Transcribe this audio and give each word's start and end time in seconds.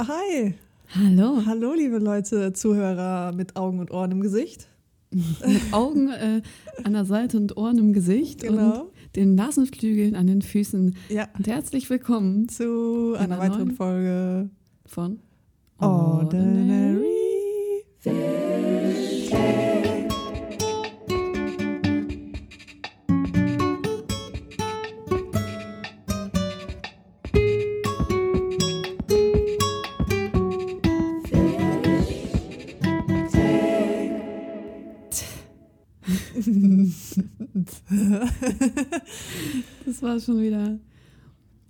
Hi. 0.00 0.54
Hallo. 0.94 1.42
Hallo, 1.46 1.72
liebe 1.74 1.98
Leute, 1.98 2.52
Zuhörer 2.52 3.32
mit 3.32 3.56
Augen 3.56 3.78
und 3.80 3.90
Ohren 3.90 4.10
im 4.12 4.20
Gesicht. 4.20 4.68
Mit 5.10 5.72
Augen 5.72 6.08
äh, 6.10 6.42
an 6.82 6.92
der 6.92 7.04
Seite 7.04 7.36
und 7.36 7.56
Ohren 7.56 7.78
im 7.78 7.92
Gesicht 7.92 8.42
Genau. 8.42 8.82
und 8.82 8.90
den 9.16 9.34
Nasenflügeln 9.36 10.16
an 10.16 10.26
den 10.26 10.42
Füßen. 10.42 10.96
Ja, 11.08 11.28
Und 11.38 11.46
herzlich 11.46 11.88
willkommen 11.88 12.48
zu 12.48 13.14
einer 13.16 13.36
einer 13.36 13.38
weiteren 13.38 13.70
Folge 13.72 14.50
von 14.86 15.20
Ordinary. 15.78 17.04
Das 39.86 40.02
war 40.02 40.18
schon 40.20 40.40
wieder 40.40 40.78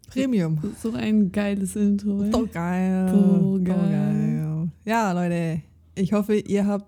Premium. 0.09 0.59
so 0.83 0.93
ein 0.93 1.33
geiles 1.33 1.75
Intro. 1.77 2.23
ey. 2.23 2.31
So 2.33 2.47
geil. 2.53 3.09
So 3.13 3.61
geil. 3.63 4.69
Ja, 4.85 5.13
Leute, 5.13 5.63
ich 5.95 6.13
hoffe, 6.13 6.37
ihr 6.37 6.67
habt 6.67 6.87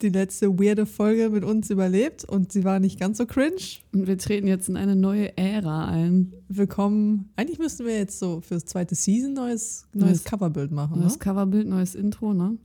die 0.00 0.10
letzte 0.10 0.56
weirde 0.60 0.86
Folge 0.86 1.28
mit 1.30 1.42
uns 1.44 1.70
überlebt 1.70 2.24
und 2.24 2.52
sie 2.52 2.62
war 2.62 2.78
nicht 2.78 3.00
ganz 3.00 3.18
so 3.18 3.26
cringe. 3.26 3.56
Und 3.92 4.06
wir 4.06 4.16
treten 4.16 4.46
jetzt 4.46 4.68
in 4.68 4.76
eine 4.76 4.94
neue 4.94 5.36
Ära 5.36 5.86
ein. 5.88 6.32
Willkommen. 6.48 7.30
Eigentlich 7.34 7.58
müssten 7.58 7.84
wir 7.84 7.96
jetzt 7.96 8.18
so 8.20 8.40
fürs 8.40 8.64
zweite 8.64 8.94
Season 8.94 9.32
neues, 9.32 9.86
neues 9.92 10.08
Neues- 10.10 10.24
Coverbild 10.24 10.70
machen. 10.70 11.00
Neues 11.00 11.14
Ne? 11.14 11.18
Coverbild, 11.18 11.66
neues 11.66 11.96
Intro, 11.96 12.32
ne? 12.32 12.58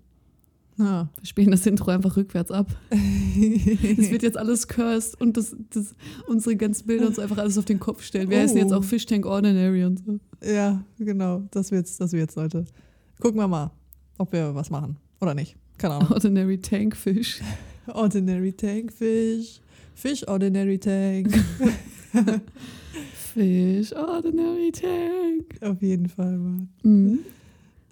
Ja. 0.77 1.09
Wir 1.19 1.25
spielen 1.25 1.51
das 1.51 1.65
Intro 1.65 1.91
einfach 1.91 2.17
rückwärts 2.17 2.51
ab. 2.51 2.67
Es 2.91 4.11
wird 4.11 4.23
jetzt 4.23 4.37
alles 4.37 4.67
cursed 4.67 5.19
und 5.21 5.37
das, 5.37 5.55
das, 5.71 5.93
unsere 6.27 6.55
ganzen 6.55 6.85
Bilder 6.87 7.07
uns 7.07 7.19
einfach 7.19 7.37
alles 7.37 7.57
auf 7.57 7.65
den 7.65 7.79
Kopf 7.79 8.03
stellen. 8.03 8.29
Wir 8.29 8.39
heißen 8.39 8.57
Oh. 8.57 8.61
jetzt 8.61 8.71
auch 8.73 8.83
Fish 8.83 9.05
Tank 9.05 9.25
Ordinary 9.25 9.83
und 9.85 9.99
so. 10.05 10.19
Ja, 10.43 10.83
genau. 10.99 11.43
Das 11.51 11.71
wird's, 11.71 11.97
das 11.97 12.11
wird's, 12.13 12.35
Leute. 12.35 12.65
Gucken 13.19 13.39
wir 13.39 13.47
mal, 13.47 13.71
ob 14.17 14.31
wir 14.33 14.53
was 14.55 14.69
machen 14.69 14.97
oder 15.21 15.33
nicht. 15.33 15.55
Keine 15.77 15.95
Ahnung. 15.95 16.11
Ordinary 16.11 16.57
Tank 16.59 16.95
Fish. 16.95 17.41
Ordinary 17.87 18.53
Tank 18.53 18.91
Fish. 18.93 19.59
Fish 19.95 20.27
Ordinary 20.27 20.79
Tank. 20.79 21.29
Fish 23.33 23.93
Ordinary 23.93 24.71
Tank. 24.71 25.57
Auf 25.61 25.81
jeden 25.81 26.07
Fall, 26.09 26.37
Mann. 26.37 26.69
Mhm. 26.83 27.19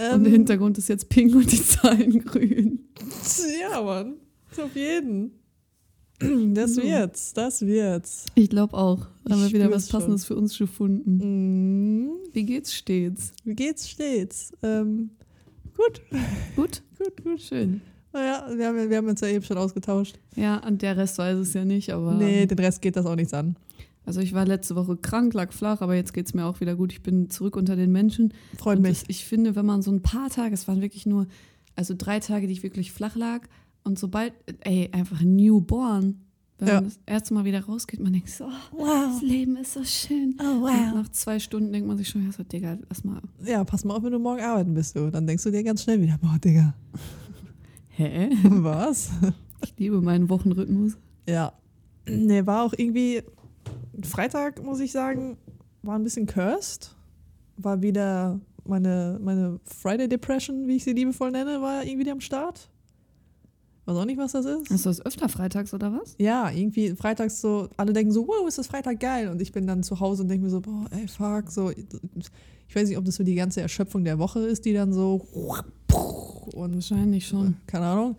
Ähm, 0.02 0.14
Und 0.16 0.24
der 0.24 0.32
Hintergrund 0.32 0.78
ist 0.78 0.90
jetzt 0.90 1.10
pink 1.10 1.36
und 1.36 1.52
die 1.52 1.64
Zahlen 1.64 2.20
grün. 2.26 2.80
Ja, 3.62 3.82
Mann. 3.82 4.16
Auf 4.58 4.76
jeden. 4.76 5.32
Das 6.54 6.78
wird's, 6.78 7.34
das 7.34 7.62
wird's. 7.62 8.26
Ich 8.36 8.50
glaube 8.50 8.76
auch. 8.76 9.08
Da 9.26 9.34
haben 9.34 9.42
wir 9.44 9.52
wieder 9.52 9.72
was 9.72 9.88
Passendes 9.88 10.24
für 10.26 10.36
uns 10.36 10.58
gefunden. 10.58 11.18
Mm, 12.06 12.10
Wie 12.34 12.44
geht's 12.44 12.74
stets? 12.76 13.34
wie 13.44 13.56
geht's 13.56 13.90
stets? 13.90 14.52
Ähm, 14.62 15.10
gut, 15.76 16.02
Gut? 16.56 16.84
gut, 17.00 17.24
gut. 17.24 17.42
Schön. 17.42 17.82
Naja, 18.14 18.46
wir 18.56 18.68
haben, 18.68 18.90
wir 18.90 18.98
haben 18.98 19.08
uns 19.08 19.22
ja 19.22 19.30
eben 19.30 19.44
schon 19.44 19.58
ausgetauscht. 19.58 20.20
Ja, 20.36 20.58
und 20.68 20.82
der 20.82 20.98
Rest 20.98 21.18
weiß 21.18 21.38
es 21.38 21.54
ja 21.54 21.66
nicht, 21.66 21.92
aber. 21.92 22.14
Nee, 22.14 22.46
den 22.46 22.60
Rest 22.60 22.82
geht 22.82 22.96
das 22.98 23.06
auch 23.06 23.16
nichts 23.16 23.34
an. 23.34 23.56
Also 24.06 24.20
ich 24.20 24.34
war 24.34 24.46
letzte 24.46 24.76
Woche 24.76 24.98
krank, 24.98 25.34
lag 25.34 25.52
flach, 25.54 25.82
aber 25.82 25.96
jetzt 25.96 26.14
geht's 26.14 26.34
mir 26.34 26.46
auch 26.46 26.60
wieder 26.60 26.76
gut. 26.76 26.92
Ich 26.92 27.04
bin 27.04 27.30
zurück 27.30 27.56
unter 27.56 27.76
den 27.76 27.92
Menschen. 27.92 28.34
Freut 28.58 28.78
und 28.78 28.84
mich. 28.84 29.00
Das, 29.02 29.10
ich 29.10 29.26
finde, 29.26 29.56
wenn 29.56 29.66
man 29.66 29.82
so 29.82 29.92
ein 29.92 30.02
paar 30.02 30.30
Tage, 30.30 30.54
es 30.54 30.68
waren 30.68 30.82
wirklich 30.82 31.06
nur, 31.06 31.28
also 31.76 31.94
drei 31.98 32.20
Tage, 32.20 32.48
die 32.48 32.54
ich 32.54 32.64
wirklich 32.64 32.92
flach 32.92 33.16
lag, 33.16 33.42
und 33.84 33.98
sobald, 33.98 34.34
ey, 34.62 34.90
einfach 34.92 35.22
newborn, 35.22 36.22
wenn 36.60 36.68
Ja. 36.68 36.74
man 36.76 36.84
das 36.86 37.00
erste 37.08 37.34
Mal 37.34 37.46
wieder 37.46 37.64
rausgeht, 37.66 38.00
man 38.00 38.14
denkt 38.14 38.30
so, 38.30 38.46
oh, 38.74 38.86
das 38.86 39.22
Leben 39.24 39.56
ist 39.58 39.74
so 39.74 39.84
schön. 39.84 40.36
Oh, 40.40 40.66
Und 40.66 40.94
nach 40.96 41.10
zwei 41.10 41.40
Stunden 41.40 41.72
denkt 41.72 41.88
man 41.88 41.98
sich 41.98 42.08
schon, 42.10 42.24
ja, 42.24 42.32
so, 42.32 42.44
Digga, 42.44 42.78
lass 42.90 43.04
mal. 43.04 43.20
Ja, 43.44 43.64
pass 43.64 43.84
mal 43.84 43.96
auf, 43.96 44.04
wenn 44.04 44.12
du 44.12 44.20
morgen 44.20 44.42
arbeiten 44.42 44.74
bist, 44.76 44.96
du. 44.96 45.10
Dann 45.10 45.26
denkst 45.26 45.44
du 45.44 45.50
dir 45.52 45.64
ganz 45.64 45.82
schnell 45.84 46.00
wieder, 46.02 46.18
boah, 46.22 46.38
Digga, 46.44 46.76
Hä? 47.90 48.30
was? 48.44 49.10
Ich 49.64 49.74
liebe 49.78 50.02
meinen 50.02 50.30
Wochenrhythmus. 50.30 50.98
Ja. 51.28 51.54
Nee, 52.08 52.46
war 52.46 52.64
auch 52.64 52.74
irgendwie, 52.78 53.22
Freitag, 54.06 54.64
muss 54.64 54.80
ich 54.80 54.92
sagen, 54.92 55.38
war 55.84 55.96
ein 55.98 56.04
bisschen 56.04 56.26
cursed. 56.26 56.96
War 57.58 57.82
wieder 57.82 58.40
meine, 58.66 59.20
meine 59.22 59.60
Friday 59.66 60.08
Depression, 60.08 60.68
wie 60.68 60.76
ich 60.78 60.84
sie 60.84 60.94
liebevoll 60.94 61.32
nenne, 61.32 61.62
war 61.62 61.84
irgendwie 61.84 62.12
am 62.12 62.22
Start. 62.22 62.70
Weiß 63.86 63.98
auch 63.98 64.06
nicht, 64.06 64.18
was 64.20 64.34
das 64.34 64.46
ist. 64.46 64.70
Hast 64.70 64.86
du 64.86 64.90
das 64.90 65.04
öfter 65.06 65.28
freitags 65.28 65.74
oder 65.74 65.92
was? 65.92 66.16
Ja, 66.20 66.52
irgendwie 66.52 66.92
freitags 66.96 67.42
so, 67.42 67.68
alle 67.78 67.94
denken 67.94 68.12
so, 68.12 68.28
wow, 68.28 68.48
ist 68.48 68.60
das 68.60 68.68
Freitag 68.68 69.00
geil. 69.00 69.28
Und 69.30 69.42
ich 69.42 69.52
bin 69.52 69.66
dann 69.66 69.82
zu 69.82 70.00
Hause 70.00 70.22
und 70.24 70.30
denke 70.30 70.44
mir 70.46 70.52
so, 70.52 70.62
boah, 70.62 70.86
ey, 70.92 71.08
fuck, 71.08 71.50
so. 71.50 71.72
Ich 71.72 72.76
weiß 72.76 72.88
nicht, 72.90 72.98
ob 72.98 73.06
das 73.06 73.16
so 73.16 73.24
die 73.24 73.36
ganze 73.36 73.62
Erschöpfung 73.62 74.04
der 74.04 74.20
Woche 74.20 74.40
ist, 74.42 74.66
die 74.66 74.74
dann 74.74 74.94
so 74.94 75.28
und 76.54 76.76
Wahrscheinlich 76.76 77.28
schon. 77.28 77.56
keine 77.68 77.86
Ahnung. 77.88 78.16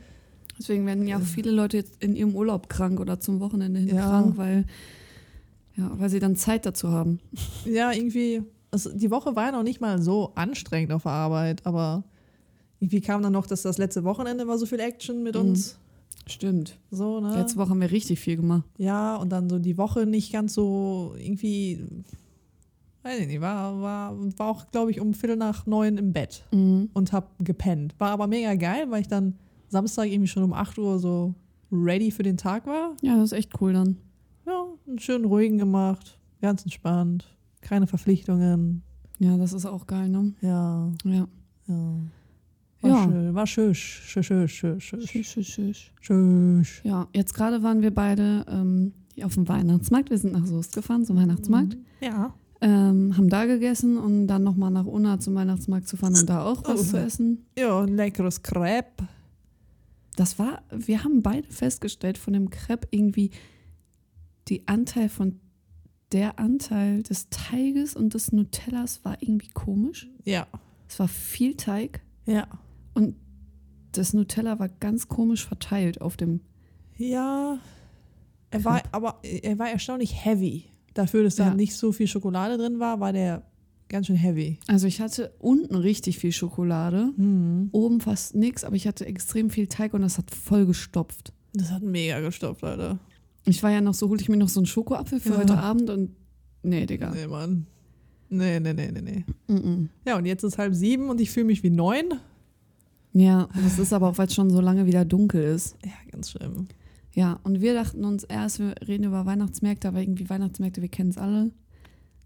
Deswegen 0.59 0.85
werden 0.87 1.07
ja 1.09 1.17
auch 1.17 1.23
viele 1.23 1.51
Leute 1.51 1.79
jetzt 1.79 2.03
in 2.03 2.15
ihrem 2.15 2.35
Urlaub 2.35 2.69
krank 2.69 3.01
oder 3.01 3.19
zum 3.21 3.41
Wochenende 3.41 3.81
hin 3.81 3.89
Ja. 3.97 4.09
krank, 4.09 4.37
weil, 4.37 4.67
ja, 5.77 5.91
weil 5.99 6.09
sie 6.11 6.19
dann 6.21 6.37
Zeit 6.37 6.67
dazu 6.67 6.89
haben. 6.91 7.21
Ja, 7.65 7.93
irgendwie, 7.93 8.43
also 8.71 8.91
die 8.93 9.11
Woche 9.11 9.35
war 9.37 9.47
ja 9.47 9.53
noch 9.53 9.63
nicht 9.63 9.81
mal 9.81 10.01
so 10.03 10.33
anstrengend 10.35 10.93
auf 10.93 11.03
der 11.05 11.13
Arbeit, 11.13 11.65
aber 11.67 12.05
irgendwie 12.81 13.01
kam 13.01 13.23
dann 13.23 13.33
noch, 13.33 13.47
dass 13.47 13.63
das 13.63 13.79
letzte 13.79 14.05
Wochenende 14.05 14.47
war 14.49 14.59
so 14.59 14.67
viel 14.67 14.81
Action 14.81 15.23
mit 15.23 15.35
Mhm. 15.35 15.41
uns. 15.41 15.79
Stimmt. 16.27 16.79
So, 16.91 17.21
ne? 17.21 17.35
Letzte 17.35 17.59
Woche 17.59 17.71
haben 17.71 17.81
wir 17.81 17.91
richtig 17.91 18.21
viel 18.21 18.37
gemacht. 18.37 18.65
Ja, 18.79 19.17
und 19.17 19.31
dann 19.31 19.49
so 19.51 19.59
die 19.59 19.77
Woche 19.79 20.07
nicht 20.07 20.33
ganz 20.33 20.55
so 20.55 21.15
irgendwie, 21.19 21.85
weiß 23.03 23.21
ich 23.21 23.27
nicht, 23.27 23.41
war, 23.41 23.81
war, 23.81 24.17
war 24.39 24.47
auch, 24.49 24.71
glaube 24.71 24.91
ich, 24.93 25.01
um 25.01 25.15
Viertel 25.15 25.37
nach 25.37 25.67
neun 25.67 25.97
im 25.99 26.13
Bett 26.13 26.45
Mhm. 26.53 26.91
und 26.95 27.13
hab 27.13 27.33
gepennt. 27.45 27.95
War 27.99 28.11
aber 28.11 28.27
mega 28.29 28.55
geil, 28.55 28.87
weil 28.91 29.01
ich 29.01 29.09
dann 29.09 29.35
Samstag 29.69 30.07
irgendwie 30.07 30.29
schon 30.29 30.43
um 30.45 30.53
8 30.53 30.79
Uhr 30.79 30.99
so 30.99 31.35
ready 31.73 32.11
für 32.11 32.23
den 32.23 32.37
Tag 32.37 32.67
war. 32.67 32.95
Ja, 33.03 33.17
das 33.17 33.33
ist 33.33 33.39
echt 33.39 33.61
cool 33.61 33.73
dann. 33.73 33.97
Einen 34.87 34.99
schönen 34.99 35.25
ruhigen 35.25 35.59
gemacht, 35.59 36.19
ganz 36.41 36.63
entspannt, 36.65 37.27
keine 37.61 37.87
Verpflichtungen. 37.87 38.83
Ja, 39.19 39.37
das 39.37 39.53
ist 39.53 39.67
auch 39.67 39.87
geil, 39.87 40.09
ne? 40.09 40.33
Ja, 40.41 40.91
Ja. 41.05 41.29
ja. 41.69 41.95
War 42.81 42.91
Ja. 42.91 43.05
schön, 43.05 43.35
war 43.35 43.47
schön, 43.47 43.75
schön, 43.75 44.23
schön, 44.25 44.49
schön, 44.49 44.81
schön, 44.81 45.01
schüss, 45.25 45.47
schüss. 45.47 45.79
schön. 46.01 46.67
Ja, 46.83 47.07
jetzt 47.15 47.33
gerade 47.35 47.63
waren 47.63 47.81
wir 47.81 47.95
beide 47.95 48.45
ähm, 48.49 48.93
auf 49.23 49.35
dem 49.35 49.47
Weihnachtsmarkt. 49.49 50.11
Wir 50.11 50.19
sind 50.19 50.33
nach 50.33 50.45
Soest 50.47 50.75
gefahren 50.75 51.05
zum 51.05 51.17
Weihnachtsmarkt. 51.17 51.77
Ja. 52.01 52.35
Ähm, 52.61 53.17
haben 53.17 53.29
da 53.29 53.45
gegessen 53.47 53.99
und 53.99 54.27
dann 54.27 54.43
nochmal 54.43 54.71
nach 54.73 54.87
Unna 54.87 55.21
zum 55.21 55.35
Weihnachtsmarkt 55.37 55.87
zu 55.87 55.97
fahren 55.97 56.15
und 56.17 56.29
da 56.29 56.45
auch 56.45 56.65
was 56.65 56.81
Oh. 56.81 56.85
zu 56.85 56.99
essen. 56.99 57.47
Ja, 57.57 57.81
ein 57.83 57.95
leckeres 57.95 58.43
Crepe. 58.43 59.07
Das 60.17 60.39
war, 60.41 60.63
wir 60.71 61.05
haben 61.05 61.23
beide 61.23 61.49
festgestellt, 61.51 62.19
von 62.19 62.33
dem 62.33 62.51
Crepe 62.51 62.89
irgendwie 62.91 63.31
die 64.49 64.67
Anteil 64.69 65.09
von 65.09 65.41
der 66.13 66.39
Anteil 66.39 67.03
des 67.03 67.29
Teiges 67.31 67.95
und 67.97 68.15
des 68.15 68.33
Nutellas 68.33 69.05
war 69.05 69.17
irgendwie 69.23 69.49
komisch. 69.49 70.09
Ja, 70.25 70.47
Es 70.89 70.99
war 70.99 71.09
viel 71.09 71.57
Teig 71.57 72.03
ja. 72.27 72.47
und 72.95 73.17
das 73.93 74.13
Nutella 74.13 74.59
war 74.59 74.69
ganz 74.69 75.09
komisch 75.09 75.47
verteilt 75.47 76.01
auf 76.01 76.17
dem. 76.17 76.41
Ja. 76.97 77.59
Er 78.51 78.65
war, 78.65 78.83
aber 78.93 79.19
er 79.23 79.59
war 79.59 79.71
erstaunlich 79.71 80.25
heavy. 80.25 80.65
Dafür, 80.95 81.23
dass 81.25 81.37
da 81.37 81.49
Ja. 81.49 81.55
nicht 81.55 81.75
so 81.75 81.93
viel 81.93 82.07
Schokolade 82.07 82.59
drin 82.59 82.79
war, 82.79 83.01
war 83.01 83.13
der 83.15 83.43
ganz 83.89 84.07
schön 84.09 84.17
heavy. 84.17 84.59
Also 84.67 84.87
ich 84.87 85.01
hatte 85.01 85.35
unten 85.39 85.75
richtig 85.75 86.19
viel 86.19 86.33
Schokolade, 86.33 87.13
Hm. 87.17 87.69
oben 87.73 88.01
fast 88.01 88.35
nichts, 88.35 88.65
aber 88.65 88.77
ich 88.77 88.87
hatte 88.87 89.07
extrem 89.07 89.49
viel 89.51 89.67
Teig 89.67 89.95
und 89.95 90.03
das 90.03 90.19
hat 90.19 90.31
voll 90.31 90.67
gestopft. 90.67 91.33
Das 91.55 91.71
hat 91.71 91.83
mega 91.83 92.21
gestopft, 92.21 92.65
Alter. 92.65 92.99
Ich 93.45 93.63
war 93.63 93.71
ja 93.71 93.81
noch 93.81 93.95
so, 93.95 94.09
holte 94.09 94.23
ich 94.23 94.29
mir 94.29 94.37
noch 94.37 94.49
so 94.49 94.61
einen 94.61 94.67
Schokoapfel 94.67 95.21
für 95.21 95.31
Ja. 95.31 95.39
heute 95.39 95.59
Abend 95.59 95.91
und 95.91 96.11
nee, 96.63 96.87
Digga. 96.87 97.11
Nee, 97.11 97.27
Mann. 97.27 97.67
Nee, 98.29 98.61
nee, 98.61 98.73
nee, 98.73 98.91
nee, 98.93 99.25
nee. 99.49 99.55
Mm 99.55 99.89
Ja, 100.07 100.17
und 100.17 100.25
jetzt 100.27 100.43
ist 100.43 100.59
halb 100.59 100.75
sieben 100.75 101.11
und 101.11 101.21
ich 101.21 101.31
fühle 101.31 101.47
mich 101.47 101.63
wie 101.63 101.71
neun. 101.71 102.05
Ja, 103.13 103.49
das 103.63 103.79
ist 103.79 103.93
aber 103.93 104.09
auch, 104.09 104.17
weil 104.19 104.27
es 104.29 104.35
schon 104.35 104.49
so 104.49 104.61
lange 104.61 104.87
wieder 104.87 105.05
dunkel 105.05 105.43
ist. 105.43 105.77
Ja, 105.85 105.93
ganz 106.11 106.31
schlimm. 106.31 106.69
Ja, 107.13 107.41
und 107.45 107.61
wir 107.61 107.75
dachten 107.75 108.05
uns 108.07 108.25
erst, 108.25 108.59
wir 108.59 108.75
reden 108.89 109.05
über 109.05 109.27
Weihnachtsmärkte, 109.27 109.87
aber 109.89 110.01
irgendwie 110.01 110.31
Weihnachtsmärkte, 110.31 110.81
wir 110.81 110.89
kennen 110.89 111.11
es 111.11 111.19
alle. 111.19 111.51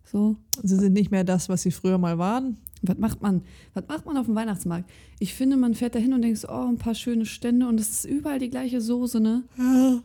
So, 0.05 0.37
Sie 0.63 0.77
sind 0.77 0.93
nicht 0.93 1.11
mehr 1.11 1.25
das, 1.25 1.49
was 1.49 1.63
sie 1.63 1.73
früher 1.73 1.99
mal 1.99 2.19
waren. 2.19 2.59
was 2.83 2.99
macht 2.99 3.21
man? 3.21 3.43
Was 3.75 3.83
macht 3.89 4.07
man 4.07 4.17
auf 4.17 4.27
dem 4.27 4.37
Weihnachtsmarkt? 4.37 4.89
Ich 5.19 5.35
finde, 5.35 5.57
man 5.57 5.75
fährt 5.75 5.97
da 5.97 5.99
hin 5.99 6.13
und 6.13 6.23
denkt 6.23 6.39
so, 6.39 6.49
oh, 6.49 6.69
ein 6.69 6.79
paar 6.79 6.95
schöne 6.95 7.27
Stände 7.27 7.67
und 7.67 7.81
es 7.81 7.91
ist 7.91 8.05
überall 8.05 8.39
die 8.39 8.51
gleiche 8.51 8.81
Soße, 8.81 9.19
ne? 9.19 9.43
Ja. 9.59 10.01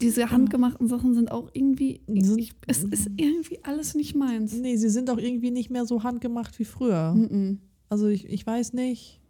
Diese 0.00 0.30
handgemachten 0.30 0.86
Sachen 0.88 1.14
sind 1.14 1.30
auch 1.32 1.50
irgendwie, 1.52 2.00
ich, 2.06 2.52
es 2.66 2.84
ist 2.84 3.10
irgendwie 3.16 3.58
alles 3.64 3.94
nicht 3.94 4.14
meins. 4.14 4.54
Nee, 4.54 4.76
sie 4.76 4.88
sind 4.88 5.10
auch 5.10 5.18
irgendwie 5.18 5.50
nicht 5.50 5.70
mehr 5.70 5.84
so 5.84 6.02
handgemacht 6.04 6.58
wie 6.58 6.64
früher. 6.64 7.12
Mm 7.14 7.24
-mm. 7.24 7.56
Also 7.88 8.06
ich, 8.06 8.24
ich 8.28 8.46
weiß 8.46 8.72
nicht. 8.72 9.20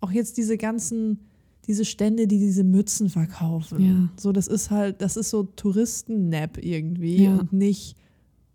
Auch 0.00 0.10
jetzt 0.10 0.36
diese 0.36 0.58
ganzen, 0.58 1.20
diese 1.66 1.84
Stände, 1.84 2.26
die 2.26 2.38
diese 2.38 2.64
Mützen 2.64 3.08
verkaufen. 3.08 3.80
Ja. 3.80 4.08
So, 4.20 4.32
das 4.32 4.48
ist 4.48 4.70
halt, 4.70 5.00
das 5.00 5.16
ist 5.16 5.30
so 5.30 5.44
Touristen-Nap 5.44 6.58
irgendwie 6.62 7.24
Ja. 7.24 7.36
und 7.36 7.52
nicht 7.52 7.96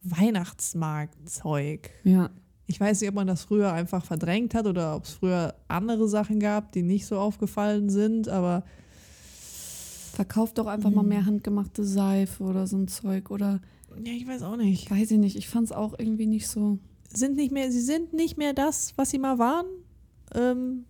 Weihnachtsmarktzeug. 0.03 1.89
Ja. 2.03 2.29
Ich 2.67 2.79
weiß 2.79 3.01
nicht, 3.01 3.09
ob 3.09 3.15
man 3.15 3.27
das 3.27 3.43
früher 3.43 3.73
einfach 3.73 4.05
verdrängt 4.05 4.53
hat 4.53 4.65
oder 4.65 4.95
ob 4.95 5.03
es 5.05 5.11
früher 5.11 5.55
andere 5.67 6.07
Sachen 6.07 6.39
gab, 6.39 6.71
die 6.71 6.83
nicht 6.83 7.05
so 7.05 7.17
aufgefallen 7.17 7.89
sind, 7.89 8.29
aber 8.29 8.63
Verkauft 10.21 10.59
doch 10.59 10.67
einfach 10.67 10.91
mal 10.91 11.01
mehr 11.03 11.25
handgemachte 11.25 11.83
Seife 11.83 12.43
oder 12.43 12.67
so 12.67 12.77
ein 12.77 12.87
Zeug 12.87 13.31
oder 13.31 13.59
ja, 14.05 14.13
ich 14.13 14.27
weiß 14.27 14.43
auch 14.43 14.55
nicht. 14.55 14.91
weiß 14.91 15.09
ich 15.09 15.17
nicht. 15.17 15.35
Ich 15.35 15.47
fand 15.49 15.65
es 15.65 15.71
auch 15.71 15.95
irgendwie 15.97 16.27
nicht 16.27 16.47
so. 16.47 16.77
Sind 17.11 17.37
nicht 17.37 17.51
mehr, 17.51 17.71
sie 17.71 17.81
sind 17.81 18.13
nicht 18.13 18.37
mehr 18.37 18.53
das, 18.53 18.93
was 18.97 19.09
sie 19.09 19.17
mal 19.17 19.39
waren. 19.39 19.65
Ähm, 20.35 20.85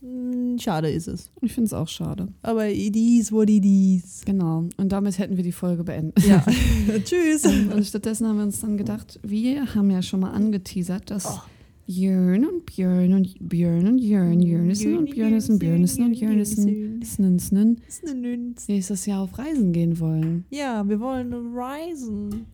mh, 0.00 0.62
schade 0.62 0.90
ist 0.90 1.08
es. 1.08 1.30
Ich 1.42 1.52
finde 1.52 1.66
es 1.66 1.74
auch 1.74 1.88
schade. 1.88 2.28
Aber 2.40 2.70
it 2.70 2.96
is 2.96 3.30
what 3.32 3.50
it 3.50 3.66
is. 3.66 4.22
Genau. 4.24 4.64
Und 4.78 4.88
damit 4.92 5.18
hätten 5.18 5.36
wir 5.36 5.44
die 5.44 5.52
Folge 5.52 5.84
beendet. 5.84 6.24
Ja. 6.26 6.42
Tschüss. 7.04 7.44
Und 7.44 7.84
stattdessen 7.84 8.26
haben 8.26 8.38
wir 8.38 8.44
uns 8.44 8.60
dann 8.60 8.78
gedacht, 8.78 9.20
wir 9.22 9.74
haben 9.74 9.90
ja 9.90 10.00
schon 10.00 10.20
mal 10.20 10.30
angeteasert, 10.32 11.10
dass 11.10 11.26
Oh. 11.26 11.40
Jörn 11.86 12.44
und 12.46 12.66
Björn 12.66 13.12
und 13.12 13.48
Björn 13.48 13.86
und 13.86 13.98
Jörn, 13.98 14.40
Jörnissen 14.40 14.98
und 14.98 15.10
Björnissen, 15.10 15.58
Björnissen 15.58 16.04
und 16.04 16.14
Jörnissen, 16.14 17.02
Snen, 17.04 17.38
Snen, 17.38 18.54
nächstes 18.68 19.06
Jahr 19.06 19.22
auf 19.22 19.36
Reisen 19.36 19.72
gehen 19.72 19.98
wollen. 19.98 20.44
Ja, 20.50 20.88
wir 20.88 21.00
wollen 21.00 21.32
reisen. 21.54 22.46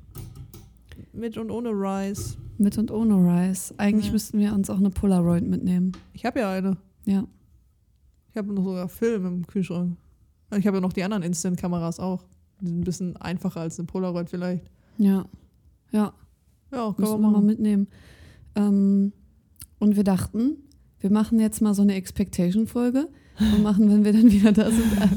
Mit 1.13 1.37
und 1.37 1.51
ohne 1.51 1.71
Rice. 1.71 2.39
Mit 2.59 2.79
und 2.79 2.91
ohne 2.91 3.15
Rice. 3.17 3.75
Eigentlich 3.77 4.07
Ja. 4.07 4.13
müssten 4.13 4.39
wir 4.39 4.53
uns 4.55 4.71
auch 4.71 4.79
eine 4.79 4.91
Polaroid 4.91 5.47
mitnehmen. 5.47 5.93
Ich 6.15 6.25
habe 6.25 6.41
ja 6.41 6.51
eine. 6.53 6.77
Ja. 7.05 7.25
Ich 8.31 8.37
habe 8.37 8.53
noch 8.53 8.65
sogar 8.65 8.89
Film 8.89 9.27
im 9.27 9.47
Kühlschrank. 9.47 9.97
Und 10.51 10.59
Ich 10.59 10.67
habe 10.67 10.79
ja 10.79 10.81
noch 10.81 10.93
die 10.93 11.03
anderen 11.05 11.23
Instant-Kameras 11.23 12.01
auch. 12.01 12.25
Die 12.61 12.67
sind 12.67 12.79
ein 12.81 12.85
bisschen 12.85 13.17
einfacher 13.19 13.61
als 13.61 13.79
eine 13.79 13.87
Polaroid 13.87 14.29
vielleicht. 14.31 14.71
Ja. 14.97 15.27
Ja. 15.93 16.13
Ja, 16.73 16.93
können 16.93 16.95
Müssen 16.99 17.21
wir 17.21 17.31
mal 17.31 17.43
mitnehmen. 17.43 17.89
Ähm, 18.59 19.13
und 19.79 19.97
wir 19.97 20.05
dachten, 20.05 20.57
wir 21.01 21.11
machen 21.11 21.39
jetzt 21.41 21.63
mal 21.63 21.75
so 21.75 21.83
eine 21.83 21.95
Expectation-Folge 21.95 23.09
und 23.39 23.63
machen, 23.63 23.89
wenn 23.91 24.05
wir 24.05 24.13
dann 24.13 24.31
wieder 24.33 24.53
da 24.53 24.71
sind, 24.71 24.93
äh, 25.01 25.09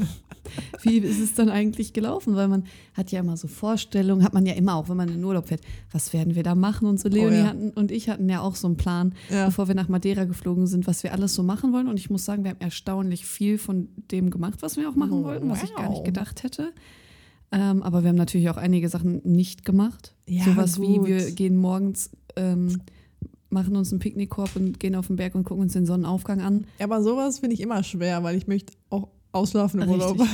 wie 0.82 0.98
ist 0.98 1.20
es 1.20 1.34
dann 1.34 1.48
eigentlich 1.48 1.92
gelaufen? 1.92 2.34
Weil 2.36 2.48
man 2.48 2.64
hat 2.94 3.10
ja 3.10 3.20
immer 3.20 3.36
so 3.36 3.48
Vorstellungen, 3.48 4.24
hat 4.24 4.34
man 4.34 4.44
ja 4.46 4.54
immer 4.54 4.76
auch, 4.76 4.88
wenn 4.88 4.96
man 4.96 5.08
in 5.08 5.14
den 5.16 5.24
Urlaub 5.24 5.48
fährt, 5.48 5.62
was 5.90 6.12
werden 6.12 6.34
wir 6.34 6.42
da 6.42 6.54
machen 6.54 6.86
und 6.86 7.00
so. 7.00 7.08
Leonie 7.08 7.36
ja. 7.38 7.46
hatten, 7.46 7.70
und 7.70 7.90
ich 7.90 8.08
hatten 8.08 8.28
ja 8.28 8.40
auch 8.40 8.54
so 8.54 8.66
einen 8.68 8.76
Plan, 8.76 9.14
Ja. 9.30 9.46
bevor 9.46 9.66
wir 9.68 9.74
nach 9.74 9.88
Madeira 9.88 10.24
geflogen 10.24 10.66
sind, 10.66 10.86
was 10.86 11.02
wir 11.02 11.12
alles 11.12 11.34
so 11.34 11.42
machen 11.42 11.72
wollen. 11.72 11.88
Und 11.88 11.98
ich 11.98 12.10
muss 12.10 12.24
sagen, 12.24 12.44
wir 12.44 12.50
haben 12.50 12.60
erstaunlich 12.60 13.24
viel 13.26 13.58
von 13.58 13.88
dem 14.10 14.30
gemacht, 14.30 14.62
was 14.62 14.76
wir 14.76 14.88
auch 14.88 14.94
machen 14.96 15.12
Oh, 15.20 15.24
wollten, 15.24 15.48
was 15.48 15.62
ich 15.62 15.74
gar 15.74 15.88
nicht 15.88 15.98
wow. 15.98 16.04
gedacht 16.04 16.42
hätte. 16.44 16.72
Ähm, 17.50 17.82
aber 17.82 18.02
wir 18.02 18.08
haben 18.10 18.16
natürlich 18.16 18.48
auch 18.50 18.56
einige 18.56 18.88
Sachen 18.88 19.20
nicht 19.24 19.64
gemacht. 19.64 20.14
Ja, 20.26 20.44
Sowas 20.44 20.80
wie 20.80 21.04
wir 21.04 21.30
gehen 21.32 21.56
morgens, 21.56 22.10
ähm, 22.36 22.80
machen 23.52 23.76
uns 23.76 23.92
einen 23.92 24.00
Picknickkorb 24.00 24.56
und 24.56 24.80
gehen 24.80 24.94
auf 24.94 25.06
den 25.06 25.16
Berg 25.16 25.34
und 25.34 25.44
gucken 25.44 25.62
uns 25.62 25.72
den 25.74 25.86
Sonnenaufgang 25.86 26.40
an. 26.40 26.66
Ja, 26.78 26.86
aber 26.86 27.02
sowas 27.02 27.38
finde 27.40 27.54
ich 27.54 27.60
immer 27.60 27.82
schwer, 27.82 28.22
weil 28.22 28.36
ich 28.36 28.46
möchte 28.46 28.72
auch 28.90 29.08
ausschlafen 29.32 29.80
im 29.82 29.88
Urlaub. 29.90 30.20
Richtig. 30.20 30.28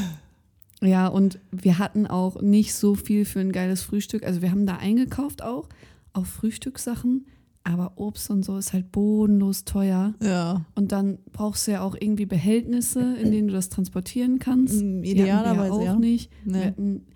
Ja, 0.80 1.08
und 1.08 1.40
wir 1.50 1.78
hatten 1.78 2.06
auch 2.06 2.40
nicht 2.40 2.72
so 2.74 2.94
viel 2.94 3.24
für 3.24 3.40
ein 3.40 3.50
geiles 3.52 3.82
Frühstück. 3.82 4.24
Also 4.24 4.42
wir 4.42 4.50
haben 4.52 4.64
da 4.64 4.76
eingekauft 4.76 5.42
auch, 5.42 5.68
auf 6.12 6.28
Frühstückssachen, 6.28 7.26
aber 7.64 7.92
Obst 7.96 8.30
und 8.30 8.44
so 8.44 8.56
ist 8.56 8.72
halt 8.72 8.92
bodenlos 8.92 9.64
teuer. 9.64 10.14
Ja. 10.22 10.64
Und 10.76 10.92
dann 10.92 11.18
brauchst 11.32 11.66
du 11.66 11.72
ja 11.72 11.82
auch 11.82 11.96
irgendwie 11.98 12.26
Behältnisse, 12.26 13.16
in 13.16 13.32
denen 13.32 13.48
du 13.48 13.54
das 13.54 13.68
transportieren 13.70 14.38
kannst. 14.38 14.82
Mm, 14.82 15.02
wir 15.02 15.10
idealerweise, 15.10 15.68
ja 15.68 15.72
auch 15.72 15.84
ja. 15.84 15.96
nicht. 15.96 16.30
Wir 16.44 16.56
Nee. 16.56 16.64
hatten, 16.66 17.06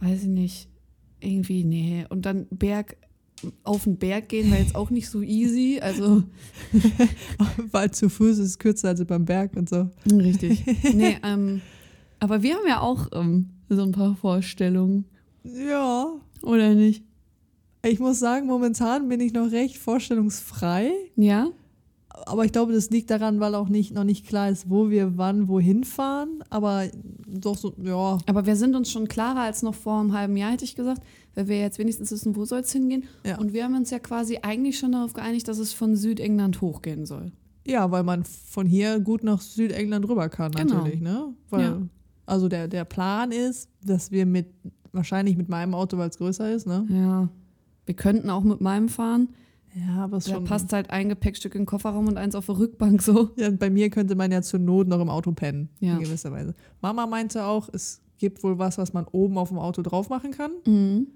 weiß 0.00 0.22
ich 0.22 0.28
nicht, 0.28 0.68
irgendwie, 1.20 1.64
nee. 1.64 2.06
Und 2.08 2.24
dann 2.26 2.46
Berg, 2.50 2.96
auf 3.64 3.84
den 3.84 3.96
Berg 3.98 4.28
gehen 4.28 4.50
war 4.50 4.58
jetzt 4.58 4.74
auch 4.74 4.90
nicht 4.90 5.08
so 5.08 5.20
easy. 5.22 5.80
Also, 5.82 6.22
Weil 7.72 7.90
zu 7.90 8.08
Fuß 8.08 8.38
ist 8.38 8.46
es 8.46 8.58
kürzer 8.58 8.88
als 8.88 9.04
beim 9.04 9.24
Berg 9.24 9.56
und 9.56 9.68
so. 9.68 9.88
richtig. 10.10 10.64
Nee, 10.94 11.16
ähm, 11.22 11.60
aber 12.20 12.42
wir 12.42 12.54
haben 12.54 12.66
ja 12.68 12.80
auch 12.80 13.08
ähm, 13.12 13.50
so 13.68 13.82
ein 13.82 13.92
paar 13.92 14.14
Vorstellungen, 14.16 15.04
Ja. 15.44 16.06
oder 16.42 16.74
nicht? 16.74 17.02
Ich 17.84 17.98
muss 17.98 18.20
sagen, 18.20 18.46
momentan 18.46 19.08
bin 19.08 19.18
ich 19.20 19.32
noch 19.32 19.50
recht 19.50 19.76
vorstellungsfrei. 19.76 20.92
Ja? 21.16 21.48
Aber 22.26 22.44
ich 22.44 22.52
glaube, 22.52 22.72
das 22.72 22.90
liegt 22.90 23.10
daran, 23.10 23.40
weil 23.40 23.54
auch 23.54 23.68
nicht, 23.68 23.92
noch 23.94 24.04
nicht 24.04 24.26
klar 24.26 24.48
ist, 24.48 24.68
wo 24.70 24.90
wir 24.90 25.16
wann 25.18 25.48
wohin 25.48 25.84
fahren. 25.84 26.42
Aber 26.50 26.84
doch 27.26 27.56
so, 27.56 27.72
ja. 27.82 28.18
Aber 28.26 28.46
wir 28.46 28.56
sind 28.56 28.74
uns 28.76 28.90
schon 28.90 29.08
klarer 29.08 29.40
als 29.40 29.62
noch 29.62 29.74
vor 29.74 30.00
einem 30.00 30.12
halben 30.12 30.36
Jahr, 30.36 30.52
hätte 30.52 30.64
ich 30.64 30.74
gesagt, 30.74 31.02
weil 31.34 31.48
wir 31.48 31.58
jetzt 31.60 31.78
wenigstens 31.78 32.10
wissen, 32.12 32.36
wo 32.36 32.44
soll 32.44 32.60
es 32.60 32.72
hingehen. 32.72 33.04
Ja. 33.26 33.38
Und 33.38 33.52
wir 33.52 33.64
haben 33.64 33.74
uns 33.74 33.90
ja 33.90 33.98
quasi 33.98 34.38
eigentlich 34.42 34.78
schon 34.78 34.92
darauf 34.92 35.12
geeinigt, 35.14 35.48
dass 35.48 35.58
es 35.58 35.72
von 35.72 35.96
Südengland 35.96 36.60
hochgehen 36.60 37.06
soll. 37.06 37.32
Ja, 37.66 37.90
weil 37.90 38.02
man 38.02 38.24
von 38.24 38.66
hier 38.66 38.98
gut 39.00 39.22
nach 39.24 39.40
Südengland 39.40 40.08
rüber 40.08 40.28
kann, 40.28 40.52
Genau. 40.52 40.74
natürlich, 40.78 41.00
ne? 41.00 41.34
Weil, 41.50 41.62
Ja. 41.62 41.78
Also 42.26 42.48
der, 42.48 42.68
der 42.68 42.84
Plan 42.84 43.32
ist, 43.32 43.68
dass 43.84 44.10
wir 44.10 44.26
mit, 44.26 44.46
wahrscheinlich 44.92 45.36
mit 45.36 45.48
meinem 45.48 45.74
Auto, 45.74 45.98
weil 45.98 46.08
es 46.08 46.18
größer 46.18 46.52
ist, 46.52 46.66
ne? 46.66 46.86
Ja. 46.88 47.28
Wir 47.86 47.94
könnten 47.94 48.30
auch 48.30 48.42
mit 48.44 48.60
meinem 48.60 48.88
fahren. 48.88 49.28
Ja, 49.74 50.04
aber 50.04 50.18
es 50.18 50.24
Da 50.26 50.34
schon. 50.34 50.44
passt 50.44 50.72
halt 50.72 50.90
ein 50.90 51.08
Gepäckstück 51.08 51.54
in 51.54 51.62
den 51.62 51.66
Kofferraum 51.66 52.06
und 52.08 52.18
eins 52.18 52.34
auf 52.34 52.46
der 52.46 52.58
Rückbank 52.58 53.00
so. 53.02 53.30
Ja, 53.36 53.50
bei 53.50 53.70
mir 53.70 53.88
könnte 53.90 54.14
man 54.14 54.30
ja 54.30 54.42
zur 54.42 54.60
Not 54.60 54.86
noch 54.88 55.00
im 55.00 55.08
Auto 55.08 55.32
pennen, 55.32 55.70
Ja. 55.80 55.94
in 55.96 56.00
gewisser 56.04 56.30
Weise. 56.32 56.54
Mama 56.82 57.06
meinte 57.06 57.44
auch, 57.44 57.68
es 57.72 58.02
gibt 58.18 58.42
wohl 58.44 58.58
was, 58.58 58.76
was 58.78 58.92
man 58.92 59.06
oben 59.10 59.38
auf 59.38 59.48
dem 59.48 59.58
Auto 59.58 59.82
drauf 59.82 60.08
machen 60.10 60.30
kann. 60.32 60.50
Mhm. 60.66 61.06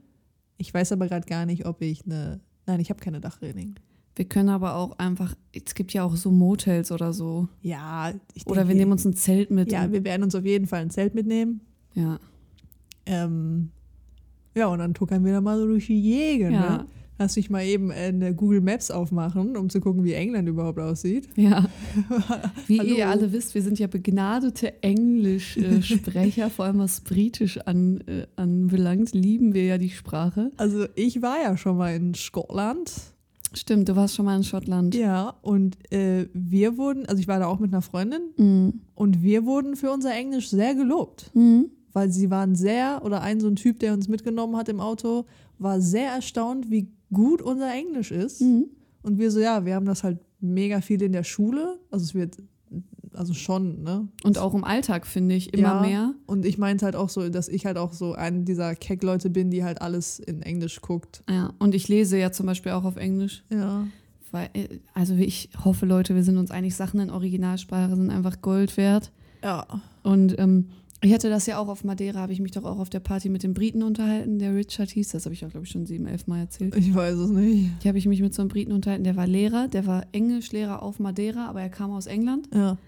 Ich 0.58 0.72
weiß 0.72 0.92
aber 0.92 1.06
gerade 1.06 1.26
gar 1.26 1.44
nicht, 1.44 1.66
ob 1.66 1.82
ich 1.82 2.04
eine. 2.06 2.40
Nein, 2.66 2.80
ich 2.80 2.88
habe 2.90 2.98
keine 3.00 3.20
Dachreling. 3.20 3.74
Wir 4.14 4.24
können 4.24 4.48
aber 4.48 4.76
auch 4.76 4.98
einfach, 4.98 5.34
es 5.52 5.74
gibt 5.74 5.92
ja 5.92 6.02
auch 6.02 6.16
so 6.16 6.30
Motels 6.30 6.90
oder 6.90 7.12
so. 7.12 7.48
Ja, 7.60 8.12
ich 8.32 8.46
Oder 8.46 8.60
wir 8.62 8.64
denke- 8.68 8.78
nehmen 8.78 8.92
uns 8.92 9.04
ein 9.04 9.12
Zelt 9.14 9.50
mit. 9.50 9.70
Ja, 9.70 9.92
wir 9.92 10.02
werden 10.04 10.22
uns 10.22 10.34
auf 10.34 10.46
jeden 10.46 10.66
Fall 10.66 10.80
ein 10.80 10.90
Zelt 10.90 11.14
mitnehmen. 11.14 11.60
ja. 11.94 12.18
Ähm, 13.08 13.70
ja, 14.56 14.66
und 14.66 14.78
dann 14.80 14.94
tuckern 14.94 15.24
wir 15.24 15.32
da 15.32 15.40
mal 15.40 15.58
so 15.58 15.66
durch 15.66 15.86
die 15.86 16.00
Gegend. 16.02 16.52
Ja. 16.52 16.78
Ne? 16.78 16.86
Lass 17.18 17.36
mich 17.36 17.48
mal 17.48 17.64
eben 17.64 17.90
eine 17.90 18.34
Google 18.34 18.60
Maps 18.60 18.90
aufmachen, 18.90 19.56
um 19.56 19.70
zu 19.70 19.80
gucken, 19.80 20.04
wie 20.04 20.12
England 20.12 20.48
überhaupt 20.48 20.78
aussieht. 20.78 21.28
Ja. 21.36 21.66
Wie 22.66 22.78
Hallo. 22.78 22.94
ihr 22.94 23.08
alle 23.08 23.32
wisst, 23.32 23.54
wir 23.54 23.62
sind 23.62 23.78
ja 23.78 23.86
begnadete 23.86 24.82
Englischsprecher, 24.82 26.50
vor 26.54 26.66
allem 26.66 26.78
was 26.78 27.00
Britisch 27.00 27.58
an, 27.58 28.00
äh, 28.06 28.26
anbelangt, 28.36 29.14
lieben 29.14 29.54
wir 29.54 29.64
ja 29.64 29.78
die 29.78 29.90
Sprache. 29.90 30.50
Also 30.58 30.86
ich 30.94 31.22
war 31.22 31.40
ja 31.42 31.56
schon 31.56 31.76
mal 31.78 31.94
in 31.94 32.14
Schottland. 32.14 32.92
Stimmt, 33.54 33.88
du 33.88 33.96
warst 33.96 34.14
schon 34.14 34.26
mal 34.26 34.36
in 34.36 34.44
Schottland. 34.44 34.94
Ja, 34.94 35.34
und 35.40 35.76
äh, 35.92 36.26
wir 36.34 36.76
wurden, 36.76 37.06
also 37.06 37.20
ich 37.20 37.28
war 37.28 37.38
da 37.38 37.46
auch 37.46 37.60
mit 37.60 37.72
einer 37.72 37.80
Freundin 37.82 38.20
Mhm. 38.36 38.80
und 38.94 39.22
wir 39.22 39.46
wurden 39.46 39.76
für 39.76 39.90
unser 39.90 40.12
Englisch 40.14 40.50
sehr 40.50 40.74
gelobt. 40.74 41.30
Mhm. 41.34 41.70
Weil 41.94 42.10
sie 42.10 42.28
waren 42.28 42.54
sehr, 42.56 43.00
oder 43.04 43.22
ein 43.22 43.40
so 43.40 43.48
ein 43.48 43.56
Typ, 43.56 43.78
der 43.78 43.94
uns 43.94 44.06
mitgenommen 44.08 44.56
hat 44.56 44.68
im 44.68 44.80
Auto, 44.80 45.24
war 45.58 45.80
sehr 45.80 46.10
erstaunt, 46.10 46.70
wie 46.70 46.88
gut 47.12 47.42
unser 47.42 47.72
Englisch 47.72 48.10
ist. 48.10 48.40
Mhm. 48.40 48.66
Und 49.02 49.18
wir 49.18 49.30
so, 49.30 49.40
ja, 49.40 49.64
wir 49.64 49.74
haben 49.74 49.86
das 49.86 50.02
halt 50.04 50.18
mega 50.40 50.80
viel 50.80 51.00
in 51.02 51.12
der 51.12 51.24
Schule. 51.24 51.78
Also 51.90 52.04
es 52.04 52.14
wird, 52.14 52.36
also 53.14 53.32
schon, 53.34 53.82
ne? 53.82 54.08
Und 54.24 54.38
auch 54.38 54.52
im 54.54 54.64
Alltag 54.64 55.06
finde 55.06 55.34
ich 55.36 55.54
immer 55.54 55.62
Ja. 55.76 55.80
mehr. 55.80 56.14
Und 56.26 56.44
ich 56.44 56.58
meinte 56.58 56.84
halt 56.84 56.96
auch 56.96 57.08
so, 57.08 57.28
dass 57.28 57.48
ich 57.48 57.64
halt 57.66 57.78
auch 57.78 57.92
so 57.92 58.14
ein 58.14 58.44
dieser 58.44 58.74
Keck-Leute 58.74 59.30
bin, 59.30 59.50
die 59.50 59.64
halt 59.64 59.80
alles 59.80 60.18
in 60.18 60.42
Englisch 60.42 60.80
guckt. 60.80 61.22
Ja, 61.30 61.52
und 61.58 61.74
ich 61.74 61.88
lese 61.88 62.18
ja 62.18 62.32
zum 62.32 62.46
Beispiel 62.46 62.72
auch 62.72 62.84
auf 62.84 62.96
Englisch. 62.96 63.44
Ja. 63.50 63.86
Weil, 64.32 64.50
äh, 64.54 64.80
also 64.92 65.14
ich 65.14 65.50
hoffe, 65.64 65.86
Leute, 65.86 66.14
wir 66.14 66.24
sind 66.24 66.36
uns 66.36 66.50
einig, 66.50 66.74
Sachen 66.74 66.98
in 67.00 67.10
Originalsprache 67.10 67.94
sind 67.94 68.10
einfach 68.10 68.42
Gold 68.42 68.76
wert. 68.76 69.12
Ja. 69.42 69.64
Und 70.02 70.38
ähm, 70.38 70.70
ich 71.02 71.12
hatte 71.12 71.28
das 71.28 71.46
ja 71.46 71.58
auch 71.58 71.68
auf 71.68 71.84
Madeira, 71.84 72.20
habe 72.20 72.32
ich 72.32 72.40
mich 72.40 72.52
doch 72.52 72.64
auch 72.64 72.78
auf 72.78 72.88
der 72.88 73.00
Party 73.00 73.28
mit 73.28 73.42
dem 73.42 73.54
Briten 73.54 73.82
unterhalten, 73.82 74.38
der 74.38 74.54
Richard 74.54 74.90
hieß. 74.90 75.10
Das 75.10 75.26
habe 75.26 75.34
ich 75.34 75.44
auch, 75.44 75.50
glaube 75.50 75.66
ich, 75.66 75.72
schon 75.72 75.86
sieben, 75.86 76.06
elf 76.06 76.26
Mal 76.26 76.40
erzählt. 76.40 76.74
Ich 76.76 76.94
weiß 76.94 77.16
es 77.16 77.30
nicht. 77.30 77.70
Hier 77.82 77.88
habe 77.90 77.98
ich 77.98 78.06
mich 78.06 78.20
mit 78.20 78.34
so 78.34 78.42
einem 78.42 78.48
Briten 78.48 78.72
unterhalten, 78.72 79.04
der 79.04 79.16
war 79.16 79.26
Lehrer, 79.26 79.68
der 79.68 79.86
war 79.86 80.06
Englischlehrer 80.12 80.82
auf 80.82 80.98
Madeira, 80.98 81.48
aber 81.48 81.60
er 81.60 81.68
kam 81.68 81.90
aus 81.90 82.06
England. 82.06 82.48
Ja. 82.54 82.78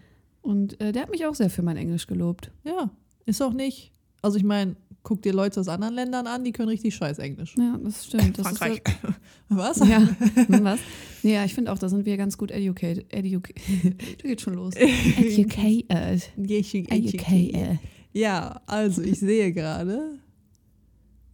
Und 0.40 0.80
äh, 0.80 0.92
der 0.92 1.02
hat 1.02 1.10
mich 1.10 1.26
auch 1.26 1.34
sehr 1.34 1.50
für 1.50 1.62
mein 1.62 1.76
Englisch 1.76 2.06
gelobt. 2.06 2.50
Ja. 2.64 2.90
Ist 3.26 3.42
auch 3.42 3.52
nicht. 3.52 3.92
Also 4.22 4.38
ich 4.38 4.44
meine, 4.44 4.76
guck 5.02 5.22
dir 5.22 5.32
Leute 5.32 5.60
aus 5.60 5.68
anderen 5.68 5.94
Ländern 5.94 6.26
an, 6.26 6.44
die 6.44 6.52
können 6.52 6.68
richtig 6.68 6.94
scheiß 6.94 7.18
Englisch. 7.18 7.54
Ja, 7.56 7.78
das 7.82 8.06
stimmt. 8.06 8.38
Das 8.38 8.46
Frankreich. 8.46 8.78
Ist, 8.78 9.14
Was? 9.48 9.78
ja, 9.80 9.98
hm, 9.98 10.64
was? 10.64 10.80
Ja, 11.22 11.44
ich 11.44 11.54
finde 11.54 11.72
auch, 11.72 11.78
da 11.78 11.88
sind 11.88 12.04
wir 12.04 12.16
ganz 12.16 12.36
gut 12.36 12.50
educated. 12.50 13.12
Educa 13.12 13.52
du 14.22 14.28
geht 14.28 14.40
schon 14.40 14.54
los. 14.54 14.74
Educated. 14.76 16.30
Educated. 16.36 17.78
Ja, 18.18 18.60
also 18.66 19.00
ich 19.02 19.20
sehe 19.20 19.52
gerade, 19.52 20.18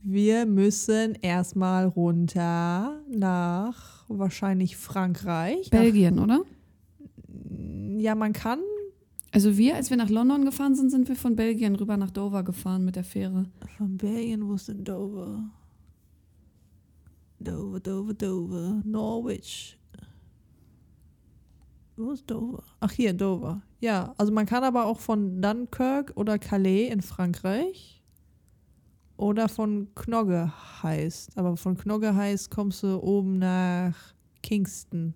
wir 0.03 0.45
müssen 0.45 1.15
erstmal 1.23 1.87
runter 1.87 3.01
nach 3.11 4.05
wahrscheinlich 4.09 4.77
Frankreich. 4.77 5.71
Nach- 5.73 5.81
Belgien, 5.81 6.19
oder? 6.19 6.43
ja, 7.97 8.15
man 8.15 8.35
kann 8.35 8.59
Also 9.33 9.57
wir, 9.57 9.77
als 9.77 9.89
wir 9.89 9.97
nach 9.97 10.11
London 10.11 10.45
gefahren 10.45 10.75
sind, 10.75 10.91
sind 10.91 11.09
wir 11.09 11.17
von 11.17 11.37
Belgien 11.37 11.75
rüber 11.77 11.97
nach 11.97 12.11
Dover 12.11 12.43
gefahren 12.43 12.85
mit 12.85 12.97
der 12.97 13.05
Fähre. 13.05 13.47
von 13.79 13.97
Belgien, 13.97 14.47
wo 14.47 14.55
ist 14.55 14.69
denn 14.69 14.85
Dover? 14.85 15.43
Dover, 17.39 17.81
Dover, 17.81 18.15
Dover, 18.15 18.83
Norwich. 18.85 19.79
Wo 21.97 22.11
ist 22.11 22.29
Dover? 22.29 22.65
Ach, 22.81 22.91
hier, 22.91 23.13
Dover. 23.13 23.63
Ja, 23.81 24.15
also 24.19 24.33
man 24.33 24.47
kann 24.47 24.65
aber 24.65 24.87
auch 24.87 24.99
von 24.99 25.41
Dunkirk 25.41 26.13
oder 26.17 26.39
Calais 26.39 26.89
in 26.89 27.03
Frankreich 27.03 28.03
oder 29.17 29.49
von 29.49 29.89
Knogge 29.95 30.53
heißt. 30.83 31.39
Aber 31.39 31.57
von 31.57 31.77
Knogge 31.77 32.15
heißt 32.15 32.51
kommst 32.51 32.83
du 32.83 33.01
oben 33.01 33.39
nach 33.39 33.95
Kingston. 34.43 35.15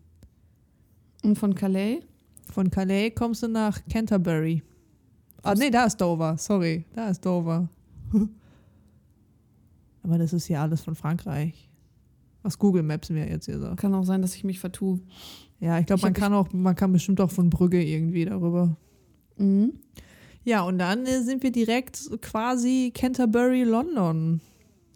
Und 1.25 1.37
von 1.37 1.55
Calais? 1.55 2.01
Von 2.53 2.71
Calais 2.71 3.11
kommst 3.11 3.43
du 3.43 3.49
nach 3.49 3.81
Canterbury. 3.89 4.63
Ah, 5.43 5.55
nee, 5.55 5.71
da 5.71 5.85
ist 5.85 6.01
Dover. 6.01 6.37
Sorry, 6.39 6.85
da 6.95 7.09
ist 7.09 7.25
Dover. 7.25 7.69
Aber 10.03 10.19
das 10.19 10.33
ist 10.33 10.47
hier 10.47 10.61
alles 10.61 10.81
von 10.81 10.95
Frankreich. 10.95 11.69
Was 12.43 12.59
Google 12.59 12.83
Maps 12.83 13.11
mir 13.11 13.29
jetzt 13.29 13.47
hier 13.47 13.59
sagt. 13.59 13.81
Kann 13.81 13.95
auch 13.95 14.05
sein, 14.05 14.23
dass 14.23 14.35
ich 14.35 14.45
mich 14.45 14.61
vertue. 14.61 15.01
Ja, 15.61 15.79
ich 15.79 15.87
glaube, 15.87 16.03
man 16.03 16.13
kann 16.13 16.33
auch, 16.33 16.53
man 16.53 16.75
kann 16.75 16.93
bestimmt 16.93 17.21
auch 17.21 17.31
von 17.31 17.51
Brügge 17.51 17.83
irgendwie 17.83 18.25
darüber. 18.25 18.77
Mhm. 19.37 19.75
Ja, 20.45 20.63
und 20.63 20.79
dann 20.79 21.05
äh, 21.05 21.23
sind 21.23 21.43
wir 21.43 21.53
direkt 21.53 22.11
quasi 22.23 22.93
Canterbury, 22.95 23.65
London. 23.65 24.41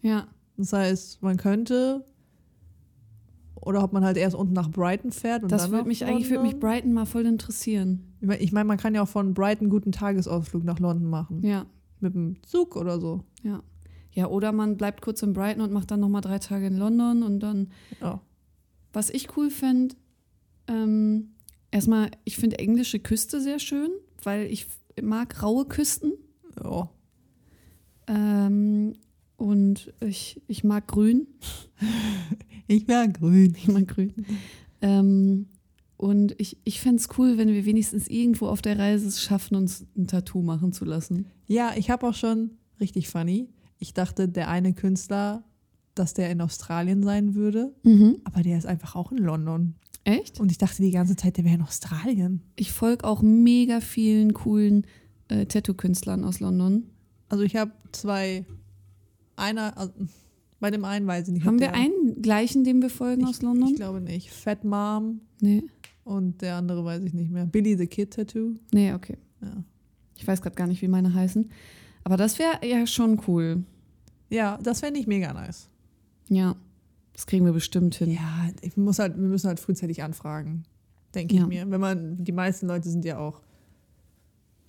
Ja. 0.03 0.29
Das 0.57 0.73
heißt, 0.73 1.23
man 1.23 1.37
könnte 1.37 2.05
oder 3.65 3.85
ob 3.85 3.93
man 3.93 4.05
halt 4.05 4.17
erst 4.17 4.35
unten 4.35 4.55
nach 4.55 4.71
Brighton 4.71 5.13
fährt 5.13 5.45
und 5.45 5.53
Das 5.53 5.63
dann 5.63 5.73
würde 5.73 5.89
mich 5.89 6.05
eigentlich 6.05 6.29
würde 6.31 6.43
mich 6.43 6.53
London. 6.53 6.71
Brighton 6.71 6.93
mal 6.93 7.07
voll 7.07 7.27
interessieren. 7.27 8.15
Ich 8.21 8.27
meine, 8.27 8.41
ich 8.41 8.53
mein, 8.53 8.67
man 8.67 8.77
kann 8.77 8.95
ja 8.95 9.03
auch 9.03 9.09
von 9.09 9.35
Brighton 9.35 9.71
guten 9.71 9.93
Tagesausflug 9.93 10.65
nach 10.65 10.81
London 10.81 11.09
machen. 11.09 11.45
Ja. 11.45 11.67
Mit 12.01 12.15
dem 12.15 12.43
Zug 12.43 12.77
oder 12.77 13.01
so. 13.01 13.23
Ja. 13.43 13.63
Ja, 14.13 14.27
oder 14.27 14.53
man 14.53 14.77
bleibt 14.77 15.01
kurz 15.01 15.23
in 15.23 15.33
Brighton 15.33 15.63
und 15.63 15.73
macht 15.73 15.91
dann 15.91 16.01
nochmal 16.01 16.21
drei 16.21 16.39
Tage 16.39 16.67
in 16.67 16.77
London 16.77 17.23
und 17.23 17.41
dann. 17.41 17.69
Ja. 18.01 18.21
Was 18.93 19.09
ich 19.11 19.37
cool 19.37 19.49
fände, 19.49 19.95
ähm, 20.73 21.35
erstmal, 21.71 22.11
ich 22.25 22.37
finde 22.37 22.59
englische 22.59 22.99
Küste 22.99 23.41
sehr 23.41 23.59
schön, 23.59 23.91
weil 24.23 24.47
ich 24.47 24.67
mag 25.03 25.43
raue 25.43 25.67
Küsten. 25.67 26.13
Ja. 26.63 26.91
Ähm, 28.09 28.95
und 29.37 29.93
ich, 30.01 30.41
ich 30.49 30.65
mag 30.65 30.87
grün. 30.89 31.27
Ich 32.69 32.89
wäre 32.89 33.11
grün. 33.11 33.55
Ich 33.59 33.69
mag 33.69 33.87
grün. 33.89 34.15
Ähm, 34.81 35.47
und 35.99 36.35
ich, 36.41 36.57
ich 36.65 36.81
fände 36.81 37.03
es 37.03 37.09
cool, 37.19 37.37
wenn 37.37 37.49
wir 37.49 37.67
wenigstens 37.67 38.09
irgendwo 38.09 38.47
auf 38.47 38.63
der 38.63 38.79
Reise 38.79 39.07
es 39.09 39.21
schaffen, 39.21 39.57
uns 39.57 39.85
ein 39.95 40.07
Tattoo 40.07 40.43
machen 40.43 40.73
zu 40.73 40.87
lassen. 40.87 41.27
Ja, 41.47 41.73
ich 41.77 41.91
habe 41.91 42.07
auch 42.07 42.15
schon 42.15 42.53
richtig 42.81 43.09
funny. 43.09 43.51
Ich 43.79 43.93
dachte, 43.93 44.29
der 44.29 44.49
eine 44.49 44.73
Künstler, 44.73 45.45
dass 45.95 46.15
der 46.15 46.31
in 46.31 46.41
Australien 46.41 47.03
sein 47.03 47.35
würde, 47.35 47.75
aber 48.25 48.43
der 48.43 48.57
ist 48.57 48.67
einfach 48.67 48.95
auch 48.95 49.13
in 49.13 49.19
London. 49.19 49.75
Echt? 50.05 50.41
Und 50.41 50.51
ich 50.51 50.59
dachte 50.59 50.83
die 50.83 50.91
ganze 50.91 51.17
Zeit, 51.17 51.37
der 51.37 51.45
wäre 51.45 51.55
in 51.55 51.63
Australien. 51.63 52.43
Ich 52.57 52.73
folge 52.73 53.05
auch 53.05 53.23
mega 53.23 53.81
vielen 53.81 54.33
coolen 54.33 54.87
äh, 55.29 55.47
Tattoo-Künstlern 55.47 56.25
aus 56.25 56.41
London. 56.41 56.85
Also 57.29 57.45
ich 57.45 57.57
habe 57.57 57.73
zwei, 57.93 58.45
einer, 59.37 59.77
also 59.79 59.93
bei 60.61 60.71
dem 60.71 60.85
einen 60.85 61.07
weiß 61.07 61.29
ich 61.29 61.35
nicht. 61.35 61.45
Haben 61.45 61.61
wir 61.61 61.69
der, 61.69 61.77
einen 61.77 62.21
gleichen, 62.21 62.65
dem 62.65 62.83
wir 62.83 62.91
folgen 62.91 63.23
ich, 63.23 63.29
aus 63.29 63.43
London? 63.43 63.71
Ich 63.71 63.77
glaube 63.77 64.01
nicht. 64.01 64.31
Fat 64.31 64.65
Mom 64.65 65.21
nee. 65.41 65.63
und 66.05 66.43
der 66.43 66.57
andere 66.57 66.85
weiß 66.85 67.03
ich 67.05 67.15
nicht 67.15 67.31
mehr. 67.31 67.47
Billy 67.47 67.77
the 67.77 67.87
Kid 67.87 68.13
Tattoo. 68.13 68.55
Nee, 68.73 68.93
okay. 68.93 69.19
Ja. 69.41 69.65
Ich 70.17 70.27
weiß 70.27 70.43
gerade 70.43 70.57
gar 70.57 70.67
nicht, 70.67 70.83
wie 70.83 70.89
meine 70.89 71.15
heißen. 71.15 71.51
Aber 72.05 72.17
das 72.17 72.39
wäre 72.39 72.67
ja 72.67 72.87
schon 72.87 73.21
cool. 73.27 73.65
Ja, 74.31 74.59
das 74.63 74.81
fände 74.81 74.99
ich 74.99 75.07
mega 75.07 75.33
nice. 75.33 75.69
Ja. 76.29 76.57
Das 77.15 77.27
kriegen 77.27 77.45
wir 77.45 77.53
bestimmt 77.53 77.95
hin. 77.97 78.11
Ja, 78.11 78.49
ich 78.63 78.77
muss 78.77 78.99
halt, 78.99 79.17
wir 79.17 79.29
müssen 79.29 79.49
halt 79.49 79.61
frühzeitig 79.61 80.03
anfragen, 80.03 80.65
denke 81.15 81.35
Ja. 81.35 81.43
ich 81.43 81.49
mir. 81.49 81.71
Wenn 81.71 81.81
man, 81.81 82.25
die 82.25 82.33
meisten 82.33 82.67
Leute 82.67 82.89
sind 82.89 83.05
ja 83.05 83.19
auch, 83.19 83.41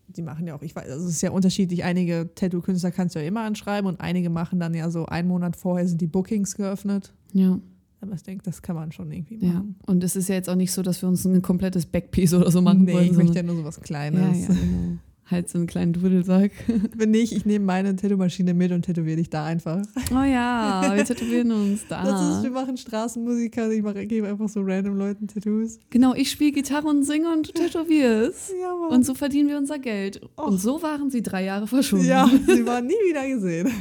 die 0.07 0.21
machen 0.21 0.45
ja 0.45 0.55
auch, 0.55 0.61
ich 0.61 0.75
weiß, 0.75 0.89
also 0.89 1.05
es 1.07 1.15
ist 1.15 1.21
ja 1.21 1.31
unterschiedlich. 1.31 1.83
Einige 1.83 2.29
Tattoo-Künstler 2.35 2.91
kannst 2.91 3.15
du 3.15 3.19
ja 3.19 3.25
immer 3.27 3.41
anschreiben 3.41 3.87
und 3.87 4.01
einige 4.01 4.29
machen 4.29 4.59
dann 4.59 4.73
ja 4.73 4.89
so 4.91 5.05
einen 5.05 5.27
Monat 5.27 5.55
vorher 5.55 5.87
sind 5.87 6.01
die 6.01 6.07
Bookings 6.07 6.55
geöffnet. 6.55 7.13
Ja, 7.31 7.59
Aber 8.01 8.13
ich 8.13 8.21
denke, 8.23 8.43
das 8.43 8.61
kann 8.61 8.75
man 8.75 8.91
schon 8.91 9.09
irgendwie 9.11 9.37
ja. 9.37 9.53
machen. 9.53 9.75
Und 9.87 10.03
es 10.03 10.15
ist 10.15 10.27
ja 10.29 10.35
jetzt 10.35 10.49
auch 10.49 10.55
nicht 10.55 10.71
so, 10.73 10.81
dass 10.81 11.01
wir 11.01 11.09
uns 11.09 11.25
ein 11.25 11.41
komplettes 11.41 11.85
Backpiece 11.85 12.33
oder 12.33 12.51
so 12.51 12.61
machen 12.61 12.83
nee, 12.83 12.93
wollen. 12.93 13.05
ich 13.05 13.13
möchte 13.13 13.37
ja 13.37 13.43
nur 13.43 13.55
sowas 13.55 13.77
ja, 13.77 13.83
Kleines. 13.83 14.41
ja, 14.41 14.47
genau. 14.53 14.97
Halt 15.33 15.49
so 15.49 15.57
einen 15.57 15.65
kleinen 15.65 15.93
Dudelsack. 15.93 16.51
Wenn 16.95 17.09
nicht, 17.09 17.33
ich 17.33 17.45
nehme 17.45 17.65
meine 17.65 17.95
Tattoo-Maschine 17.95 18.53
mit 18.53 18.71
und 18.71 18.83
tätowiere 18.83 19.17
dich 19.17 19.31
da 19.31 19.45
einfach. 19.45 19.81
Oh 20.11 20.23
ja, 20.23 20.93
wir 20.95 21.03
tätowieren 21.03 21.51
uns 21.51 21.87
da. 21.89 22.03
Das 22.03 22.37
ist, 22.37 22.43
wir 22.43 22.51
machen 22.51 22.77
Straßenmusiker, 22.77 23.71
ich 23.71 23.81
mache, 23.81 24.05
gebe 24.05 24.27
einfach 24.27 24.47
so 24.47 24.61
random 24.61 24.95
Leuten 24.95 25.27
Tattoos. 25.27 25.79
Genau, 25.89 26.13
ich 26.13 26.29
spiele 26.29 26.51
Gitarre 26.51 26.87
und 26.87 27.03
singe 27.03 27.33
und 27.33 27.47
du 27.47 27.51
tätowierst. 27.53 28.53
Ja, 28.61 28.75
Mann. 28.75 28.91
Und 28.91 29.05
so 29.05 29.15
verdienen 29.15 29.49
wir 29.49 29.57
unser 29.57 29.79
Geld. 29.79 30.21
Und 30.35 30.61
so 30.61 30.83
waren 30.83 31.09
sie 31.09 31.23
drei 31.23 31.45
Jahre 31.45 31.65
verschwunden. 31.65 32.05
ja, 32.05 32.29
sie 32.47 32.65
waren 32.65 32.85
nie 32.85 32.93
wieder 33.09 33.27
gesehen. 33.27 33.71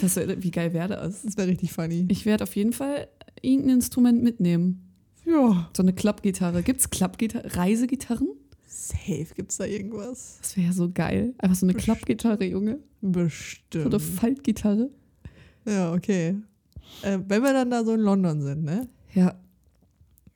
Das 0.00 0.16
wär, 0.16 0.42
wie 0.42 0.50
geil 0.50 0.72
wäre 0.72 0.88
das? 0.88 1.22
Das 1.22 1.36
wäre 1.36 1.48
richtig 1.48 1.72
funny. 1.72 2.06
Ich 2.08 2.26
werde 2.26 2.42
auf 2.44 2.56
jeden 2.56 2.72
Fall 2.72 3.06
irgendein 3.40 3.76
Instrument 3.76 4.22
mitnehmen. 4.22 4.88
Ja. 5.24 5.70
So 5.76 5.82
eine 5.82 5.92
Klappgitarre. 5.92 6.62
Gibt 6.62 6.80
es 6.80 6.90
Klappgitarre? 6.90 7.56
Reisegitarren? 7.56 8.28
Safe 8.88 9.26
gibt's 9.34 9.56
da 9.58 9.64
irgendwas. 9.64 10.38
Das 10.40 10.56
wäre 10.56 10.68
ja 10.68 10.72
so 10.72 10.90
geil. 10.90 11.34
Einfach 11.38 11.56
so 11.56 11.66
eine. 11.66 11.74
Klappgitarre, 11.74 12.44
Junge. 12.44 12.78
So 13.00 13.10
Bestimmt. 13.10 13.86
eine 13.86 14.00
Faltgitarre. 14.00 14.90
ja, 15.66 15.92
okay. 15.92 16.36
Äh, 17.02 17.18
wenn 17.26 17.42
wir 17.42 17.52
dann 17.52 17.70
da 17.70 17.84
so 17.84 17.94
in 17.94 18.00
London 18.00 18.42
sind, 18.42 18.64
ne? 18.64 18.88
Ja. 19.14 19.34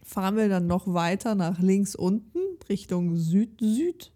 Fahren 0.03 0.37
wir 0.37 0.49
dann 0.49 0.67
noch 0.67 0.93
weiter 0.93 1.35
nach 1.35 1.59
links 1.59 1.97
unten, 1.97 2.39
Richtung 2.69 3.17
Süd-Süd? 3.17 4.13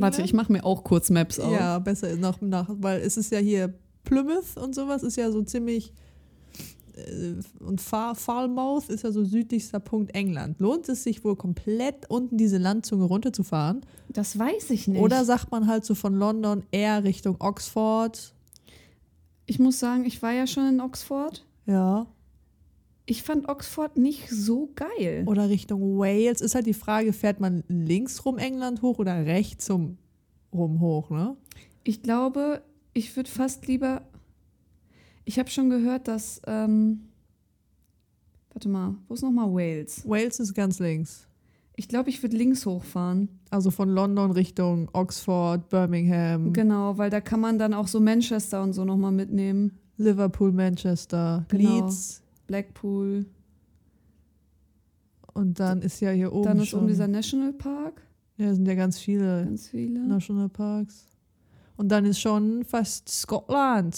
Warte, 0.00 0.22
ich 0.22 0.32
mache 0.32 0.52
mir 0.52 0.64
auch 0.64 0.82
kurz 0.82 1.10
Maps 1.10 1.38
auf. 1.38 1.52
Ja, 1.52 1.78
besser 1.78 2.08
ist 2.08 2.20
noch 2.20 2.40
nach, 2.40 2.68
weil 2.70 3.00
es 3.00 3.16
ist 3.16 3.30
ja 3.30 3.38
hier 3.38 3.74
Plymouth 4.04 4.56
und 4.56 4.74
sowas 4.74 5.02
ist 5.02 5.16
ja 5.16 5.30
so 5.30 5.42
ziemlich 5.42 5.92
und 7.60 7.80
Far 7.80 8.14
Falmouth 8.14 8.88
ist 8.88 9.02
ja 9.02 9.10
so 9.10 9.24
südlichster 9.24 9.80
Punkt 9.80 10.14
England. 10.14 10.60
Lohnt 10.60 10.88
es 10.88 11.02
sich 11.02 11.24
wohl 11.24 11.34
komplett 11.34 12.08
unten 12.08 12.36
diese 12.36 12.58
Landzunge 12.58 13.04
runterzufahren? 13.04 13.84
Das 14.08 14.38
weiß 14.38 14.70
ich 14.70 14.86
nicht. 14.86 15.00
Oder 15.00 15.24
sagt 15.24 15.50
man 15.50 15.66
halt 15.66 15.84
so 15.84 15.94
von 15.94 16.14
London 16.14 16.62
eher 16.70 17.02
Richtung 17.02 17.36
Oxford? 17.40 18.34
ich 19.46 19.58
muss 19.58 19.78
sagen, 19.78 20.04
ich 20.04 20.22
war 20.22 20.32
ja 20.32 20.46
schon 20.46 20.66
in 20.68 20.80
Oxford. 20.80 21.44
Ja. 21.66 22.06
Ich 23.06 23.22
fand 23.22 23.48
Oxford 23.48 23.98
nicht 23.98 24.30
so 24.30 24.70
geil. 24.74 25.24
Oder 25.26 25.50
Richtung 25.50 25.98
Wales. 25.98 26.40
Ist 26.40 26.54
halt 26.54 26.66
die 26.66 26.74
Frage, 26.74 27.12
fährt 27.12 27.40
man 27.40 27.62
links 27.68 28.24
rum 28.24 28.38
England 28.38 28.80
hoch 28.80 28.98
oder 28.98 29.26
rechts 29.26 29.70
rum, 29.70 29.98
rum 30.52 30.80
hoch, 30.80 31.10
ne? 31.10 31.36
Ich 31.82 32.02
glaube, 32.02 32.62
ich 32.94 33.14
würde 33.14 33.30
fast 33.30 33.66
lieber. 33.66 34.02
Ich 35.24 35.38
habe 35.38 35.50
schon 35.50 35.70
gehört, 35.70 36.08
dass. 36.08 36.40
Ähm, 36.46 37.00
warte 38.52 38.68
mal, 38.68 38.94
wo 39.08 39.14
ist 39.14 39.22
nochmal 39.22 39.52
Wales? 39.52 40.08
Wales 40.08 40.38
ist 40.40 40.54
ganz 40.54 40.78
links. 40.78 41.26
Ich 41.76 41.88
glaube, 41.88 42.08
ich 42.08 42.22
würde 42.22 42.36
links 42.36 42.66
hochfahren. 42.66 43.28
Also 43.50 43.70
von 43.72 43.88
London 43.88 44.30
Richtung 44.30 44.88
Oxford, 44.92 45.68
Birmingham, 45.70 46.52
Genau, 46.52 46.96
weil 46.98 47.10
da 47.10 47.20
kann 47.20 47.40
man 47.40 47.58
dann 47.58 47.74
auch 47.74 47.88
so 47.88 47.98
Manchester 48.00 48.62
und 48.62 48.74
so 48.74 48.84
nochmal 48.84 49.10
mitnehmen. 49.10 49.72
Liverpool, 49.96 50.52
Manchester, 50.52 51.44
Genau. 51.48 51.86
Leeds. 51.86 52.22
Blackpool. 52.46 53.26
Und 55.32 55.58
dann 55.58 55.82
ist 55.82 56.00
ja 56.00 56.10
hier 56.10 56.32
oben 56.32 56.44
dann 56.44 56.58
ist 56.60 56.68
schon. 56.68 56.80
oben 56.80 56.88
dieser 56.88 57.08
Nationalpark. 57.08 58.02
ja, 58.36 58.54
sind 58.54 58.66
ja 58.68 58.74
ganz 58.76 58.98
viele 59.00 59.44
Ganz 59.44 59.68
viele. 59.68 60.00
Nationalparks. 60.06 61.06
Und 61.76 61.88
dann 61.88 62.04
ist 62.04 62.20
schon 62.20 62.64
fast 62.64 63.10
Schottland. 63.10 63.96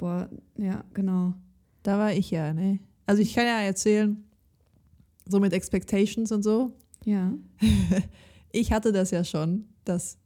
Boah, 0.00 0.30
ja, 0.56 0.82
genau. 0.94 1.34
Da 1.82 1.98
war 1.98 2.14
ich 2.14 2.30
ja, 2.30 2.54
ne? 2.54 2.78
Also 3.04 3.20
ich 3.20 3.34
kann 3.34 3.44
ja 3.44 3.60
erzählen, 3.60 4.24
so 5.26 5.40
mit 5.40 5.52
Expectations 5.52 6.32
und 6.32 6.42
so. 6.42 6.72
Ja. 7.04 7.32
Ich 8.52 8.72
hatte 8.72 8.90
das 8.90 9.12
ja 9.12 9.22
schon, 9.22 9.66
dass 9.84 10.18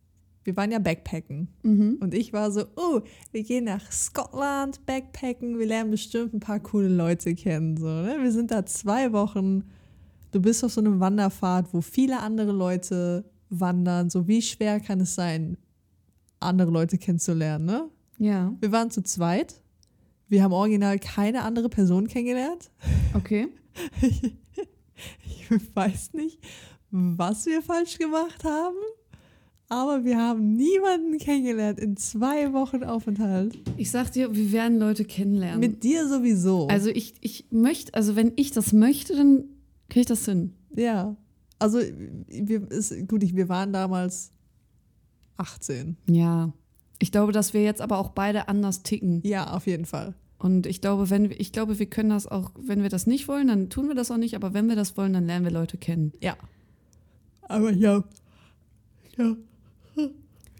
wir 0.45 0.57
waren 0.57 0.73
ja 0.73 0.79
Backpacken. 0.79 1.49
Mhm. 1.63 1.99
Und 2.01 2.15
ich 2.15 2.33
war 2.33 2.51
so, 2.51 2.65
oh, 2.77 3.03
wir 3.33 3.43
gehen 3.43 3.65
nach 3.65 3.93
Schottland 3.93 4.87
Backpacken, 4.87 5.59
wir 5.59 5.67
lernen 5.67 5.91
bestimmt 5.91 6.33
ein 6.33 6.41
paar 6.41 6.61
coole 6.61 6.89
Leute 6.89 7.35
kennen. 7.35 7.77
So, 7.77 7.87
ne? 7.87 8.17
Wir 8.23 8.33
sind 8.33 8.51
da 8.51 8.65
zwei 8.65 9.13
Wochen. 9.13 9.65
Du 10.31 10.41
bist 10.41 10.65
auf 10.65 10.73
so 10.73 10.81
einem 10.81 11.01
Wanderpfad, 11.01 11.75
wo 11.75 11.83
viele 11.83 12.21
andere 12.21 12.53
Leute 12.53 13.25
wandern. 13.51 14.09
So 14.09 14.27
wie 14.27 14.41
schwer 14.41 14.81
kann 14.81 15.01
es 15.01 15.15
sein, 15.15 15.59
andere 16.41 16.71
Leute 16.71 16.97
kennenzulernen, 16.97 17.67
ne? 17.67 17.91
Ja. 18.19 18.55
Wir 18.59 18.73
waren 18.73 18.91
zu 18.91 19.03
zweit. 19.03 19.61
Wir 20.35 20.43
haben 20.43 20.53
original 20.53 20.99
keine 20.99 21.43
andere 21.43 21.69
Person 21.69 22.09
kennengelernt. 22.09 22.71
Okay. 23.15 23.49
Ich 25.27 25.77
weiß 25.77 26.15
nicht, 26.15 26.39
was 26.91 27.47
wir 27.47 27.61
falsch 27.61 27.99
gemacht 27.99 28.45
haben, 28.45 28.77
aber 29.69 30.05
wir 30.05 30.17
haben 30.17 30.57
niemanden 30.57 31.19
kennengelernt 31.19 31.79
in 31.79 31.97
zwei 31.97 32.53
Wochen 32.53 32.83
Aufenthalt. 32.83 33.59
Ich 33.77 33.91
sag 33.91 34.11
dir, 34.13 34.35
wir 34.35 34.53
werden 34.53 34.79
Leute 34.79 35.05
kennenlernen. 35.05 35.61
Mit 35.61 35.83
dir 35.85 36.09
sowieso. 36.09 36.69
also 36.69 36.89
ich, 36.89 37.15
ich 37.21 37.47
möchte, 37.51 37.93
also 37.95 38.17
wenn 38.17 38.33
ich 38.37 38.53
das 38.53 38.73
möchte, 38.73 39.15
dann 39.15 39.45
kriege 39.89 40.01
ich 40.01 40.07
das 40.07 40.25
hin. 40.25 40.55
ja. 40.75 41.17
Also, 41.59 41.79
wir, 42.29 42.71
ist, 42.71 43.07
gut, 43.07 43.23
ich, 43.23 43.37
wir 43.37 43.49
waren 43.49 43.73
damals 43.73 44.33
18. 45.37 45.97
Ja. 46.09 46.53
Ich 46.99 47.13
glaube, 47.13 47.33
dass 47.33 47.53
wir 47.55 47.63
jetzt 47.63 47.81
aber 47.81 47.99
auch 47.99 48.11
beide 48.11 48.49
anders 48.49 48.83
ticken. 48.83 49.21
Ja, 49.25 49.53
auf 49.53 49.67
jeden 49.67 49.85
Fall. 49.85 50.15
Und 50.39 50.67
ich 50.67 50.81
glaube, 50.81 51.09
wenn 51.11 51.31
wir, 51.31 51.41
ich 51.41 51.53
glaube, 51.53 51.79
wir 51.79 51.87
können 51.87 52.11
das 52.11 52.27
auch, 52.27 52.51
wenn 52.61 52.83
wir 52.83 52.91
das 52.91 53.07
nicht 53.07 53.29
wollen, 53.29 53.49
dann 53.49 53.71
tun 53.71 53.89
wir 53.89 53.95
das 53.95 54.11
auch 54.11 54.17
nicht, 54.19 54.35
aber 54.35 54.53
wenn 54.53 54.69
wir 54.69 54.77
das 54.77 54.97
wollen, 54.97 55.13
dann 55.13 55.27
lernen 55.27 55.45
wir 55.47 55.53
Leute 55.53 55.77
kennen. 55.79 56.13
Ja. 56.21 56.37
Aber 57.43 57.73
ja. 57.73 58.05
Ja. 59.17 59.37
Aber 59.97 60.11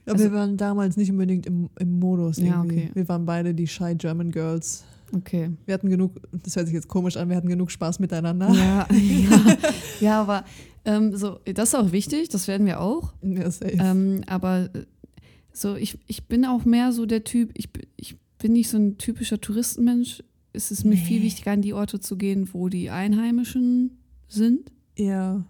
Also- 0.07 0.25
wir 0.25 0.33
waren 0.33 0.57
damals 0.57 0.97
nicht 0.97 1.11
unbedingt 1.11 1.47
im, 1.47 1.71
im 1.79 1.99
Modus. 1.99 2.37
Ja, 2.39 2.63
okay. 2.63 2.91
Wir 2.95 3.09
waren 3.09 3.25
beide 3.25 3.55
die 3.55 3.67
Shy 3.67 3.95
German 3.95 4.31
Girls. 4.31 4.85
Okay. 5.15 5.51
Wir 5.67 5.75
hatten 5.75 5.91
genug, 5.91 6.13
das 6.33 6.57
hört 6.57 6.67
sich 6.67 6.75
jetzt 6.75 6.89
komisch 6.89 7.17
an, 7.17 7.29
wir 7.29 7.37
hatten 7.37 7.49
genug 7.49 7.71
Spaß 7.71 8.01
miteinander. 8.01 8.49
Ja, 8.53 8.87
ja, 8.93 9.57
ja 10.01 10.21
aber 10.21 10.45
ähm, 10.85 11.17
so, 11.17 11.39
das 11.45 11.69
ist 11.71 11.75
auch 11.75 11.93
wichtig, 11.93 12.29
das 12.31 12.49
werden 12.49 12.67
wir 12.67 12.81
auch. 12.81 13.13
Ja, 13.23 13.51
safe. 13.51 13.77
Ähm, 13.79 14.23
aber 14.27 14.71
äh, 14.75 14.85
so, 15.53 15.77
ich, 15.77 15.99
ich 16.07 16.27
bin 16.27 16.45
auch 16.45 16.65
mehr 16.65 16.93
so 16.93 17.07
der 17.07 17.23
Typ, 17.25 17.51
ich, 17.55 17.73
bin- 17.73 17.87
ich 17.97 18.17
bin 18.45 18.53
nicht 18.53 18.69
so 18.69 18.77
ein 18.77 18.99
typischer 18.99 19.41
Touristenmensch. 19.41 20.23
Es 20.53 20.71
ist 20.71 20.85
mir 20.85 20.97
Nee. 20.97 21.01
viel 21.01 21.23
wichtiger, 21.23 21.53
an 21.53 21.63
die 21.63 21.73
Orte 21.73 21.99
zu 21.99 22.19
gehen, 22.19 22.51
wo 22.53 22.69
die 22.69 22.91
Einheimischen 22.91 23.97
sind. 24.29 24.71
ja. 24.99 25.47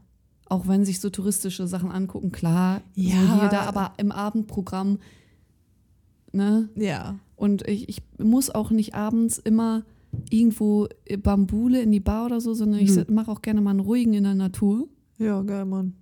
Auch 0.46 0.68
wenn 0.68 0.84
sich 0.84 1.00
so 1.00 1.08
touristische 1.10 1.66
Sachen 1.66 1.90
angucken, 1.90 2.30
klar, 2.30 2.82
Ja. 2.94 3.14
so 3.14 3.40
hier, 3.40 3.48
da, 3.48 3.62
aber 3.62 3.94
im 3.96 4.12
Abendprogramm, 4.12 4.98
ne? 6.32 6.68
Ja. 6.76 7.18
Und 7.34 7.66
ich, 7.66 7.88
ich 7.88 8.02
muss 8.18 8.50
auch 8.50 8.70
nicht 8.70 8.94
abends 8.94 9.38
immer 9.38 9.84
irgendwo 10.30 10.86
Bambule 11.22 11.80
in 11.82 11.90
die 11.90 11.98
Bar 11.98 12.26
oder 12.26 12.40
so, 12.42 12.52
sondern 12.54 12.78
ich 12.80 13.08
mache 13.08 13.30
auch 13.32 13.40
gerne 13.42 13.62
mal 13.62 13.70
einen 13.70 13.80
ruhigen 13.80 14.12
in 14.14 14.22
der 14.24 14.34
Natur. 14.34 14.86
Ja, 15.18 15.42
geil, 15.42 15.64
Mann. 15.64 15.94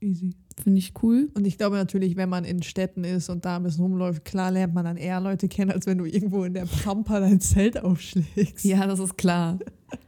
Easy. 0.00 0.34
Finde 0.62 0.78
ich 0.78 0.92
cool. 1.02 1.30
Und 1.34 1.46
ich 1.46 1.58
glaube 1.58 1.76
natürlich, 1.76 2.16
wenn 2.16 2.28
man 2.28 2.44
in 2.44 2.62
Städten 2.62 3.02
ist 3.04 3.28
und 3.28 3.44
da 3.44 3.56
ein 3.56 3.64
bisschen 3.64 3.82
rumläuft, 3.82 4.24
klar 4.24 4.50
lernt 4.50 4.72
man 4.74 4.84
dann 4.84 4.96
eher 4.96 5.20
Leute 5.20 5.48
kennen, 5.48 5.72
als 5.72 5.86
wenn 5.86 5.98
du 5.98 6.04
irgendwo 6.04 6.44
in 6.44 6.54
der 6.54 6.66
Pampa 6.66 7.18
dein 7.20 7.40
Zelt 7.40 7.82
aufschlägst. 7.82 8.64
Ja, 8.64 8.86
das 8.86 9.00
ist 9.00 9.16
klar. 9.16 9.58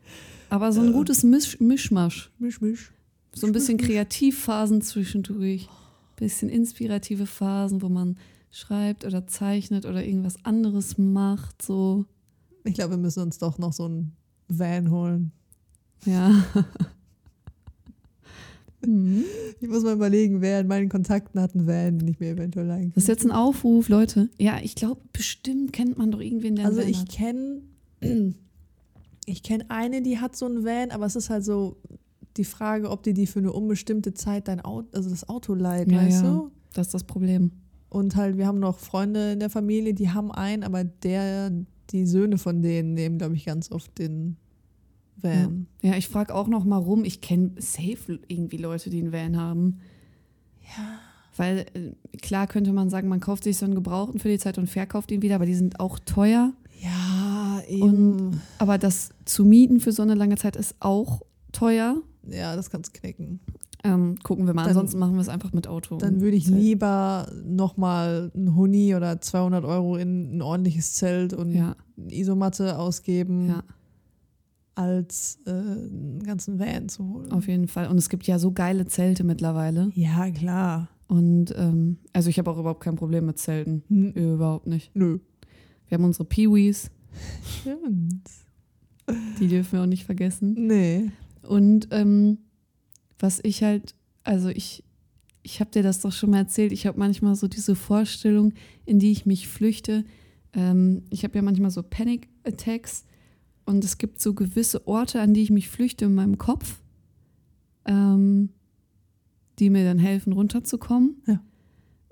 Aber 0.49 0.73
so 0.73 0.81
ein 0.81 0.93
gutes 0.93 1.25
Misch 1.25 1.59
Mischmasch. 1.61 2.31
Misch, 2.39 2.61
misch. 2.61 2.93
So 3.35 3.47
ein 3.49 3.53
bisschen 3.53 3.77
Kreativphasen 3.79 4.81
zwischendurch. 4.83 5.69
Bisschen 6.15 6.49
inspirative 6.49 7.27
Phasen, 7.27 7.83
wo 7.83 7.89
man 7.89 8.17
schreibt 8.51 9.05
oder 9.05 9.27
zeichnet 9.27 9.85
oder 9.85 10.05
irgendwas 10.05 10.43
anderes 10.45 10.97
macht. 10.97 11.61
So, 11.61 12.07
Ich 12.65 12.75
glaube, 12.75 12.93
wir 12.93 12.99
müssen 12.99 13.23
uns 13.25 13.39
doch 13.39 13.59
noch 13.59 13.73
so 13.73 13.85
einen 13.85 14.13
Van 14.49 14.91
holen. 14.91 15.33
ja. 16.05 16.45
Mhm. 18.85 19.25
Ich 19.61 19.69
muss 19.69 19.83
mal 19.83 19.95
überlegen, 19.95 20.41
wer 20.41 20.61
in 20.61 20.67
meinen 20.67 20.89
Kontakten 20.89 21.41
hat 21.41 21.55
einen 21.55 21.67
Van, 21.67 21.99
den 21.99 22.09
ich 22.09 22.21
mir 22.21 22.31
eventuell 22.31 22.67
leihen 22.67 22.93
Das 22.95 23.05
ist 23.05 23.09
jetzt 23.09 23.25
ein 23.25 23.31
Aufruf, 23.31 23.89
Leute. 23.89 24.29
Ja, 24.39 24.59
ich 24.63 24.75
glaube, 24.75 25.01
bestimmt 25.13 25.73
kennt 25.73 25.97
man 25.99 26.11
doch 26.11 26.21
irgendwen, 26.21 26.57
der 26.57 26.67
einen 26.67 26.77
Also 26.79 26.83
Van 26.83 26.91
ich 26.91 27.09
kenne 27.09 27.63
ich 29.27 29.43
kenne 29.43 29.65
eine, 29.69 30.03
die 30.03 30.19
hat 30.19 30.37
so 30.37 30.47
einen 30.47 30.65
Van, 30.65 30.91
aber 30.91 31.07
es 31.07 31.17
ist 31.17 31.31
halt 31.31 31.45
so 31.45 31.77
die 32.37 32.45
Frage, 32.45 32.91
ob 32.91 33.03
die 33.03 33.15
die 33.15 33.27
für 33.27 33.39
eine 33.39 33.53
unbestimmte 33.53 34.15
Zeit 34.15 34.49
dein 34.49 34.61
Auto, 34.61 34.89
also 34.93 35.09
das 35.11 35.29
Auto 35.29 35.55
leihen, 35.55 35.91
Ja, 35.91 36.03
weißt 36.03 36.23
ja. 36.23 36.31
du? 36.33 36.51
Das 36.75 36.89
ist 36.89 36.95
das 36.95 37.05
Problem. 37.05 37.51
Und 37.89 38.15
halt, 38.17 38.37
wir 38.37 38.47
haben 38.47 38.59
noch 38.61 38.79
Freunde 38.79 39.33
in 39.33 39.41
der 39.41 39.49
Familie, 39.51 39.95
die 39.95 40.11
haben 40.11 40.31
einen, 40.31 40.63
aber 40.63 40.85
der, 40.85 41.51
die 41.91 42.05
Söhne 42.05 42.37
von 42.37 42.61
denen 42.61 42.95
nehmen, 42.95 43.17
glaube 43.19 43.37
ich, 43.37 43.47
ganz 43.47 43.71
oft 43.73 43.97
den 43.99 44.37
Van. 45.23 45.67
Ja, 45.83 45.95
ich 45.97 46.09
frage 46.09 46.35
auch 46.35 46.49
noch 46.49 46.65
mal 46.65 46.77
rum. 46.79 47.05
Ich 47.05 47.21
kenne 47.21 47.53
safe 47.59 48.19
irgendwie 48.29 48.57
Leute, 48.59 48.91
die 48.91 49.01
einen 49.01 49.13
Van 49.13 49.37
haben. 49.37 49.79
Ja. 50.63 50.99
Weil 51.37 51.67
äh, 51.75 52.17
klar 52.19 52.47
könnte 52.47 52.73
man 52.73 52.89
sagen, 52.91 53.09
man 53.09 53.21
kauft 53.21 53.45
sich 53.45 53.57
so 53.59 53.67
einen 53.67 53.75
Gebrauchten 53.75 54.19
für 54.19 54.29
die 54.29 54.39
Zeit 54.39 54.59
und 54.59 54.69
verkauft 54.69 55.11
ihn 55.11 55.23
wieder, 55.23 55.35
aber 55.37 55.47
die 55.47 55.55
sind 55.55 55.81
auch 55.81 55.99
teuer. 55.99 56.53
Ja, 56.81 57.61
Und- 57.81 57.93
eben. 58.31 58.41
Aber 58.59 58.79
das 58.79 59.11
zu 59.25 59.45
mieten 59.45 59.81
für 59.81 59.93
so 59.93 60.03
eine 60.03 60.15
lange 60.15 60.37
Zeit 60.37 60.57
ist 60.57 60.77
auch 60.81 61.23
teuer. 61.53 61.97
ja, 62.29 62.57
das 62.57 62.71
kannst 62.71 62.93
knicken. 62.95 63.41
Ähm, 63.85 64.17
gucken 64.23 64.47
wir 64.47 64.55
mal. 64.55 64.63
Dann- 64.63 64.71
Ansonsten 64.71 64.99
machen 64.99 65.15
wir 65.15 65.21
es 65.21 65.29
einfach 65.29 65.53
mit 65.53 65.69
Auto. 65.69 65.97
Dann 65.99 66.15
und 66.15 66.21
würde 66.23 66.37
ich 66.37 66.47
Zelt. 66.47 66.59
lieber 66.59 67.31
nochmal 67.45 68.33
ein 68.35 68.55
Huni 68.57 68.95
oder 68.97 69.21
200 69.21 69.65
Euro 69.65 69.97
in 69.97 70.37
ein 70.39 70.43
ordentliches 70.43 70.95
Zelt 70.95 71.33
und 71.35 71.53
Ja, 71.53 71.77
eine 71.97 72.13
Isomatte 72.13 72.79
ausgeben. 72.79 73.47
ja, 73.49 73.63
als 74.77 75.39
äh, 75.47 75.51
einen 75.51 76.23
ganzen 76.23 76.59
Van 76.61 76.89
zu 76.89 77.09
holen. 77.09 77.33
auf 77.33 77.49
jeden 77.49 77.67
Fall. 77.67 77.89
Und 77.89 77.99
es 77.99 78.09
gibt 78.09 78.27
ja 78.27 78.39
so 78.39 78.53
geile 78.53 78.87
Zelte 78.87 79.25
mittlerweile. 79.25 79.91
ja, 79.95 80.31
klar. 80.31 80.89
Und 81.09 81.55
ähm, 81.57 81.99
also 82.13 82.29
ich 82.31 82.39
habe 82.39 82.51
auch 82.51 82.59
überhaupt 82.59 82.83
kein 82.83 82.97
Problem 82.97 83.27
mit 83.27 83.39
Zelten. 83.39 83.83
Hm, 83.89 84.13
Überhaupt 84.13 84.67
nicht. 84.67 84.95
Nö. 84.95 85.19
Wir 85.89 85.99
haben 85.99 86.05
unsere 86.05 86.25
Peewees, 86.25 86.91
Stimmt. 87.61 88.29
die 89.41 89.47
dürfen 89.49 89.73
wir 89.73 89.83
auch 89.83 89.87
nicht 89.87 90.05
vergessen. 90.05 90.55
Nee. 90.67 91.11
Und 91.43 91.89
ähm, 91.93 92.39
was 93.19 93.41
ich 93.45 93.63
halt, 93.63 93.95
also 94.25 94.49
ich, 94.49 94.83
ich 95.43 95.61
habe 95.61 95.71
dir 95.71 95.85
das 95.85 96.01
doch 96.01 96.13
schon 96.13 96.31
mal 96.31 96.39
erzählt, 96.39 96.73
ich 96.73 96.87
habe 96.89 96.99
manchmal 96.99 97.37
so 97.37 97.47
diese 97.47 97.77
Vorstellung, 97.77 98.53
in 98.85 98.99
die 98.99 99.13
ich 99.13 99.27
mich 99.27 99.47
flüchte. 99.47 100.05
Ähm, 100.55 101.03
ich 101.11 101.23
habe 101.23 101.37
ja 101.37 101.43
manchmal 101.43 101.71
so 101.71 101.83
Panic 101.85 102.29
Attacks 102.45 103.05
und 103.67 103.85
es 103.85 103.99
gibt 103.99 104.21
so 104.21 104.33
gewisse 104.33 104.87
Orte, 104.87 105.21
an 105.21 105.35
die 105.35 105.43
ich 105.43 105.51
mich 105.51 105.69
flüchte 105.69 106.07
in 106.07 106.15
meinem 106.15 106.39
Kopf, 106.39 106.81
ähm, 107.85 108.51
die 109.59 109.71
mir 109.71 109.85
dann 109.85 109.99
helfen, 109.99 110.33
runterzukommen. 110.33 111.17
Ja. 111.27 111.43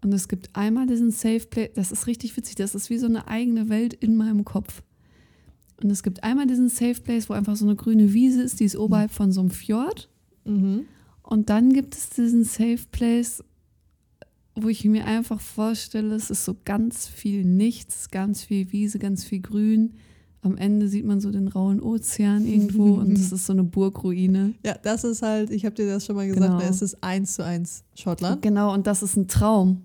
Und 0.03 0.13
es 0.13 0.29
gibt 0.29 0.55
einmal 0.55 0.87
diesen 0.87 1.13
Safe 1.13 1.47
Place, 1.49 1.71
das 1.75 1.93
ist 1.93 2.07
richtig 2.07 2.37
witzig, 2.37 2.57
das 2.57 2.75
ist 2.75 2.91
wie 2.91 2.99
so 2.99 3.07
eine 3.07 3.29
eigene 3.29 3.69
Welt 3.69 3.95
in 3.95 4.17
meinem 4.17 4.45
Kopf. 4.45 4.83
Und 5.83 5.91
es 5.91 6.03
gibt 6.03 6.23
einmal 6.23 6.47
diesen 6.47 6.69
Safe 6.69 7.01
Place, 7.01 7.29
wo 7.29 7.35
einfach 7.35 7.57
so 7.57 7.65
eine 7.65 7.77
grüne 7.77 8.13
Wiese 8.13 8.43
ist, 8.43 8.61
die 8.61 8.65
ist 8.65 8.77
oberhalb 8.77 9.11
von 9.11 9.33
so 9.33 9.41
einem 9.41 9.51
Fjord. 9.51 10.11
Mhm. 10.45 10.85
Und 11.23 11.51
dann 11.51 11.73
gibt 11.73 11.95
es 11.95 12.11
diesen 12.11 12.45
Safe 12.45 12.81
Place, 12.91 13.43
wo 14.55 14.69
ich 14.69 14.85
mir 14.85 15.07
einfach 15.07 15.41
vorstelle, 15.41 16.15
es 16.15 16.31
ist 16.31 16.45
so 16.45 16.57
ganz 16.65 17.09
viel 17.09 17.45
Nichts, 17.45 18.11
ganz 18.11 18.45
viel 18.45 18.73
Wiese, 18.73 18.99
ganz 18.99 19.25
viel 19.25 19.41
Grün. 19.41 19.95
Am 20.45 20.57
Ende 20.59 20.89
sieht 20.89 21.05
man 21.07 21.21
so 21.21 21.31
den 21.31 21.49
rauen 21.49 21.81
Ozean 21.81 22.47
irgendwo 22.47 22.95
und 22.95 23.13
es 23.19 23.33
ist 23.33 23.47
so 23.47 23.53
eine 23.53 23.65
Burgruine. 23.65 24.55
Ja, 24.65 24.77
das 24.83 25.03
ist 25.03 25.23
halt, 25.23 25.51
ich 25.51 25.65
habe 25.65 25.75
dir 25.75 25.87
das 25.87 26.05
schon 26.07 26.17
mal 26.17 26.27
gesagt, 26.27 26.59
Genau. 26.59 26.61
es 26.71 26.83
ist 26.83 27.03
eins 27.03 27.35
zu 27.35 27.45
eins 27.45 27.83
Schottland. 27.95 28.43
Genau, 28.43 28.73
und 28.73 28.87
das 28.87 29.03
ist 29.03 29.17
ein 29.17 29.27
Traum. 29.27 29.79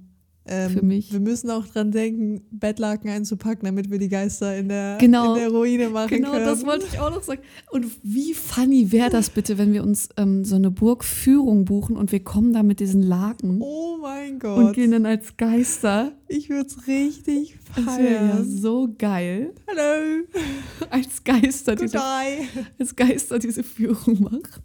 Ähm, 0.50 0.72
für 0.72 0.82
mich. 0.86 1.12
Wir 1.14 1.20
müssen 1.20 1.50
auch 1.52 1.68
dran 1.68 1.92
denken, 1.92 2.42
Bettlaken 2.52 3.10
einzupacken, 3.10 3.66
damit 3.66 3.92
wir 3.92 4.00
die 4.00 4.10
Geister 4.10 4.58
in 4.58 4.68
der, 4.70 4.98
Genau. 5.00 5.34
in 5.36 5.40
der 5.42 5.50
Ruine 5.50 5.90
machen 5.90 6.10
Genau, 6.10 6.32
können. 6.32 6.46
das 6.46 6.66
wollte 6.66 6.86
ich 6.92 7.00
auch 7.00 7.12
noch 7.12 7.22
sagen. 7.24 7.42
Und 7.72 7.86
wie 8.04 8.34
funny 8.34 8.92
wäre 8.92 9.10
das 9.10 9.30
bitte, 9.30 9.58
wenn 9.58 9.74
wir 9.74 9.84
uns 9.84 10.10
ähm, 10.18 10.44
so 10.46 10.56
eine 10.56 10.72
Burgführung 10.72 11.66
buchen 11.66 11.96
und 11.98 12.12
wir 12.12 12.24
kommen 12.24 12.54
da 12.54 12.64
mit 12.64 12.80
diesen 12.80 13.02
Laken 13.04 13.62
Oh 13.62 13.98
mein 14.02 14.34
und 14.34 14.40
Gott. 14.40 14.74
gehen 14.76 14.92
dann 14.92 15.06
als 15.06 15.38
Geister. 15.38 16.14
ich 16.28 16.50
würde 16.50 16.68
es 16.68 16.88
richtig 16.88 17.58
Das 17.76 17.86
wäre 17.98 18.14
ja 18.14 18.20
feiern. 18.36 18.50
so 18.50 18.90
geil. 18.98 19.54
Hallo. 19.68 20.24
Als 20.90 21.24
Geister, 21.24 21.76
Good 21.76 21.84
diese, 21.86 22.02
als 22.80 22.96
Geister 22.96 23.38
diese 23.40 23.64
Führung 23.64 24.24
macht. 24.24 24.62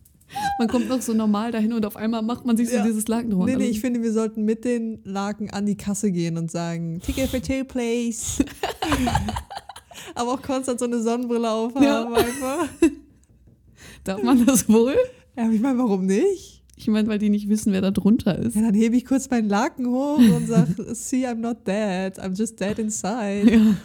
Man 0.59 0.69
kommt 0.69 0.89
noch 0.89 1.01
so 1.03 1.13
normal 1.15 1.51
dahin 1.53 1.73
und 1.73 1.85
auf 1.87 1.97
einmal 1.97 2.23
macht 2.23 2.45
man 2.47 2.57
sich 2.57 2.69
so 2.71 2.77
Ja. 2.77 2.85
dieses 2.85 3.09
Laken 3.09 3.31
drüber. 3.31 3.47
Nee, 3.47 3.53
nee, 3.57 3.65
Also- 3.65 3.71
ich 3.73 3.81
finde, 3.81 4.03
wir 4.03 4.13
sollten 4.13 4.45
mit 4.45 4.65
den 4.65 5.01
Laken 5.05 5.51
an 5.51 5.67
die 5.67 5.77
Kasse 5.77 6.13
gehen 6.13 6.39
und 6.39 6.51
sagen, 6.51 7.01
Ticket 7.01 7.29
for 7.31 7.41
two, 7.43 7.65
please. 7.65 8.45
Aber 10.15 10.33
auch 10.33 10.43
konstant 10.43 10.79
so 10.79 10.85
eine 10.87 11.01
Sonnenbrille 11.03 11.51
aufhaben 11.51 11.85
Ja. 11.85 12.05
einfach. 12.07 12.69
Darf 14.05 14.23
man 14.23 14.45
das 14.47 14.69
wohl? 14.69 14.97
Ja, 15.37 15.45
aber 15.45 15.53
ich 15.53 15.61
meine, 15.61 15.79
warum 15.79 16.07
nicht? 16.07 16.63
Ich 16.77 16.89
meine, 16.89 17.09
weil 17.09 17.19
die 17.19 17.31
nicht 17.31 17.49
wissen, 17.49 17.73
wer 17.73 17.81
da 17.81 17.91
drunter 17.91 18.39
ist. 18.39 18.55
Ja, 18.57 18.63
dann 18.63 18.75
hebe 18.75 18.97
ich 18.97 19.05
kurz 19.05 19.31
meinen 19.31 19.49
Laken 19.49 19.87
hoch 19.87 20.19
und 20.19 20.47
sage, 20.47 20.75
see, 20.95 21.27
I'm 21.27 21.37
not 21.37 21.67
dead, 21.67 22.19
I'm 22.21 22.37
just 22.37 22.61
dead 22.61 22.79
inside. 22.79 23.77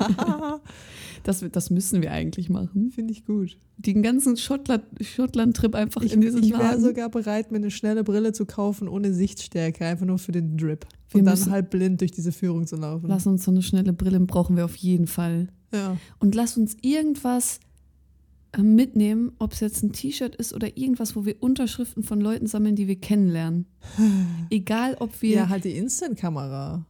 Das, 1.24 1.44
das 1.52 1.70
müssen 1.70 2.02
wir 2.02 2.12
eigentlich 2.12 2.50
machen. 2.50 2.92
Finde 2.92 3.12
ich 3.14 3.26
gut. 3.26 3.58
Den 3.78 4.02
ganzen 4.04 4.36
Schottland- 4.38 4.84
Schottland-Trip 5.02 5.76
einfach 5.76 6.02
Ich, 6.02 6.14
in 6.14 6.22
diesen 6.22 6.44
ich 6.44 6.52
wäre 6.52 6.80
sogar 6.80 7.10
bereit, 7.10 7.52
mir 7.52 7.58
eine 7.58 7.72
schnelle 7.72 8.04
Brille 8.04 8.34
zu 8.34 8.46
kaufen 8.46 8.88
ohne 8.88 9.14
Sichtstärke, 9.14 9.86
einfach 9.86 10.06
nur 10.06 10.20
für 10.20 10.32
den 10.32 10.58
Drip. 10.58 10.86
Wir 11.10 11.20
und 11.20 11.26
dann 11.26 11.52
halb 11.52 11.72
blind 11.72 12.02
durch 12.02 12.12
diese 12.12 12.32
Führung 12.32 12.68
zu 12.68 12.76
laufen. 12.76 13.08
Lass 13.08 13.26
uns 13.26 13.44
so 13.44 13.52
eine 13.52 13.62
schnelle 13.62 13.94
Brille 13.94 14.20
brauchen 14.20 14.56
wir 14.58 14.66
auf 14.66 14.76
jeden 14.76 15.08
Fall. 15.08 15.48
Ja. 15.74 15.98
Und 16.20 16.36
lass 16.36 16.58
uns 16.58 16.78
irgendwas 16.82 17.60
äh, 18.52 18.62
mitnehmen, 18.62 19.32
ob 19.40 19.54
es 19.54 19.60
jetzt 19.60 19.84
ein 19.84 19.92
T-Shirt 19.92 20.36
ist 20.36 20.54
oder 20.54 20.78
irgendwas, 20.78 21.16
wo 21.16 21.26
wir 21.26 21.42
Unterschriften 21.42 22.04
von 22.04 22.20
Leuten 22.20 22.48
sammeln, 22.48 22.76
die 22.76 22.88
wir 22.88 23.00
kennenlernen. 23.00 23.66
Egal, 24.50 24.96
ob 25.00 25.22
wir. 25.22 25.36
Ja, 25.36 25.50
halt 25.50 25.64
die 25.66 25.78
Instant-Kamera. 25.78 26.86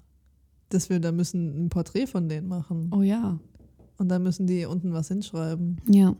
Dass 0.70 0.90
wir 0.90 1.00
da 1.00 1.12
müssen 1.12 1.66
ein 1.66 1.70
Porträt 1.70 2.08
von 2.08 2.30
denen 2.30 2.48
machen. 2.48 2.92
Oh 2.94 3.02
ja. 3.02 3.40
Und 4.00 4.10
dann 4.10 4.24
müssen 4.24 4.48
die 4.48 4.66
unten 4.66 4.92
was 4.94 5.10
hinschreiben. 5.10 5.78
Ja. 5.88 6.08
Und 6.10 6.18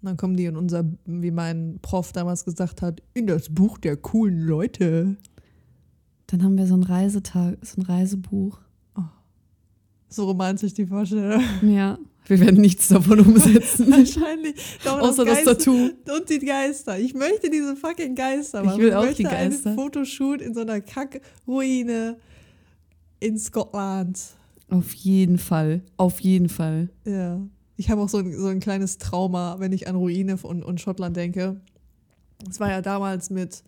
dann 0.00 0.16
kommen 0.16 0.36
die 0.36 0.46
in 0.46 0.56
unser, 0.56 0.84
wie 1.04 1.30
mein 1.30 1.78
Prof 1.82 2.12
damals 2.12 2.44
gesagt 2.44 2.80
hat, 2.82 3.02
in 3.14 3.26
das 3.26 3.50
Buch 3.50 3.76
der 3.78 3.96
coolen 3.96 4.38
Leute. 4.46 5.16
Dann 6.28 6.42
haben 6.42 6.56
wir 6.56 6.66
so 6.66 6.74
ein 6.76 6.82
Reisetag, 6.82 7.58
so 7.62 7.80
ein 7.80 7.84
Reisebuch. 7.84 8.58
So 10.08 10.26
romantisch 10.26 10.74
die 10.74 10.86
Vorstellung. 10.86 11.42
Ja. 11.62 11.98
Wir 12.26 12.38
werden 12.40 12.60
nichts 12.60 12.88
davon 12.88 13.18
umsetzen. 13.20 13.86
Wahrscheinlich. 13.90 14.54
Doch, 14.84 15.00
Außer 15.00 15.24
das 15.24 15.44
Geiste- 15.44 15.56
Tattoo. 15.56 15.90
Und 16.16 16.28
die 16.30 16.38
Geister. 16.38 16.98
Ich 16.98 17.14
möchte 17.14 17.48
diese 17.50 17.74
fucking 17.76 18.14
Geister 18.14 18.60
Ich 18.60 18.66
machen. 18.66 18.80
will 18.82 18.92
auch 18.94 19.02
möchte 19.04 19.18
die 19.18 19.22
Geister. 19.24 19.70
einen 19.70 19.78
Fotoshoot 19.78 20.40
in 20.42 20.54
so 20.54 20.60
einer 20.60 20.80
Kackruine 20.82 22.18
in 23.20 23.38
Schottland. 23.38 24.20
Auf 24.72 24.94
jeden 24.94 25.38
Fall. 25.38 25.82
Auf 25.98 26.20
jeden 26.20 26.48
Fall. 26.48 26.88
Ja. 27.04 27.40
Ich 27.76 27.90
habe 27.90 28.00
auch 28.00 28.08
so 28.08 28.18
ein, 28.18 28.32
so 28.38 28.46
ein 28.46 28.60
kleines 28.60 28.96
Trauma, 28.96 29.56
wenn 29.58 29.72
ich 29.72 29.86
an 29.86 29.96
Ruine 29.96 30.38
und, 30.42 30.62
und 30.62 30.80
Schottland 30.80 31.16
denke. 31.16 31.60
Es 32.48 32.58
war 32.58 32.70
ja 32.70 32.80
damals 32.80 33.28
mit 33.28 33.62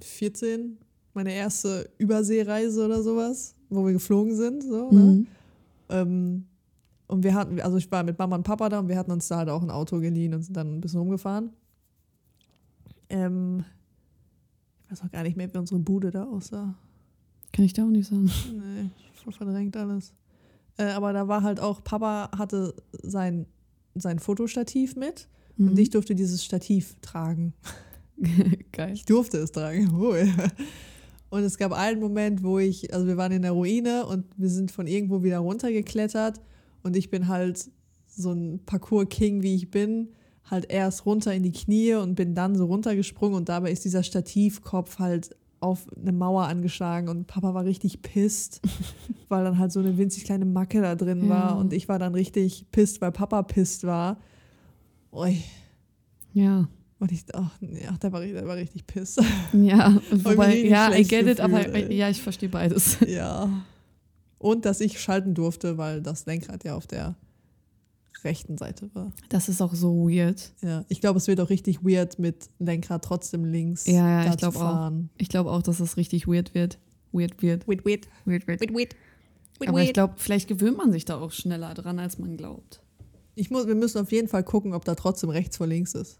14 0.00 0.78
meine 1.14 1.32
erste 1.32 1.88
Überseereise 1.98 2.84
oder 2.84 3.02
sowas, 3.02 3.54
wo 3.70 3.86
wir 3.86 3.92
geflogen 3.92 4.34
sind. 4.34 4.64
So, 4.64 4.90
ne? 4.90 5.00
Mhm. 5.00 5.26
Ähm, 5.88 6.44
und 7.06 7.22
wir 7.22 7.34
hatten, 7.34 7.60
also 7.60 7.76
ich 7.76 7.90
war 7.92 8.02
mit 8.02 8.18
Mama 8.18 8.36
und 8.36 8.42
Papa 8.42 8.68
da 8.68 8.80
und 8.80 8.88
wir 8.88 8.98
hatten 8.98 9.12
uns 9.12 9.28
da 9.28 9.36
halt 9.36 9.50
auch 9.50 9.62
ein 9.62 9.70
Auto 9.70 10.00
geliehen 10.00 10.34
und 10.34 10.42
sind 10.42 10.56
dann 10.56 10.74
ein 10.74 10.80
bisschen 10.80 10.98
rumgefahren. 10.98 11.50
Ähm, 13.08 13.64
ich 14.82 14.90
weiß 14.90 15.02
auch 15.02 15.10
gar 15.12 15.22
nicht 15.22 15.36
mehr, 15.36 15.52
wie 15.52 15.58
unsere 15.58 15.78
Bude 15.78 16.10
da 16.10 16.24
aussah. 16.24 16.74
Kann 17.52 17.64
ich 17.64 17.72
da 17.72 17.84
auch 17.84 17.90
nicht 17.90 18.08
sagen. 18.08 18.30
Nee, 18.52 18.90
voll 19.24 19.32
verdrängt 19.32 19.76
alles. 19.76 20.12
Äh, 20.76 20.84
aber 20.84 21.12
da 21.12 21.26
war 21.28 21.42
halt 21.42 21.60
auch, 21.60 21.82
Papa 21.82 22.30
hatte 22.36 22.74
sein, 23.02 23.46
sein 23.94 24.18
Fotostativ 24.18 24.96
mit 24.96 25.28
Mhm. 25.56 25.68
und 25.68 25.78
ich 25.78 25.90
durfte 25.90 26.14
dieses 26.14 26.44
Stativ 26.44 26.96
tragen. 27.00 27.54
Geil. 28.72 28.92
Ich 28.94 29.04
durfte 29.04 29.38
es 29.38 29.52
tragen. 29.52 29.94
Oh, 29.96 30.14
ja. 30.14 30.26
Und 31.30 31.42
es 31.42 31.58
gab 31.58 31.72
einen 31.72 32.00
Moment, 32.00 32.42
wo 32.42 32.58
ich, 32.58 32.92
also 32.94 33.06
wir 33.06 33.16
waren 33.16 33.32
in 33.32 33.42
der 33.42 33.52
Ruine 33.52 34.06
und 34.06 34.24
wir 34.36 34.48
sind 34.48 34.70
von 34.70 34.86
irgendwo 34.86 35.22
wieder 35.22 35.38
runtergeklettert 35.38 36.40
und 36.82 36.96
ich 36.96 37.10
bin 37.10 37.28
halt 37.28 37.70
so 38.06 38.32
ein 38.32 38.60
Parcours-King, 38.66 39.42
wie 39.42 39.56
ich 39.56 39.70
bin, 39.70 40.08
halt 40.44 40.70
erst 40.70 41.06
runter 41.06 41.34
in 41.34 41.42
die 41.42 41.52
Knie 41.52 41.94
und 41.94 42.14
bin 42.14 42.34
dann 42.34 42.54
so 42.54 42.66
runtergesprungen 42.66 43.36
und 43.36 43.48
dabei 43.48 43.72
ist 43.72 43.84
dieser 43.84 44.02
Stativkopf 44.02 44.98
halt 44.98 45.34
auf 45.64 45.86
eine 46.00 46.12
Mauer 46.12 46.44
angeschlagen 46.44 47.08
und 47.08 47.26
Papa 47.26 47.54
war 47.54 47.64
richtig 47.64 48.02
pisst, 48.02 48.60
weil 49.28 49.44
dann 49.44 49.58
halt 49.58 49.72
so 49.72 49.80
eine 49.80 49.96
winzig 49.98 50.24
kleine 50.24 50.44
Macke 50.44 50.80
da 50.82 50.94
drin 50.94 51.28
war 51.28 51.50
Ja. 51.50 51.54
und 51.54 51.72
ich 51.72 51.88
war 51.88 51.98
dann 51.98 52.14
richtig 52.14 52.66
pisst, 52.70 53.00
weil 53.00 53.10
Papa 53.12 53.42
pisst 53.42 53.84
war. 53.84 54.18
Ui. 55.12 55.42
Ja. 56.32 56.68
Und 57.00 57.12
ich, 57.12 57.24
ach, 57.34 57.50
nee, 57.60 57.86
ach 57.90 57.98
der, 57.98 58.12
war, 58.12 58.20
der 58.20 58.46
war 58.46 58.56
richtig 58.56 58.86
pisst. 58.86 59.20
Ja. 59.52 60.00
Wobei, 60.10 60.58
ja, 60.64 60.92
I 60.94 61.02
get 61.02 61.26
it, 61.26 61.40
aber 61.40 61.66
ey. 61.74 61.92
ja, 61.94 62.08
ich 62.08 62.22
verstehe 62.22 62.48
beides. 62.48 62.98
Ja. 63.06 63.48
Und 64.38 64.64
dass 64.64 64.80
ich 64.80 65.00
schalten 65.00 65.34
durfte, 65.34 65.78
weil 65.78 66.02
das 66.02 66.26
Lenkrad 66.26 66.64
ja 66.64 66.74
auf 66.76 66.86
der 66.86 67.16
rechten 68.22 68.56
Seite 68.56 68.88
war. 68.94 69.12
Das 69.28 69.48
ist 69.48 69.60
auch 69.60 69.74
so 69.74 70.08
weird. 70.08 70.52
Ja, 70.62 70.84
ich 70.88 71.00
glaube, 71.00 71.18
es 71.18 71.26
wird 71.26 71.40
auch 71.40 71.50
richtig 71.50 71.82
weird 71.82 72.18
mit 72.18 72.48
Lenkrad 72.58 73.04
trotzdem 73.04 73.44
links. 73.44 73.86
Ja, 73.86 73.94
ja, 73.94 74.24
da 74.24 74.30
ich 74.32 74.36
glaub 74.38 74.52
zu 74.52 74.58
auch. 74.60 74.62
fahren. 74.62 75.10
Ich 75.18 75.28
glaube 75.28 75.50
auch, 75.50 75.62
dass 75.62 75.80
es 75.80 75.96
richtig 75.96 76.26
weird 76.28 76.54
wird. 76.54 76.78
Weird, 77.12 77.42
weird. 77.42 77.66
Wait, 77.66 77.84
wait, 77.84 78.08
Weird, 78.24 78.46
weird. 78.48 78.60
wait, 78.60 78.74
wait. 78.74 78.96
wait, 79.60 79.68
Aber 79.68 79.82
ich 79.82 79.92
glaube, 79.92 80.14
vielleicht 80.16 80.48
gewöhnt 80.48 80.76
man 80.76 80.92
sich 80.92 81.04
da 81.04 81.16
auch 81.20 81.32
schneller 81.32 81.72
dran, 81.74 81.98
als 81.98 82.18
man 82.18 82.36
glaubt. 82.36 82.82
Ich 83.36 83.50
muss, 83.50 83.66
wir 83.66 83.74
müssen 83.74 83.98
auf 83.98 84.12
jeden 84.12 84.28
Fall 84.28 84.44
gucken, 84.44 84.74
ob 84.74 84.84
da 84.84 84.94
trotzdem 84.94 85.30
rechts 85.30 85.56
vor 85.56 85.66
links 85.66 85.94
ist. 85.94 86.18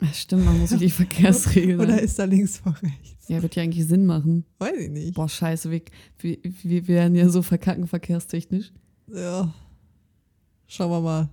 Ja, 0.00 0.08
stimmt, 0.12 0.44
man 0.44 0.58
muss 0.58 0.70
sich 0.70 0.78
die 0.80 0.90
Verkehrsregeln. 0.90 1.80
Oder 1.80 2.00
ist 2.00 2.18
da 2.18 2.24
links 2.24 2.58
vor 2.58 2.74
rechts? 2.82 3.28
ja, 3.28 3.40
wird 3.40 3.54
ja 3.56 3.62
eigentlich 3.62 3.86
Sinn 3.86 4.04
machen. 4.04 4.44
Weiß 4.58 4.76
ich 4.76 4.90
nicht. 4.90 5.14
Boah, 5.14 5.28
scheiße, 5.28 5.70
wir, 5.70 5.82
wir, 6.18 6.38
wir 6.42 6.88
werden 6.88 7.14
ja 7.14 7.28
so 7.28 7.40
verkacken 7.42 7.86
verkehrstechnisch. 7.86 8.72
Ja. 9.14 9.54
Schauen 10.74 10.90
wir 10.90 11.00
mal. 11.02 11.28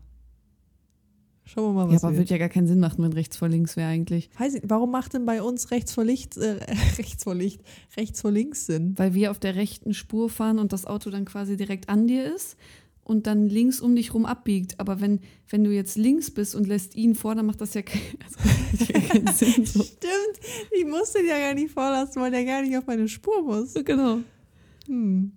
Schauen 1.45 1.73
wir 1.73 1.85
mal, 1.85 1.87
Ja, 1.89 1.95
was 1.95 2.03
aber 2.03 2.11
wird. 2.11 2.19
wird 2.23 2.29
ja 2.31 2.37
gar 2.39 2.49
keinen 2.49 2.67
Sinn 2.67 2.81
machen, 2.81 3.01
wenn 3.01 3.13
rechts 3.13 3.37
vor 3.37 3.47
links 3.47 3.77
wäre 3.77 3.87
eigentlich. 3.87 4.29
Weiß 4.37 4.55
ich, 4.55 4.63
warum 4.65 4.91
macht 4.91 5.13
denn 5.13 5.25
bei 5.25 5.41
uns 5.41 5.71
rechts 5.71 5.93
vor 5.93 6.03
Licht, 6.03 6.35
äh, 6.35 6.59
rechts 6.97 7.23
vor 7.23 7.35
Licht, 7.35 7.61
rechts 7.95 8.19
vor 8.19 8.31
links 8.31 8.65
Sinn? 8.65 8.95
Weil 8.97 9.13
wir 9.13 9.31
auf 9.31 9.39
der 9.39 9.55
rechten 9.55 9.93
Spur 9.93 10.29
fahren 10.29 10.59
und 10.59 10.73
das 10.73 10.85
Auto 10.85 11.09
dann 11.09 11.23
quasi 11.23 11.55
direkt 11.55 11.87
an 11.87 12.05
dir 12.05 12.35
ist 12.35 12.57
und 13.05 13.27
dann 13.27 13.47
links 13.47 13.79
um 13.79 13.95
dich 13.95 14.13
rum 14.13 14.25
abbiegt. 14.25 14.77
Aber 14.77 14.99
wenn, 14.99 15.21
wenn 15.47 15.63
du 15.63 15.71
jetzt 15.71 15.95
links 15.97 16.29
bist 16.31 16.53
und 16.53 16.67
lässt 16.67 16.95
ihn 16.95 17.15
vor, 17.15 17.33
dann 17.33 17.45
macht 17.45 17.61
das 17.61 17.73
ja, 17.75 17.81
kein, 17.81 18.01
also, 18.25 18.93
ja 18.93 18.99
keinen 18.99 19.27
Sinn. 19.33 19.65
So. 19.65 19.83
Stimmt, 19.83 20.39
ich 20.77 20.85
musste 20.85 21.19
den 21.19 21.29
ja 21.29 21.39
gar 21.39 21.53
nicht 21.53 21.71
vorlassen, 21.71 22.21
weil 22.21 22.31
der 22.31 22.43
gar 22.43 22.61
nicht 22.61 22.77
auf 22.77 22.85
meine 22.87 23.07
Spur 23.07 23.41
muss. 23.41 23.73
Genau. 23.85 24.17
Hm. 24.87 25.31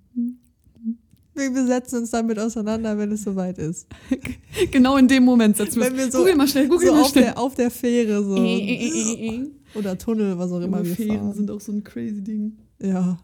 Wir 1.35 1.67
setzen 1.67 2.01
uns 2.01 2.11
damit 2.11 2.39
auseinander, 2.39 2.97
wenn 2.99 3.11
es 3.13 3.23
soweit 3.23 3.59
ist. 3.59 3.87
Genau 4.71 4.97
in 4.99 5.09
dem 5.09 5.25
Moment 5.25 5.57
setzen 5.57 5.81
wir 5.81 5.87
Wenn 5.87 5.97
wir 5.97 6.05
uns. 6.05 6.13
so- 6.13 6.19
Google 6.19 6.37
mal 6.37 6.47
schnell, 6.49 6.69
google 6.69 6.87
so 6.89 6.93
mal 6.95 7.01
auf 7.03 7.09
schnell. 7.11 7.25
der, 7.25 7.39
auf 7.39 7.55
der 7.55 7.71
Fähre 7.71 8.23
so. 8.23 8.37
Äh, 8.37 8.59
äh, 8.59 9.27
äh. 9.37 9.51
Oder 9.75 9.97
Tunnel, 9.97 10.37
was 10.39 10.53
auch 10.53 10.61
immer 10.61 10.79
Junge, 10.79 10.89
wir 10.91 10.97
Fähren 10.97 11.19
fahren. 11.21 11.33
sind 11.35 11.51
auch 11.51 11.61
so 11.61 11.73
ein 11.73 11.83
crazy 11.83 12.23
Ding. 12.23 12.59
Ja, 12.83 13.19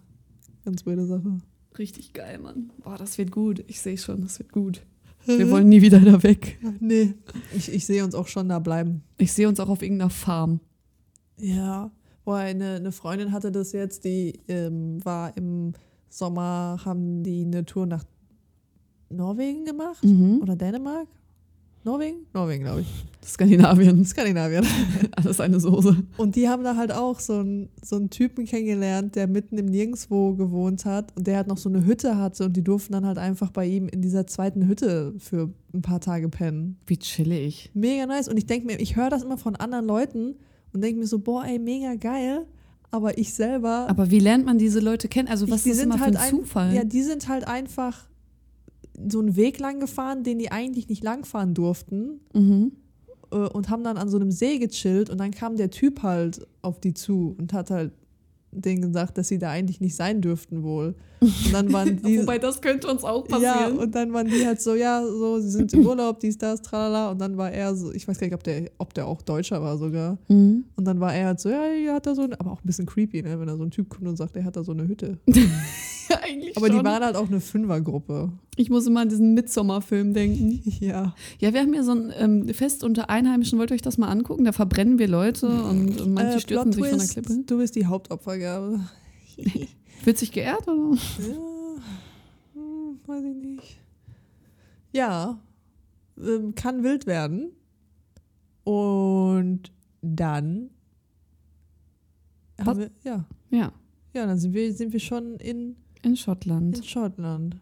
ganz 0.64 0.82
blöde 0.82 1.04
Sache. 1.06 1.38
Richtig 1.78 2.14
geil, 2.14 2.38
Mann. 2.38 2.70
Boah, 2.82 2.96
das 2.96 3.18
wird 3.18 3.30
gut. 3.30 3.62
Ich 3.66 3.80
sehe 3.80 3.98
schon, 3.98 4.22
das 4.22 4.38
wird 4.38 4.52
gut. 4.52 4.80
Wir 5.26 5.50
wollen 5.50 5.68
nie 5.68 5.82
wieder 5.82 6.00
da 6.00 6.22
weg. 6.22 6.58
Nee, 6.80 7.12
ich, 7.54 7.70
ich 7.70 7.84
sehe 7.84 8.02
uns 8.02 8.14
auch 8.14 8.28
schon 8.28 8.48
da 8.48 8.58
bleiben. 8.58 9.02
Ich 9.18 9.32
sehe 9.34 9.46
uns 9.48 9.60
auch 9.60 9.68
auf 9.68 9.82
irgendeiner 9.82 10.08
Farm. 10.10 10.60
Ja, 11.38 11.90
boah, 12.24 12.36
eine, 12.38 12.76
eine 12.76 12.92
Freundin 12.92 13.32
hatte 13.32 13.52
das 13.52 13.72
jetzt, 13.72 14.04
die 14.04 14.40
ähm, 14.48 15.04
war 15.04 15.36
im 15.36 15.74
Sommer, 16.08 16.78
haben 16.84 17.22
die 17.22 17.42
eine 17.44 17.64
Tour 17.64 17.86
nach 17.86 18.04
Norwegen 19.10 19.64
gemacht 19.64 20.04
Mhm. 20.04 20.40
oder 20.42 20.56
Dänemark? 20.56 21.06
Norwegen? 21.84 22.26
Norwegen, 22.34 22.64
glaube 22.64 22.80
ich. 22.82 22.88
Skandinavien. 23.24 24.04
Skandinavien. 24.04 24.66
Alles 25.16 25.40
eine 25.40 25.58
Soße. 25.60 25.96
Und 26.18 26.36
die 26.36 26.48
haben 26.48 26.62
da 26.64 26.76
halt 26.76 26.92
auch 26.92 27.18
so 27.20 27.34
einen, 27.34 27.68
so 27.82 27.96
einen 27.96 28.10
Typen 28.10 28.44
kennengelernt, 28.44 29.14
der 29.14 29.26
mitten 29.26 29.56
im 29.56 29.66
Nirgendwo 29.66 30.34
gewohnt 30.34 30.84
hat 30.84 31.16
und 31.16 31.26
der 31.26 31.36
halt 31.36 31.46
noch 31.46 31.56
so 31.56 31.68
eine 31.70 31.86
Hütte 31.86 32.18
hatte 32.18 32.44
und 32.44 32.56
die 32.56 32.62
durften 32.64 32.92
dann 32.92 33.06
halt 33.06 33.16
einfach 33.16 33.50
bei 33.52 33.64
ihm 33.64 33.88
in 33.88 34.02
dieser 34.02 34.26
zweiten 34.26 34.66
Hütte 34.66 35.14
für 35.18 35.50
ein 35.72 35.80
paar 35.80 36.00
Tage 36.00 36.28
pennen. 36.28 36.76
Wie 36.86 36.98
chillig. 36.98 37.70
Mega 37.74 38.04
nice. 38.06 38.28
Und 38.28 38.36
ich 38.36 38.46
denke 38.46 38.66
mir, 38.66 38.80
ich 38.80 38.96
höre 38.96 39.08
das 39.08 39.22
immer 39.22 39.38
von 39.38 39.56
anderen 39.56 39.86
Leuten 39.86 40.34
und 40.74 40.82
denke 40.82 40.98
mir 41.00 41.06
so, 41.06 41.20
boah, 41.20 41.44
ey, 41.46 41.58
mega 41.58 41.94
geil. 41.94 42.44
Aber 42.90 43.18
ich 43.18 43.34
selber, 43.34 43.86
Aber 43.88 44.10
wie 44.10 44.18
lernt 44.18 44.46
man 44.46 44.58
diese 44.58 44.80
Leute 44.80 45.08
kennen? 45.08 45.28
Also 45.28 45.50
was 45.50 45.64
die 45.64 45.70
ist 45.70 45.82
immer 45.82 46.00
halt 46.00 46.14
für 46.14 46.20
ein 46.20 46.24
ein- 46.24 46.30
Zufall? 46.30 46.74
ja, 46.74 46.84
die 46.84 47.02
sind 47.02 47.28
halt 47.28 47.46
einfach 47.46 48.06
so 49.08 49.20
einen 49.20 49.36
Weg 49.36 49.58
lang 49.58 49.78
gefahren, 49.80 50.24
den 50.24 50.38
die 50.38 50.50
eigentlich 50.50 50.88
nicht 50.88 51.04
langfahren 51.04 51.54
durften 51.54 52.20
mhm. 52.32 52.72
äh, 53.30 53.36
und 53.36 53.68
haben 53.68 53.84
dann 53.84 53.96
an 53.96 54.08
so 54.08 54.16
einem 54.16 54.30
See 54.32 54.58
gechillt 54.58 55.10
und 55.10 55.18
dann 55.18 55.30
kam 55.30 55.56
der 55.56 55.70
Typ 55.70 56.02
halt 56.02 56.46
auf 56.62 56.80
die 56.80 56.94
zu 56.94 57.36
und 57.38 57.52
hat 57.52 57.70
halt 57.70 57.92
denen 58.50 58.82
gesagt, 58.82 59.18
dass 59.18 59.28
sie 59.28 59.38
da 59.38 59.50
eigentlich 59.50 59.80
nicht 59.80 59.94
sein 59.94 60.20
dürften 60.20 60.62
wohl. 60.62 60.94
Und 61.20 61.52
dann 61.52 61.72
waren 61.72 61.96
die 62.02 62.20
Wobei 62.20 62.38
das 62.38 62.60
könnte 62.60 62.88
uns 62.88 63.04
auch 63.04 63.28
ja, 63.28 63.38
passieren. 63.38 63.78
und 63.78 63.94
dann 63.94 64.12
waren 64.12 64.26
die 64.26 64.46
halt 64.46 64.60
so, 64.60 64.74
ja, 64.74 65.04
so, 65.04 65.40
sie 65.40 65.50
sind 65.50 65.72
im 65.74 65.86
Urlaub, 65.86 66.20
dies, 66.20 66.38
das, 66.38 66.62
tralala. 66.62 67.10
Und 67.10 67.20
dann 67.20 67.36
war 67.36 67.50
er 67.50 67.74
so, 67.74 67.92
ich 67.92 68.06
weiß 68.06 68.18
gar 68.18 68.26
nicht, 68.26 68.34
ob 68.34 68.44
der, 68.44 68.70
ob 68.78 68.94
der 68.94 69.06
auch 69.06 69.22
Deutscher 69.22 69.62
war 69.62 69.76
sogar. 69.78 70.18
mhm. 70.28 70.64
Und 70.76 70.84
dann 70.84 71.00
war 71.00 71.14
er 71.14 71.26
halt 71.26 71.40
so, 71.40 71.48
ja, 71.48 71.64
er 71.64 71.94
hat 71.94 72.06
da 72.06 72.14
so, 72.14 72.22
ein, 72.22 72.34
aber 72.34 72.52
auch 72.52 72.62
ein 72.62 72.66
bisschen 72.66 72.86
creepy, 72.86 73.22
ne, 73.22 73.38
wenn 73.38 73.46
da 73.46 73.56
so 73.56 73.64
ein 73.64 73.70
Typ 73.70 73.88
kommt 73.88 74.06
und 74.06 74.16
sagt, 74.16 74.36
er 74.36 74.44
hat 74.44 74.56
da 74.56 74.64
so 74.64 74.72
eine 74.72 74.86
Hütte. 74.86 75.18
ja, 76.08 76.18
eigentlich 76.22 76.56
Aber 76.56 76.66
schon. 76.68 76.78
die 76.78 76.84
waren 76.84 77.02
halt 77.02 77.16
auch 77.16 77.28
eine 77.28 77.40
Fünfergruppe. 77.40 78.32
ich 78.56 78.70
muss 78.70 78.86
immer 78.86 79.00
an 79.00 79.08
diesen 79.08 79.34
Midsommar-Film 79.34 80.14
denken. 80.14 80.62
Ja. 80.80 81.14
Ja, 81.40 81.52
wir 81.52 81.60
haben 81.60 81.72
hier 81.72 81.84
so 81.84 81.92
ein 81.92 82.12
ähm, 82.16 82.48
Fest 82.54 82.84
unter 82.84 83.10
Einheimischen. 83.10 83.58
Wollt 83.58 83.70
ihr 83.70 83.74
euch 83.74 83.82
das 83.82 83.98
mal 83.98 84.08
angucken? 84.08 84.44
Da 84.44 84.52
verbrennen 84.52 84.98
wir 84.98 85.08
Leute 85.08 85.48
und, 85.48 86.00
und 86.00 86.14
manche 86.14 86.38
Äh, 86.38 86.40
stürzen 86.40 86.72
sich 86.72 86.86
von 86.86 86.98
der 86.98 87.08
Klippe. 87.08 87.42
Du 87.46 87.58
bist 87.58 87.74
die 87.76 87.86
Hauptopfergabe. 87.86 88.80
Wird 90.04 90.18
sich 90.18 90.30
geehrt 90.32 90.66
oder? 90.68 90.96
Ja, 91.18 91.34
hm, 92.54 93.00
weiß 93.06 93.24
ich 93.24 93.34
nicht. 93.36 93.80
Ja, 94.92 95.40
ähm, 96.18 96.54
kann 96.54 96.82
wild 96.82 97.06
werden. 97.06 97.50
Und 98.64 99.72
dann 100.02 100.70
haben 102.64 102.78
wir, 102.80 102.90
ja, 103.04 103.24
Ja, 103.50 103.72
ja, 104.14 104.26
dann 104.26 104.38
sind 104.38 104.52
wir, 104.54 104.72
sind 104.74 104.92
wir 104.92 105.00
schon 105.00 105.36
in, 105.36 105.76
in 106.02 106.16
Schottland. 106.16 106.78
in 106.78 106.84
Schottland. 106.84 107.56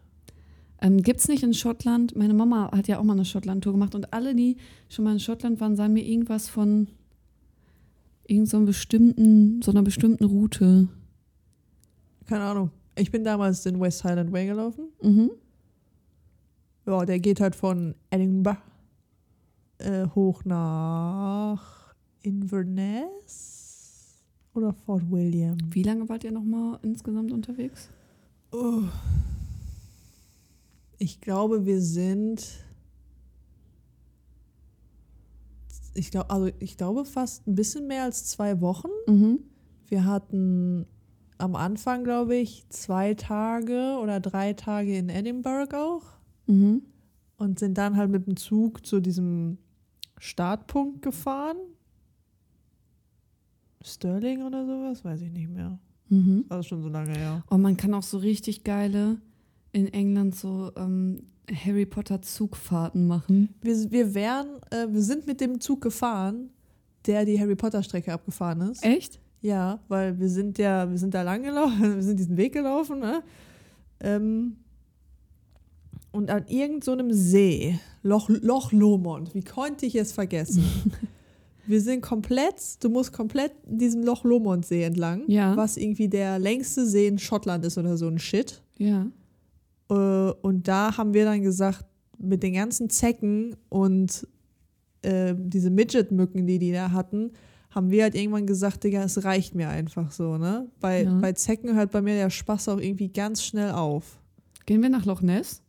Ähm, 0.81 1.01
Gibt 1.01 1.19
es 1.19 1.27
nicht 1.27 1.43
in 1.43 1.53
Schottland, 1.53 2.15
meine 2.15 2.33
Mama 2.33 2.71
hat 2.71 2.87
ja 2.87 2.99
auch 2.99 3.03
mal 3.03 3.13
eine 3.13 3.25
Schottland-Tour 3.25 3.73
gemacht 3.73 3.95
und 3.95 4.13
alle, 4.13 4.35
die 4.35 4.57
schon 4.89 5.05
mal 5.05 5.13
in 5.13 5.19
Schottland 5.19 5.59
waren, 5.59 5.75
sagen 5.75 5.93
mir 5.93 6.05
irgendwas 6.05 6.49
von 6.49 6.87
irgend 8.27 8.49
so, 8.49 8.57
einem 8.57 8.67
bestimmten, 8.67 9.61
so 9.61 9.71
einer 9.71 9.81
bestimmten 9.81 10.25
Route. 10.25 10.87
Keine 12.27 12.43
Ahnung. 12.43 12.71
Ich 12.95 13.11
bin 13.11 13.23
damals 13.23 13.63
den 13.63 13.79
West 13.79 14.03
Highland 14.03 14.31
Way 14.31 14.47
gelaufen. 14.47 14.89
Mhm. 15.01 15.31
Ja, 16.85 17.05
der 17.05 17.19
geht 17.19 17.39
halt 17.39 17.55
von 17.55 17.95
Edinburgh 18.11 18.61
äh, 19.79 20.07
hoch 20.15 20.43
nach 20.45 21.93
Inverness 22.21 24.23
oder 24.53 24.73
Fort 24.73 25.03
William. 25.09 25.57
Wie 25.69 25.83
lange 25.83 26.07
wart 26.09 26.23
ihr 26.23 26.31
nochmal 26.31 26.79
insgesamt 26.81 27.31
unterwegs? 27.31 27.89
Oh. 28.51 28.83
Ich 30.97 31.21
glaube, 31.21 31.65
wir 31.65 31.81
sind. 31.81 32.45
Ich 35.93 36.11
glaube, 36.11 36.29
also 36.29 36.49
ich 36.59 36.77
glaube 36.77 37.05
fast 37.05 37.47
ein 37.47 37.55
bisschen 37.55 37.87
mehr 37.87 38.03
als 38.03 38.25
zwei 38.25 38.61
Wochen. 38.61 38.89
Mhm. 39.07 39.39
Wir 39.87 40.05
hatten 40.05 40.85
am 41.39 41.55
Anfang, 41.55 42.03
glaube 42.03 42.35
ich, 42.35 42.67
zwei 42.69 43.13
Tage 43.15 43.97
oder 44.01 44.19
drei 44.19 44.53
Tage 44.53 44.97
in 44.97 45.09
Edinburgh 45.09 45.75
auch 45.75 46.03
Mhm. 46.47 46.83
und 47.37 47.59
sind 47.59 47.77
dann 47.77 47.95
halt 47.95 48.11
mit 48.11 48.25
dem 48.27 48.37
Zug 48.37 48.85
zu 48.85 48.99
diesem 48.99 49.57
Startpunkt 50.17 51.01
gefahren. 51.01 51.57
Sterling 53.83 54.43
oder 54.43 54.65
sowas, 54.65 55.03
weiß 55.05 55.21
ich 55.21 55.31
nicht 55.31 55.49
mehr. 55.49 55.79
Mhm. 56.09 56.45
Also 56.49 56.69
schon 56.69 56.81
so 56.81 56.89
lange 56.89 57.11
her. 57.17 57.43
Und 57.49 57.61
man 57.61 57.77
kann 57.77 57.93
auch 57.93 58.03
so 58.03 58.17
richtig 58.17 58.63
geile 58.63 59.17
in 59.71 59.91
England 59.93 60.35
so 60.35 60.71
ähm, 60.75 61.23
Harry 61.53 61.85
Potter 61.85 62.21
Zugfahrten 62.21 63.07
machen. 63.07 63.55
Wir, 63.61 63.91
wir 63.91 64.13
wären, 64.13 64.47
äh, 64.71 64.87
wir 64.89 65.01
sind 65.01 65.27
mit 65.27 65.41
dem 65.41 65.59
Zug 65.59 65.81
gefahren, 65.81 66.49
der 67.05 67.25
die 67.25 67.39
Harry 67.39 67.55
Potter 67.55 67.83
Strecke 67.83 68.13
abgefahren 68.13 68.61
ist. 68.61 68.83
Echt? 68.83 69.19
Ja, 69.41 69.79
weil 69.87 70.19
wir 70.19 70.29
sind 70.29 70.57
ja, 70.57 70.89
wir 70.89 70.97
sind 70.97 71.13
da 71.13 71.21
lang 71.21 71.43
gelaufen, 71.43 71.81
wir 71.95 72.03
sind 72.03 72.19
diesen 72.19 72.37
Weg 72.37 72.53
gelaufen, 72.53 72.99
ne? 72.99 73.23
Ähm, 73.99 74.57
und 76.11 76.31
an 76.31 76.47
irgendeinem 76.47 77.11
so 77.11 77.19
See, 77.19 77.79
Loch, 78.01 78.29
Loch 78.29 78.71
Lomond, 78.71 79.35
wie 79.35 79.43
konnte 79.43 79.85
ich 79.85 79.95
es 79.95 80.11
vergessen? 80.11 80.63
wir 81.67 81.81
sind 81.81 82.01
komplett, 82.01 82.81
du 82.83 82.89
musst 82.89 83.13
komplett 83.13 83.51
diesem 83.65 84.03
Loch 84.03 84.23
Lomond 84.23 84.65
See 84.65 84.83
entlang, 84.83 85.23
Ja. 85.27 85.55
was 85.57 85.77
irgendwie 85.77 86.07
der 86.07 86.39
längste 86.39 86.85
See 86.85 87.07
in 87.07 87.19
Schottland 87.19 87.65
ist 87.65 87.77
oder 87.77 87.97
so 87.97 88.07
ein 88.07 88.19
Shit. 88.19 88.61
Ja. 88.77 89.07
Äh, 89.89 89.93
und 90.41 90.67
da 90.67 90.97
haben 90.97 91.13
wir 91.13 91.25
dann 91.25 91.41
gesagt, 91.43 91.85
mit 92.17 92.41
den 92.43 92.53
ganzen 92.53 92.89
Zecken 92.89 93.55
und 93.69 94.27
äh, 95.03 95.35
diese 95.37 95.69
Midget-Mücken, 95.69 96.47
die 96.47 96.57
die 96.59 96.71
da 96.71 96.91
hatten, 96.91 97.31
haben 97.69 97.91
wir 97.91 98.03
halt 98.03 98.15
irgendwann 98.15 98.47
gesagt, 98.47 98.83
Digga, 98.83 99.03
es 99.03 99.23
reicht 99.23 99.53
mir 99.53 99.69
einfach 99.69 100.11
so, 100.11 100.37
ne? 100.37 100.67
Bei, 100.79 101.03
Ja. 101.03 101.13
bei 101.19 101.33
Zecken 101.33 101.75
hört 101.75 101.91
bei 101.91 102.01
mir 102.01 102.15
der 102.15 102.29
Spaß 102.31 102.69
auch 102.69 102.79
irgendwie 102.79 103.09
ganz 103.09 103.43
schnell 103.43 103.71
auf. 103.71 104.19
Gehen 104.65 104.81
wir 104.81 104.89
nach 104.89 105.05
Loch 105.05 105.21
Ness? 105.21 105.61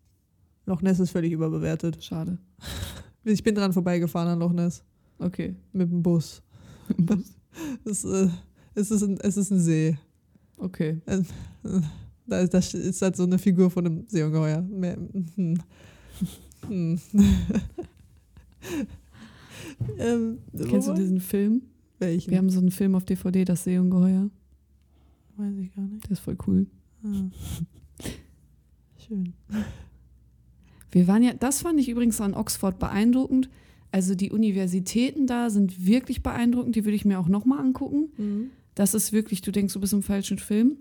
Loch 0.64 0.80
Ness 0.80 1.00
ist 1.00 1.10
völlig 1.10 1.32
überbewertet. 1.32 2.02
Schade. 2.02 2.38
Ich 3.24 3.42
bin 3.42 3.54
dran 3.54 3.74
vorbeigefahren 3.74 4.28
an 4.28 4.38
Loch 4.38 4.52
Ness 4.54 4.84
Okay. 5.18 5.54
mit 5.72 5.90
dem 5.90 6.02
Bus. 6.02 6.42
Es, 7.84 8.04
äh, 8.04 8.28
es, 8.74 8.90
ist, 8.92 9.02
ein, 9.02 9.18
es 9.20 9.36
ist 9.36 9.50
ein 9.50 9.58
See. 9.58 9.98
Okay. 10.58 11.00
Da 12.26 12.40
ist, 12.40 12.54
da 12.54 12.58
ist 12.58 13.02
halt 13.02 13.16
so 13.16 13.24
eine 13.24 13.38
Figur 13.38 13.70
von 13.70 13.86
einem 13.86 14.04
Seeungeheuer. 14.06 14.58
Hm. 14.58 15.58
Hm. 16.68 17.00
ähm, 19.98 20.38
Kennst 20.68 20.88
du 20.88 20.94
diesen 20.94 21.20
Film? 21.20 21.62
Welchen? 21.98 22.30
Wir 22.30 22.38
haben 22.38 22.50
so 22.50 22.60
einen 22.60 22.70
Film 22.70 22.94
auf 22.94 23.04
DVD, 23.04 23.44
das 23.44 23.64
Seeungeheuer. 23.64 24.30
Weiß 25.36 25.56
ich 25.56 25.74
gar 25.74 25.82
nicht. 25.84 26.04
Der 26.04 26.10
ist 26.12 26.20
voll 26.20 26.36
cool. 26.46 26.66
Ah. 27.04 27.30
Schön. 29.06 29.32
Wir 30.90 31.06
waren 31.06 31.22
ja, 31.22 31.32
das 31.32 31.62
fand 31.62 31.78
ich 31.80 31.88
übrigens 31.88 32.20
an 32.20 32.34
Oxford 32.34 32.78
beeindruckend. 32.78 33.48
Also 33.90 34.14
die 34.14 34.30
Universitäten 34.30 35.26
da 35.26 35.50
sind 35.50 35.86
wirklich 35.86 36.22
beeindruckend, 36.22 36.76
die 36.76 36.84
würde 36.84 36.96
ich 36.96 37.04
mir 37.04 37.18
auch 37.18 37.28
nochmal 37.28 37.60
angucken. 37.60 38.08
Mhm. 38.16 38.50
Das 38.74 38.94
ist 38.94 39.12
wirklich, 39.12 39.40
du 39.40 39.50
denkst, 39.50 39.74
du 39.74 39.80
bist 39.80 39.92
im 39.92 40.02
falschen 40.02 40.38
Film. 40.38 40.76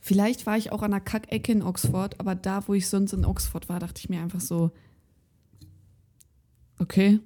Vielleicht 0.00 0.46
war 0.46 0.56
ich 0.58 0.70
auch 0.70 0.82
an 0.82 0.92
einer 0.92 1.00
Kackecke 1.00 1.52
in 1.52 1.62
Oxford, 1.62 2.20
aber 2.20 2.34
da, 2.34 2.66
wo 2.68 2.74
ich 2.74 2.88
sonst 2.88 3.12
in 3.12 3.24
Oxford 3.24 3.68
war, 3.68 3.78
dachte 3.78 4.00
ich 4.00 4.08
mir 4.08 4.20
einfach 4.20 4.40
so, 4.40 4.70
okay, 6.78 7.20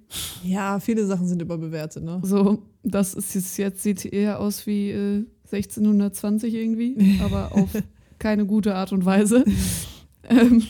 Ja, 0.44 0.78
viele 0.80 1.06
Sachen 1.06 1.26
sind 1.26 1.42
überbewertet, 1.42 2.04
ne? 2.04 2.20
so, 2.22 2.62
das 2.82 3.14
ist 3.14 3.34
jetzt, 3.34 3.58
jetzt 3.58 3.82
sieht 3.82 4.04
eher 4.04 4.40
aus 4.40 4.66
wie 4.66 4.90
äh, 4.90 5.24
1620 5.50 6.54
irgendwie, 6.54 7.18
aber 7.22 7.52
auf 7.52 7.70
keine 8.18 8.46
gute 8.46 8.74
Art 8.74 8.92
und 8.92 9.04
Weise. 9.04 9.44
ähm, 10.24 10.62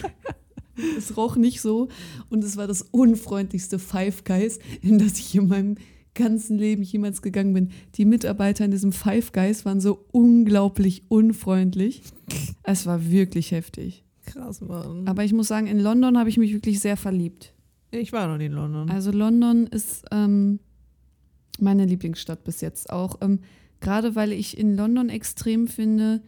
es 0.99 1.17
roch 1.17 1.37
nicht 1.37 1.61
so 1.61 1.89
und 2.31 2.45
es 2.45 2.57
war 2.57 2.67
das 2.67 2.83
unfreundlichste 2.83 3.79
Five 3.79 4.25
Guys, 4.25 4.59
in 4.83 4.99
das 4.99 5.19
ich 5.19 5.35
in 5.35 5.49
meinem 5.49 5.77
ganzen 6.15 6.59
Leben 6.59 6.83
jemals 6.83 7.23
gegangen 7.23 7.55
bin. 7.55 7.71
Die 7.95 8.05
Mitarbeiter 8.05 8.65
in 8.65 8.71
diesem 8.71 8.93
Five 8.93 9.33
Guys 9.33 9.65
waren 9.65 9.81
so 9.81 10.05
unglaublich 10.11 11.05
unfreundlich. 11.09 12.03
Es 12.65 12.87
war 12.87 13.11
wirklich 13.11 13.53
heftig. 13.53 14.05
Krass, 14.27 14.61
Mann. 14.61 15.07
Aber 15.07 15.25
ich 15.25 15.33
muss 15.33 15.49
sagen, 15.49 15.67
in 15.67 15.79
London 15.79 16.19
habe 16.19 16.29
ich 16.29 16.37
mich 16.37 16.53
wirklich 16.53 16.81
sehr 16.81 16.97
verliebt. 16.97 17.55
ich 17.91 18.13
war 18.13 18.27
noch 18.27 18.37
nie 18.37 18.47
in 18.47 18.53
London. 18.53 18.91
Also 18.91 19.11
London 19.11 19.67
ist 19.69 20.05
ähm, 20.11 20.59
meine 21.61 21.87
Lieblingsstadt 21.87 22.45
bis 22.45 22.61
jetzt 22.61 22.91
auch. 22.91 23.19
Ähm, 23.21 23.41
Gerade 23.81 24.17
weil 24.17 24.33
ich 24.33 24.59
in 24.59 24.77
London 24.77 25.09
extrem 25.09 25.69
finde, 25.69 26.21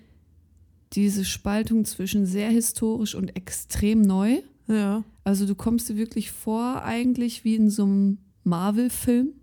diese 0.92 1.24
Spaltung 1.24 1.84
zwischen 1.84 2.26
sehr 2.26 2.50
historisch 2.50 3.14
und 3.14 3.36
extrem 3.36 4.02
neu. 4.02 4.38
ja. 4.66 5.04
Also 5.22 5.46
du 5.46 5.54
kommst 5.54 5.88
dir 5.88 5.96
wirklich 5.96 6.30
vor, 6.32 6.82
eigentlich 6.82 7.44
wie 7.44 7.54
in 7.54 7.70
so 7.70 7.84
einem 7.84 8.18
Marvel-Film. 8.42 9.34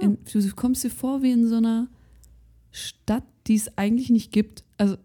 In- 0.00 0.18
Du 0.30 0.50
kommst 0.54 0.84
dir 0.84 0.90
vor 0.90 1.22
wie 1.22 1.30
in 1.30 1.46
so 1.46 1.56
einer 1.56 1.88
Stadt, 2.72 3.24
die 3.46 3.54
es 3.54 3.78
eigentlich 3.78 4.10
nicht 4.10 4.32
gibt. 4.32 4.64
Also 4.76 4.96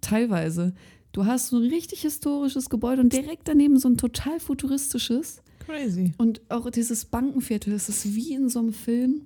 teilweise. 0.00 0.74
Du 1.12 1.24
hast 1.26 1.48
so 1.48 1.56
ein 1.58 1.68
richtig 1.68 2.02
historisches 2.02 2.68
Gebäude 2.70 3.00
und 3.02 3.12
direkt 3.12 3.46
daneben 3.48 3.78
so 3.78 3.88
ein 3.88 3.96
total 3.96 4.40
futuristisches. 4.40 5.42
Crazy. 5.60 6.12
Und 6.18 6.40
auch 6.50 6.68
dieses 6.70 7.04
Bankenviertel, 7.04 7.72
das 7.72 7.88
ist 7.88 8.14
wie 8.14 8.34
in 8.34 8.48
so 8.48 8.58
einem 8.58 8.72
Film. 8.72 9.22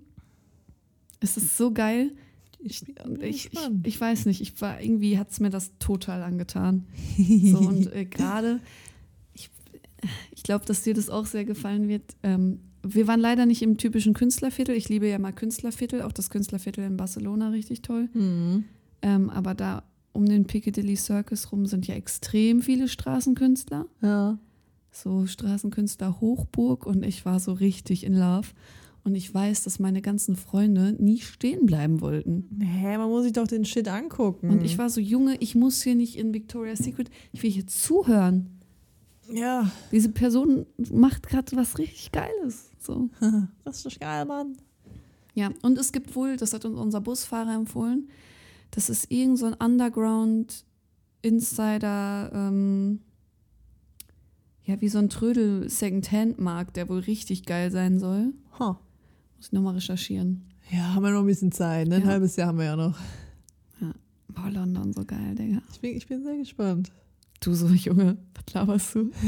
Es 1.21 1.37
ist 1.39 1.57
so 1.57 1.73
geil. 1.73 2.13
Ich, 2.67 2.83
ich, 3.21 3.53
ich, 3.53 3.61
ich 3.85 4.01
weiß 4.01 4.27
nicht, 4.27 4.41
ich 4.41 4.61
war 4.61 4.81
irgendwie 4.81 5.19
hat 5.19 5.31
es 5.31 5.39
mir 5.41 5.51
das 5.51 5.71
total 5.79 6.23
angetan. 6.23 6.87
So, 7.17 7.59
und 7.59 7.93
äh, 7.95 8.05
gerade, 8.05 8.61
ich, 9.35 9.51
ich 10.35 10.43
glaube, 10.43 10.65
dass 10.65 10.83
dir 10.83 10.95
das 10.95 11.09
auch 11.09 11.27
sehr 11.27 11.45
gefallen 11.45 11.89
wird. 11.89 12.03
Ähm, 12.23 12.61
wir 12.83 13.07
waren 13.07 13.21
leider 13.21 13.47
nicht 13.47 13.63
im 13.63 13.79
typischen 13.79 14.15
Künstlerviertel. 14.15 14.75
Ich 14.75 14.89
liebe 14.89 15.09
ja 15.09 15.19
mal 15.19 15.33
Künstlerviertel, 15.33 16.03
auch 16.03 16.13
das 16.13 16.31
Künstlerviertel 16.31 16.85
in 16.85 16.97
Barcelona 16.97 17.51
richtig 17.51 17.83
toll. 17.83 18.09
Mhm. 18.13 18.65
Ähm, 19.03 19.31
aber 19.31 19.55
da 19.55 19.85
um 20.13 20.27
den 20.27 20.47
Piccadilly 20.47 20.97
Circus 20.97 21.53
rum 21.53 21.67
sind 21.67 21.87
ja 21.87 21.95
extrem 21.95 22.63
viele 22.63 22.89
Straßenkünstler. 22.89 23.87
Ja. 24.03 24.39
So 24.91 25.27
Straßenkünstler 25.27 26.21
Hochburg 26.21 26.87
und 26.87 27.05
ich 27.05 27.25
war 27.25 27.39
so 27.39 27.53
richtig 27.53 28.05
in 28.05 28.15
Love. 28.15 28.49
Und 29.07 29.15
ich 29.15 29.33
weiß, 29.33 29.63
dass 29.63 29.79
meine 29.79 30.03
ganzen 30.03 30.35
Freunde 30.35 30.97
nie 30.99 31.21
stehen 31.21 31.65
bleiben 31.65 32.01
wollten. 32.01 32.59
Hä, 32.61 32.99
man 32.99 33.09
muss 33.09 33.23
sich 33.23 33.35
doch 33.35 33.47
den 33.47 33.65
Shit 33.65 33.87
angucken. 33.87 34.51
Und 34.51 34.65
ich 34.65 34.79
war 34.79 34.91
so, 34.91 35.01
Junge, 35.01 35.37
ich 35.37 35.55
muss 35.55 35.81
hier 35.81 35.95
nicht 35.95 36.17
in 36.17 36.35
Victoria's 36.35 36.81
Secret, 36.81 37.09
ich 37.31 37.41
will 37.45 37.51
hier 37.53 37.69
zuhören. 37.69 38.51
Ja, 39.33 39.71
Diese 39.93 40.09
Person 40.09 40.67
macht 40.91 41.29
gerade 41.29 41.57
was 41.57 41.79
richtig 41.79 42.11
Geiles. 42.11 42.73
So. 42.81 43.09
das 43.65 43.87
ist 43.87 44.01
geil, 44.01 44.25
Mann. 44.25 44.57
Ja, 45.35 45.51
und 45.63 45.79
es 45.79 45.93
gibt 45.93 46.17
wohl, 46.17 46.37
das 46.37 46.53
hat 46.53 46.65
uns 46.65 46.77
unser 46.77 47.01
Busfahrer 47.01 47.55
empfohlen, 47.55 48.09
das 48.73 48.91
ist 48.91 49.13
irgend 49.13 49.39
so 49.39 49.47
ein 49.47 49.55
Underground 49.55 50.65
Insider, 51.23 52.33
ähm, 52.35 53.03
ja, 54.65 54.81
wie 54.81 54.89
so 54.89 54.99
ein 54.99 55.11
Trödel 55.11 55.71
Second-Hand-Markt, 55.71 56.77
der 56.77 56.89
wohl 56.89 56.99
richtig 56.99 57.47
geil 57.47 57.71
sein 57.71 58.01
soll. 58.01 58.33
Huh. 58.59 58.75
Muss 59.47 59.51
ich 59.51 59.53
nochmal 59.53 59.75
recherchieren. 59.75 60.43
Ja, 60.73 60.95
haben 60.95 61.05
wir 61.05 61.13
noch 61.13 61.21
ein 61.21 61.27
bisschen 61.27 61.53
Zeit. 61.53 61.87
Ne? 61.87 61.97
Ein 61.97 62.03
Ja. 62.03 62.09
halbes 62.09 62.35
Jahr 62.35 62.49
haben 62.49 62.59
wir 62.59 62.65
ja 62.65 62.75
noch. 62.77 62.99
Boah, 64.35 64.51
London, 64.51 64.93
so 64.93 65.05
geil, 65.05 65.35
Digga. 65.37 65.63
Ich 65.73 65.81
bin, 65.81 65.97
ich 65.97 66.07
bin 66.09 66.23
sehr 66.25 66.37
gespannt. 66.37 66.91
Du 67.41 67.55
so, 67.55 67.69
Junge, 67.75 68.19
was 68.35 68.55
laberst 68.55 68.95
du? 68.95 69.11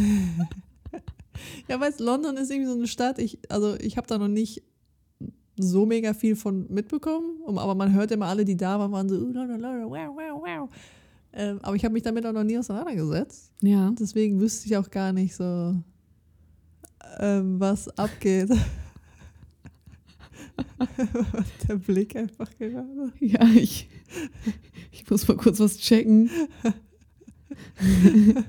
Ja, 1.68 1.78
weißt 1.80 2.00
London 2.00 2.36
ist 2.36 2.50
irgendwie 2.50 2.68
so 2.68 2.76
eine 2.76 2.88
Stadt. 2.88 3.20
Ich, 3.20 3.38
also 3.48 3.76
ich 3.78 3.96
habe 3.96 4.08
da 4.08 4.18
noch 4.18 4.26
nicht 4.26 4.60
so 5.56 5.86
mega 5.86 6.12
viel 6.12 6.34
von 6.34 6.66
mitbekommen, 6.68 7.38
aber 7.46 7.76
man 7.76 7.92
hört 7.94 8.10
immer 8.10 8.26
alle, 8.26 8.44
die 8.44 8.56
da 8.56 8.76
waren, 8.80 8.90
waren 8.90 9.08
so, 9.08 9.14
"Uh, 9.14 9.30
London, 9.32 9.62
wow, 9.62 10.16
wow, 10.16 10.42
wow. 10.44 10.68
Ähm, 11.32 11.60
aber 11.62 11.76
ich 11.76 11.84
habe 11.84 11.92
mich 11.92 12.02
damit 12.02 12.26
auch 12.26 12.32
noch 12.32 12.42
nie 12.42 12.58
auseinandergesetzt. 12.58 13.52
Ja. 13.62 13.92
Deswegen 13.96 14.40
wüsste 14.40 14.66
ich 14.66 14.76
auch 14.76 14.90
gar 14.90 15.12
nicht 15.12 15.36
so, 15.36 15.76
ähm, 17.20 17.60
was 17.60 17.88
abgeht. 17.96 18.50
Der 21.68 21.76
Blick 21.76 22.16
einfach 22.16 22.50
gerade. 22.58 23.12
Ja, 23.20 23.46
ich, 23.54 23.88
ich 24.92 25.08
muss 25.10 25.26
mal 25.26 25.36
kurz 25.36 25.60
was 25.60 25.78
checken. 25.78 26.30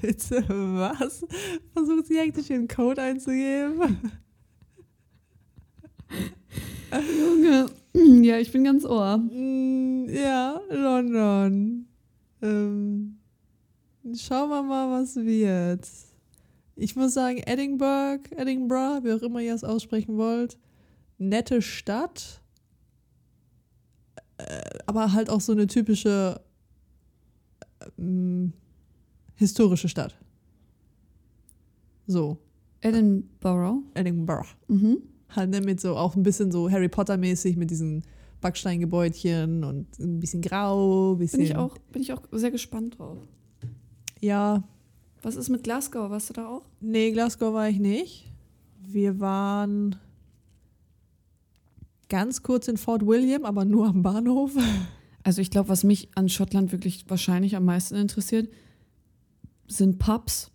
Bitte, 0.00 0.44
was? 0.48 1.24
Versucht 1.72 2.06
sie 2.06 2.20
eigentlich 2.20 2.46
den 2.46 2.68
Code 2.68 3.02
einzugeben? 3.02 3.98
Junge. 7.18 7.66
Ja, 8.22 8.38
ich 8.38 8.52
bin 8.52 8.64
ganz 8.64 8.84
ohr. 8.84 9.18
Mm, 9.18 10.06
ja, 10.08 10.60
London. 10.70 11.86
Ähm, 12.42 13.18
schauen 14.14 14.50
wir 14.50 14.62
mal, 14.62 15.00
was 15.00 15.16
wird. 15.16 15.88
Ich 16.76 16.94
muss 16.94 17.14
sagen, 17.14 17.38
Edinburgh, 17.38 18.22
Edinburgh, 18.36 19.02
wie 19.02 19.12
auch 19.12 19.22
immer 19.22 19.40
ihr 19.40 19.54
es 19.54 19.64
aussprechen 19.64 20.18
wollt, 20.18 20.58
nette 21.16 21.62
Stadt. 21.62 22.42
Äh, 24.36 24.60
aber 24.84 25.14
halt 25.14 25.30
auch 25.30 25.40
so 25.40 25.52
eine 25.52 25.66
typische 25.66 26.40
ähm, 27.98 28.52
historische 29.36 29.88
Stadt. 29.88 30.18
So, 32.06 32.38
Edinburgh. 32.82 33.82
Edinburgh. 33.94 34.48
Mhm. 34.68 34.98
Halt 35.30 35.50
ne, 35.50 35.62
mit 35.62 35.80
so 35.80 35.96
auch 35.96 36.14
ein 36.14 36.22
bisschen 36.22 36.52
so 36.52 36.70
Harry 36.70 36.88
Potter-mäßig 36.88 37.56
mit 37.56 37.70
diesen 37.70 38.04
Backsteingebäudchen 38.40 39.64
und 39.64 39.98
ein 39.98 40.20
bisschen 40.20 40.42
grau, 40.42 41.16
bisschen. 41.16 41.38
Bin 41.38 41.46
ich 41.46 41.56
auch, 41.56 41.78
bin 41.90 42.02
ich 42.02 42.12
auch 42.12 42.22
sehr 42.32 42.50
gespannt 42.50 42.98
drauf. 42.98 43.18
Ja, 44.20 44.62
Was 45.26 45.34
ist 45.34 45.48
mit 45.48 45.64
Glasgow? 45.64 46.08
Warst 46.08 46.30
du 46.30 46.34
da 46.34 46.46
auch? 46.46 46.62
nee, 46.80 47.10
Glasgow 47.10 47.52
war 47.52 47.68
ich 47.68 47.80
nicht. 47.80 48.30
Wir 48.78 49.18
waren 49.18 49.96
ganz 52.08 52.44
kurz 52.44 52.68
in 52.68 52.76
Fort 52.76 53.04
William, 53.04 53.44
aber 53.44 53.64
nur 53.64 53.88
am 53.88 54.04
Bahnhof. 54.04 54.52
Also 55.24 55.42
ich 55.42 55.50
glaube, 55.50 55.68
was 55.68 55.82
mich 55.82 56.10
an 56.14 56.28
Schottland 56.28 56.70
wirklich 56.70 57.10
wahrscheinlich 57.10 57.56
am 57.56 57.64
meisten 57.64 57.96
interessiert, 57.96 58.48
sind 59.66 59.98
Pubs. 59.98 60.52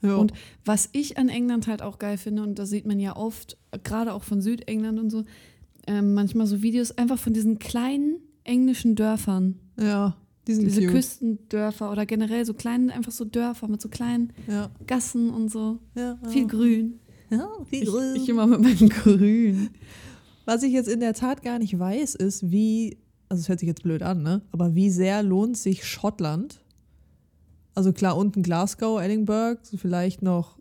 Ja. 0.00 0.16
Und 0.16 0.32
was 0.64 0.88
ich 0.92 1.18
an 1.18 1.28
England 1.28 1.66
halt 1.66 1.82
auch 1.82 1.98
geil 1.98 2.16
finde, 2.16 2.44
und 2.44 2.58
da 2.58 2.64
sieht 2.64 2.86
man 2.86 2.98
ja 2.98 3.16
oft, 3.16 3.58
gerade 3.82 4.14
auch 4.14 4.22
von 4.22 4.40
Südengland 4.40 4.98
und 4.98 5.10
so, 5.10 5.24
ähm, 5.86 6.14
manchmal 6.14 6.46
so 6.46 6.62
Videos 6.62 6.92
einfach 6.92 7.18
von 7.18 7.34
diesen 7.34 7.58
kleinen 7.58 8.16
englischen 8.44 8.94
Dörfern. 8.94 9.60
ja, 9.78 10.16
die 10.46 10.56
Diese 10.58 10.80
cute. 10.82 10.92
Küstendörfer 10.92 11.90
oder 11.90 12.06
generell 12.06 12.44
so 12.44 12.54
kleinen, 12.54 12.90
einfach 12.90 13.12
so 13.12 13.24
Dörfer 13.24 13.68
mit 13.68 13.80
so 13.80 13.88
kleinen 13.88 14.32
Ja, 14.46 14.70
Gassen 14.86 15.30
und 15.30 15.50
so. 15.50 15.78
ja, 15.94 16.18
ja. 16.22 16.28
Viel 16.28 16.46
Grün. 16.46 17.00
Ja, 17.30 17.48
viel 17.66 17.82
Ich, 17.82 17.88
grün. 17.88 18.16
ich 18.16 18.28
immer 18.28 18.46
mit 18.46 18.60
meinem 18.60 18.88
Grün. 18.90 19.70
Was 20.44 20.62
ich 20.62 20.72
jetzt 20.72 20.88
in 20.88 21.00
der 21.00 21.14
Tat 21.14 21.42
gar 21.42 21.58
nicht 21.58 21.78
weiß, 21.78 22.14
ist, 22.16 22.50
wie, 22.50 22.98
also 23.28 23.40
es 23.40 23.48
hört 23.48 23.60
sich 23.60 23.66
jetzt 23.66 23.82
blöd 23.82 24.02
an, 24.02 24.22
ne? 24.22 24.42
Aber 24.52 24.74
wie 24.74 24.90
sehr 24.90 25.22
lohnt 25.22 25.56
sich 25.56 25.84
Schottland? 25.84 26.60
Also 27.74 27.92
klar, 27.92 28.16
unten 28.16 28.42
Glasgow, 28.42 29.00
Edinburgh, 29.00 29.58
so 29.62 29.76
vielleicht 29.78 30.20
noch 30.22 30.58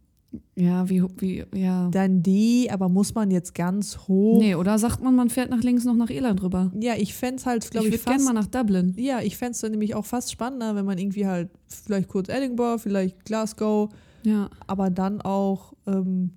Ja, 0.56 0.90
wie, 0.90 1.04
wie, 1.18 1.44
ja. 1.54 1.90
dann 1.90 2.24
die, 2.24 2.70
aber 2.72 2.90
muss 2.90 3.14
man 3.16 3.30
jetzt 3.32 3.54
ganz 3.56 3.98
hoch? 4.08 4.40
Nee, 4.40 4.56
oder 4.56 4.78
sagt 4.80 5.02
man, 5.02 5.16
man 5.16 5.30
fährt 5.30 5.50
nach 5.50 5.62
links 5.62 5.84
noch 5.86 5.96
nach 5.96 6.10
Irland 6.10 6.42
rüber? 6.42 6.72
Ja, 6.80 6.94
ich 6.98 7.14
fände 7.14 7.36
es 7.36 7.46
halt, 7.46 7.64
Ich 7.66 7.70
glaube 7.72 7.88
ich, 7.88 7.94
würde 7.94 8.04
gerne 8.04 8.24
mal 8.24 8.34
nach 8.34 8.48
Dublin. 8.48 8.94
ja, 8.98 9.20
ich 9.22 9.38
fände 9.38 9.52
es 9.52 9.60
dann 9.62 9.72
nämlich 9.72 9.96
auch 9.96 10.06
fast 10.06 10.32
spannender, 10.32 10.76
wenn 10.76 10.86
man 10.86 10.98
irgendwie 10.98 11.28
halt 11.28 11.50
vielleicht 11.68 12.08
kurz 12.10 12.30
Edinburgh, 12.30 12.80
vielleicht 12.82 13.26
Glasgow, 13.26 13.90
Ja. 14.24 14.50
aber 14.68 14.90
dann 14.90 15.22
auch, 15.22 15.74
ähm, 15.88 16.32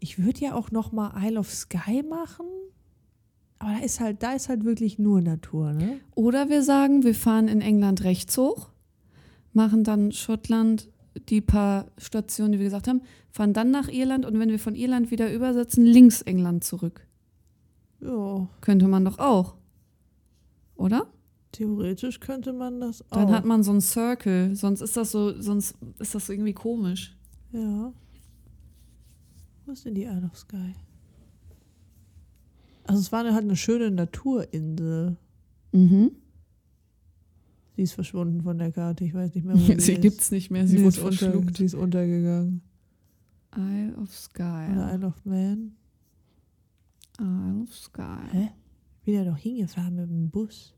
ich 0.00 0.22
würde 0.22 0.40
ja 0.40 0.54
auch 0.54 0.70
noch 0.70 0.92
mal 0.92 1.12
Isle 1.22 1.38
of 1.40 1.50
Skye 1.52 2.02
machen. 2.02 2.46
Aber 3.58 3.72
da 3.78 3.84
ist 3.84 4.00
halt, 4.00 4.22
da 4.22 4.32
ist 4.34 4.48
halt 4.50 4.64
wirklich 4.66 4.98
nur 4.98 5.22
Natur, 5.22 5.72
ne? 5.72 6.00
Oder 6.14 6.50
wir 6.50 6.62
sagen, 6.62 7.02
wir 7.04 7.14
fahren 7.14 7.48
in 7.48 7.62
England 7.62 8.04
rechts 8.04 8.36
hoch, 8.36 8.68
machen 9.54 9.82
dann 9.84 10.12
Schottland 10.12 10.88
die 11.28 11.40
paar 11.40 11.86
Stationen, 11.98 12.52
die 12.52 12.58
wir 12.58 12.66
gesagt 12.66 12.88
haben, 12.88 13.02
fahren 13.30 13.52
dann 13.52 13.70
nach 13.70 13.88
Irland 13.88 14.24
und 14.24 14.38
wenn 14.38 14.50
wir 14.50 14.58
von 14.58 14.74
Irland 14.74 15.10
wieder 15.10 15.32
übersetzen, 15.32 15.84
links 15.84 16.22
England 16.22 16.64
zurück. 16.64 17.06
Ja, 18.00 18.48
Könnte 18.60 18.88
man 18.88 19.04
doch 19.04 19.18
auch. 19.18 19.56
Oder? 20.76 21.06
theoretisch 21.56 22.20
könnte 22.20 22.52
man 22.52 22.80
das 22.80 23.02
auch. 23.10 23.16
Dann 23.16 23.30
hat 23.30 23.44
man 23.44 23.62
so 23.62 23.70
einen 23.70 23.80
Circle, 23.80 24.54
sonst 24.54 24.82
ist 24.82 24.96
das 24.96 25.10
so, 25.10 25.40
sonst 25.40 25.74
ist 25.98 26.14
das 26.14 26.26
so 26.26 26.32
irgendwie 26.32 26.52
komisch. 26.52 27.16
Ja. 27.52 27.92
Wo 29.64 29.72
ist 29.72 29.84
denn 29.84 29.94
die 29.94 30.04
Isle 30.04 30.28
of 30.30 30.36
Skye? 30.36 30.74
Also 32.84 33.00
es 33.00 33.10
war 33.10 33.24
halt 33.24 33.44
eine 33.44 33.56
schöne 33.56 33.90
Naturinsel. 33.90 35.16
Mhm. 35.72 36.12
Sie 37.76 37.82
ist 37.82 37.92
verschwunden 37.92 38.42
von 38.42 38.58
der 38.58 38.72
Karte. 38.72 39.04
Ich 39.04 39.12
weiß 39.14 39.34
nicht 39.34 39.44
mehr, 39.44 39.54
wo 39.54 39.58
sie, 39.66 39.78
Sie 39.80 39.92
ist. 39.92 40.00
gibt's 40.02 40.30
nicht 40.30 40.50
mehr, 40.50 40.66
sie 40.66 40.78
sie, 40.78 40.84
wurde 40.84 40.96
ist 40.96 41.02
unter, 41.02 41.16
verschluckt. 41.18 41.56
sie 41.58 41.64
ist 41.66 41.74
untergegangen. 41.74 42.62
Isle 43.56 43.96
of 43.96 44.12
Skye. 44.14 44.70
Oder 44.72 44.94
Isle 44.94 45.06
of 45.06 45.24
Man. 45.24 45.72
Isle 47.20 47.62
of 47.62 47.74
Skye. 47.74 48.28
Hä? 48.32 48.48
Bin 49.04 49.14
ja 49.14 49.24
doch 49.24 49.36
hingefahren 49.38 49.94
mit 49.96 50.08
dem 50.10 50.30
Bus. 50.30 50.74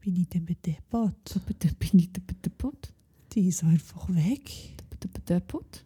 Bin 0.00 0.16
ich 0.16 0.28
denn 0.28 0.44
bedeppert? 0.46 1.40
Bitte 1.46 1.74
bin 1.74 1.98
ich 1.98 2.12
der 2.12 2.22
bitte 2.22 2.48
Pott? 2.50 2.92
Die 3.32 3.48
ist 3.48 3.64
einfach 3.64 4.08
weg. 4.14 4.50
Pott? 5.46 5.82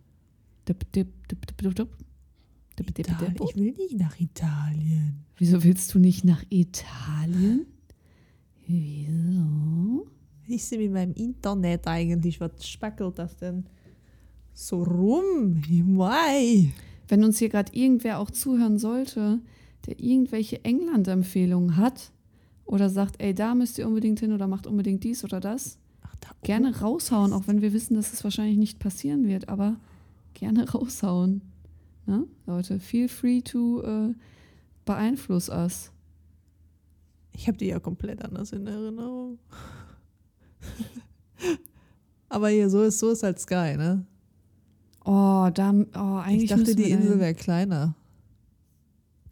Ich 2.77 3.57
will 3.57 3.73
nicht 3.73 3.99
nach 3.99 4.19
Italien. 4.21 5.25
Wieso 5.37 5.63
willst 5.63 5.95
du 5.95 5.99
nicht 5.99 6.25
nach 6.25 6.43
Italien? 6.51 7.67
Wieso? 8.67 10.07
Ich 10.47 10.65
sehe 10.65 10.79
mit 10.79 10.93
meinem 10.93 11.15
Internet 11.15 11.87
eigentlich, 11.87 12.41
was 12.41 12.67
spackelt 12.67 13.19
das 13.19 13.37
denn 13.37 13.65
so 14.53 14.83
rum? 14.83 15.63
Mai. 15.69 16.73
Wenn 17.09 17.25
uns 17.25 17.39
hier 17.39 17.49
gerade 17.49 17.73
irgendwer 17.75 18.19
auch 18.19 18.31
zuhören 18.31 18.79
sollte, 18.79 19.41
der 19.87 20.01
irgendwelche 20.01 20.65
England-Empfehlungen 20.65 21.77
hat 21.77 22.13
oder 22.65 22.89
sagt, 22.89 23.21
ey, 23.21 23.35
da 23.35 23.55
müsst 23.55 23.79
ihr 23.79 23.87
unbedingt 23.87 24.21
hin 24.21 24.33
oder 24.33 24.47
macht 24.47 24.67
unbedingt 24.67 25.05
dies 25.05 25.25
oder 25.25 25.41
das, 25.41 25.79
Ach, 26.03 26.15
da 26.21 26.29
gerne 26.43 26.81
raushauen, 26.81 27.33
auch 27.33 27.47
wenn 27.47 27.61
wir 27.61 27.73
wissen, 27.73 27.95
dass 27.95 28.13
es 28.13 28.25
wahrscheinlich 28.25 28.57
nicht 28.57 28.79
passieren 28.79 29.27
wird, 29.27 29.49
aber 29.49 29.77
gerne 30.33 30.71
raushauen. 30.73 31.43
Ne? 32.07 32.27
Leute, 32.47 32.81
feel 32.81 33.09
free 33.09 33.41
to 33.41 33.83
äh, 33.83 34.15
beeinfluss 34.85 35.49
us. 35.49 35.91
Ich 37.35 37.49
habe 37.49 37.59
die 37.59 37.67
ja 37.67 37.81
komplett 37.81 38.25
anders 38.25 38.53
in 38.53 38.67
Erinnerung. 38.67 39.39
Aber 42.29 42.49
hier, 42.49 42.71
so 42.71 42.83
ist, 42.83 42.99
so 42.99 43.11
ist 43.11 43.23
halt 43.23 43.39
Sky, 43.39 43.77
ne? 43.77 44.07
Oh, 45.05 45.51
da, 45.53 45.75
oh, 45.95 46.17
eigentlich 46.17 46.51
Ich 46.51 46.57
dachte, 46.57 46.75
die 46.75 46.91
Insel 46.91 47.21
wäre 47.21 47.35
kleiner. 47.35 47.95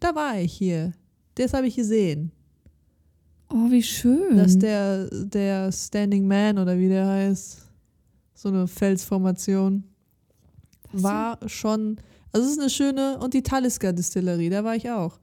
Da 0.01 0.15
war 0.15 0.39
ich 0.39 0.53
hier. 0.53 0.93
Das 1.37 1.55
habe 1.55 1.67
ich 1.67 1.77
gesehen. 1.77 2.31
Oh, 3.49 3.71
wie 3.71 3.83
schön. 3.83 4.37
Dass 4.37 4.59
der, 4.59 5.09
der 5.11 5.73
Standing 5.73 6.27
Man 6.27 6.59
oder 6.59 6.79
wie 6.79 6.89
der 6.89 7.07
heißt, 7.07 7.69
so 8.35 8.49
eine 8.49 8.67
Felsformation, 8.67 9.85
Das 10.93 11.03
war 11.03 11.39
schon. 11.47 11.99
Also, 12.33 12.47
es 12.47 12.53
ist 12.53 12.61
eine 12.61 12.71
schöne. 12.71 13.19
Und 13.19 13.35
die 13.35 13.43
Talisker 13.43 13.93
Distillerie, 13.93 14.51
da 14.51 14.65
war 14.65 14.75
ich 14.75 14.91
auch. 14.91 15.19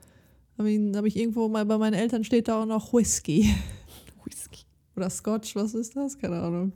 Habe 0.60 0.69
ich, 0.72 0.95
hab 0.95 1.06
ich 1.06 1.15
irgendwo 1.17 1.48
mal 1.48 1.65
bei 1.65 1.78
meinen 1.78 1.93
Eltern 1.93 2.24
steht 2.24 2.48
da 2.50 2.62
auch 2.62 2.65
noch 2.65 2.93
Whisky. 2.93 3.50
Whisky. 4.26 4.65
Oder 4.95 5.10
Scotch, 5.10 5.56
was 5.56 5.74
ist 5.74 5.95
das? 5.95 6.17
Keine 6.19 6.39
Ahnung. 6.41 6.74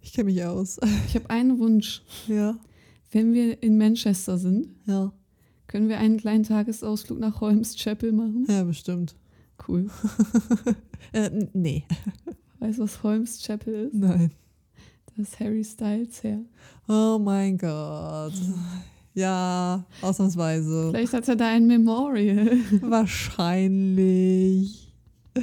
Ich 0.00 0.12
kenne 0.12 0.26
mich 0.30 0.42
aus. 0.44 0.78
Ich 1.08 1.14
habe 1.16 1.28
einen 1.28 1.58
Wunsch. 1.58 2.02
Ja, 2.28 2.56
Wenn 3.10 3.34
wir 3.34 3.60
in 3.62 3.76
Manchester 3.76 4.38
sind, 4.38 4.68
ja. 4.86 5.12
können 5.66 5.88
wir 5.88 5.98
einen 5.98 6.16
kleinen 6.18 6.44
Tagesausflug 6.44 7.18
nach 7.18 7.40
Holmes 7.40 7.74
Chapel 7.76 8.12
machen. 8.12 8.46
Ja, 8.48 8.62
bestimmt. 8.64 9.14
Cool. 9.66 9.90
Äh, 11.12 11.30
nee, 11.54 11.84
Weißt 12.58 12.78
du, 12.78 12.82
was 12.82 13.02
Holmes 13.02 13.40
Chapel 13.40 13.86
ist? 13.86 13.94
nein. 13.94 14.30
Das 15.16 15.28
ist 15.28 15.40
Harry 15.40 15.64
Styles 15.64 16.22
her. 16.22 16.40
Oh 16.86 17.18
mein 17.18 17.56
Gott. 17.56 18.34
Ja, 19.18 19.84
ausnahmsweise. 20.02 20.90
Vielleicht 20.92 21.12
hat 21.12 21.28
er 21.28 21.36
da 21.36 21.48
ein 21.48 21.66
Memorial. 21.66 22.56
Wahrscheinlich. 23.68 24.92
Oh 25.36 25.40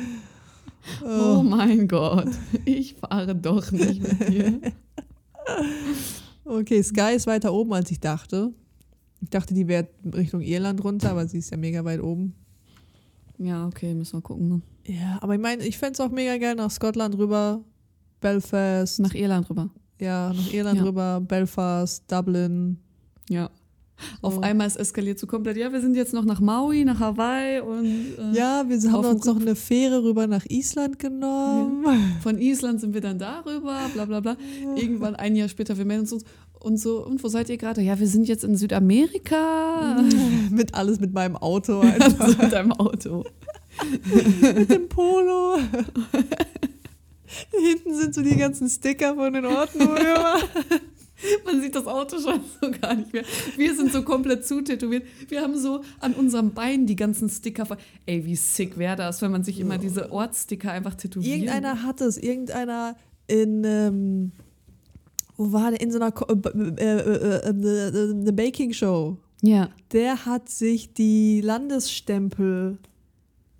Oh. 1.39 1.41
mein 1.43 1.87
Gott. 1.87 2.29
Ich 2.65 2.93
fahre 2.95 3.35
doch 3.35 3.71
nicht 3.71 4.01
mit 4.01 4.29
dir. 4.29 4.59
Okay, 6.47 6.81
Sky 6.83 7.13
ist 7.15 7.25
weiter 7.27 7.51
oben, 7.53 7.73
als 7.73 7.89
ich 7.89 7.99
dachte. 7.99 8.53
Ich 9.21 9.29
dachte, 9.31 9.55
die 9.55 9.67
wäre 9.67 9.87
Richtung 10.13 10.41
Irland 10.41 10.83
runter, 10.83 11.09
aber 11.11 11.27
sie 11.27 11.39
ist 11.39 11.49
ja 11.49 11.57
mega 11.57 11.83
weit 11.85 12.01
oben. 12.01 12.35
Ja, 13.39 13.65
okay, 13.65 13.95
müssen 13.95 14.17
wir 14.17 14.21
gucken. 14.21 14.47
Ne? 14.49 14.61
Ja, 14.85 15.17
aber 15.21 15.33
ich 15.33 15.41
meine, 15.41 15.63
ich 15.65 15.77
fände 15.79 15.93
es 15.93 15.99
auch 16.01 16.11
mega 16.11 16.37
geil 16.37 16.53
nach 16.55 16.69
Schottland 16.69 17.17
rüber, 17.17 17.61
Belfast, 18.21 18.99
Nach 18.99 19.13
Irland 19.15 19.49
rüber. 19.49 19.69
ja, 19.99 20.31
nach 20.33 20.53
Irland 20.53 20.77
Ja. 20.79 20.83
rüber, 20.85 21.19
Belfast, 21.21 22.03
Dublin. 22.11 22.77
Ja. 23.27 23.49
Auf 24.21 24.35
So. 24.35 24.41
einmal 24.41 24.67
ist 24.67 24.75
eskaliert 24.75 25.19
so 25.19 25.27
komplett. 25.27 25.57
Ja, 25.57 25.71
wir 25.71 25.79
sind 25.81 25.95
jetzt 25.95 26.13
noch 26.13 26.25
nach 26.25 26.39
Maui, 26.41 26.83
nach 26.83 26.99
Hawaii 26.99 27.59
und 27.61 27.85
äh, 27.85 28.37
Ja, 28.37 28.63
wir 28.67 28.77
haben 28.91 28.95
Auf 28.95 29.09
uns 29.09 29.25
noch 29.25 29.39
eine 29.39 29.55
Fähre 29.55 30.03
rüber 30.03 30.27
nach 30.27 30.45
Island 30.49 30.99
genommen. 30.99 31.85
von 32.21 32.37
Island 32.37 32.81
sind 32.81 32.93
wir 32.93 33.01
dann 33.01 33.17
darüber, 33.19 33.79
bla 33.93 34.05
bla 34.05 34.19
bla. 34.19 34.37
Irgendwann 34.75 35.15
ein 35.15 35.35
Jahr 35.35 35.47
später, 35.49 35.77
wir 35.77 35.85
melden 35.85 36.07
uns 36.11 36.23
und 36.59 36.77
so, 36.79 37.05
und 37.05 37.23
wo 37.23 37.27
seid 37.27 37.49
ihr 37.49 37.57
gerade? 37.57 37.81
Ja, 37.81 37.99
wir 37.99 38.07
sind 38.07 38.27
jetzt 38.27 38.43
in 38.43 38.55
Südamerika. 38.57 40.01
mit 40.49 40.73
alles 40.73 40.99
mit 40.99 41.13
meinem 41.13 41.35
Auto 41.37 41.79
Also 41.99 42.03
einfach. 42.23 42.37
mit 42.41 42.51
deinem 42.51 42.71
Auto. 42.73 43.23
mit 44.55 44.69
dem 44.71 44.89
Polo. 44.89 45.57
Hinten 47.51 47.93
sind 47.95 48.15
so 48.15 48.21
die 48.21 48.35
ganzen 48.35 48.69
Sticker 48.69 49.15
von 49.15 49.33
den 49.33 49.45
Orten, 49.45 49.79
wo 49.79 49.93
wir 49.95 50.15
waren. 50.15 50.41
Man 51.45 51.61
sieht 51.61 51.75
das 51.75 51.87
Auto 51.87 52.19
schon 52.19 52.41
so 52.61 52.71
gar 52.81 52.95
nicht 52.95 53.13
mehr. 53.13 53.23
Wir 53.55 53.75
sind 53.75 53.91
so 53.91 54.01
komplett 54.03 54.45
zutätowiert. 54.45 55.03
Wir 55.29 55.41
haben 55.41 55.57
so 55.57 55.81
an 55.99 56.13
unserem 56.13 56.51
Bein 56.53 56.85
die 56.85 56.95
ganzen 56.95 57.29
Sticker. 57.29 57.65
Ey, 58.05 58.25
wie 58.25 58.35
sick 58.35 58.77
wäre 58.77 58.95
das, 58.95 59.21
wenn 59.21 59.31
man 59.31 59.43
sich 59.43 59.59
immer 59.59 59.77
diese 59.77 60.11
Ortssticker 60.11 60.71
einfach 60.71 60.95
tätowiert. 60.95 61.33
Irgendeiner 61.37 61.83
hat 61.83 62.01
es, 62.01 62.17
irgendeiner 62.17 62.95
in, 63.27 63.63
ähm, 63.63 64.31
wo 65.37 65.51
war 65.51 65.71
der, 65.71 65.81
in 65.81 65.91
so 65.91 65.97
einer 65.99 66.11
Ko- 66.11 66.25
äh, 66.31 66.35
äh, 66.53 66.99
äh, 66.99 67.49
äh, 67.49 67.49
äh, 67.49 68.11
eine 68.11 68.33
Baking-Show. 68.33 69.17
Ja. 69.41 69.69
Der 69.91 70.25
hat 70.25 70.49
sich 70.49 70.93
die 70.93 71.41
Landesstempel 71.41 72.77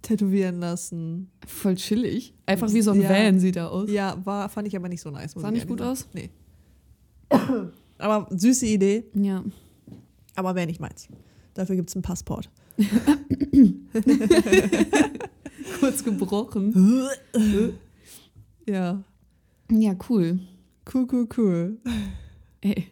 tätowieren 0.01 0.59
lassen. 0.59 1.29
Voll 1.47 1.75
chillig. 1.75 2.33
Einfach 2.45 2.71
wie 2.73 2.81
so 2.81 2.91
ein 2.91 3.01
Ja. 3.01 3.09
Van 3.09 3.39
sieht 3.39 3.55
er 3.55 3.71
aus. 3.71 3.89
Ja, 3.89 4.17
war, 4.23 4.49
fand 4.49 4.67
ich 4.67 4.75
aber 4.75 4.87
nicht 4.87 5.01
so 5.01 5.09
nice. 5.09 5.33
Sah 5.35 5.47
ich 5.47 5.53
nicht 5.53 5.67
gut 5.67 5.81
aus? 5.81 6.07
Nee. 6.13 6.29
aber 7.97 8.27
süße 8.31 8.65
Idee, 8.65 9.05
Ja. 9.13 9.43
aber 10.35 10.55
wäre 10.55 10.67
nicht 10.67 10.79
meins. 10.81 11.07
Dafür 11.53 11.75
gibt 11.75 11.89
es 11.89 11.95
ein 11.95 12.01
Passport. 12.01 12.49
Kurz 15.79 16.03
gebrochen. 16.03 17.07
ja, 18.67 19.03
Ja, 19.71 19.95
cool. 20.09 20.39
cool, 20.93 21.07
cool, 21.11 21.27
cool. 21.37 21.77
Ey. 22.61 22.87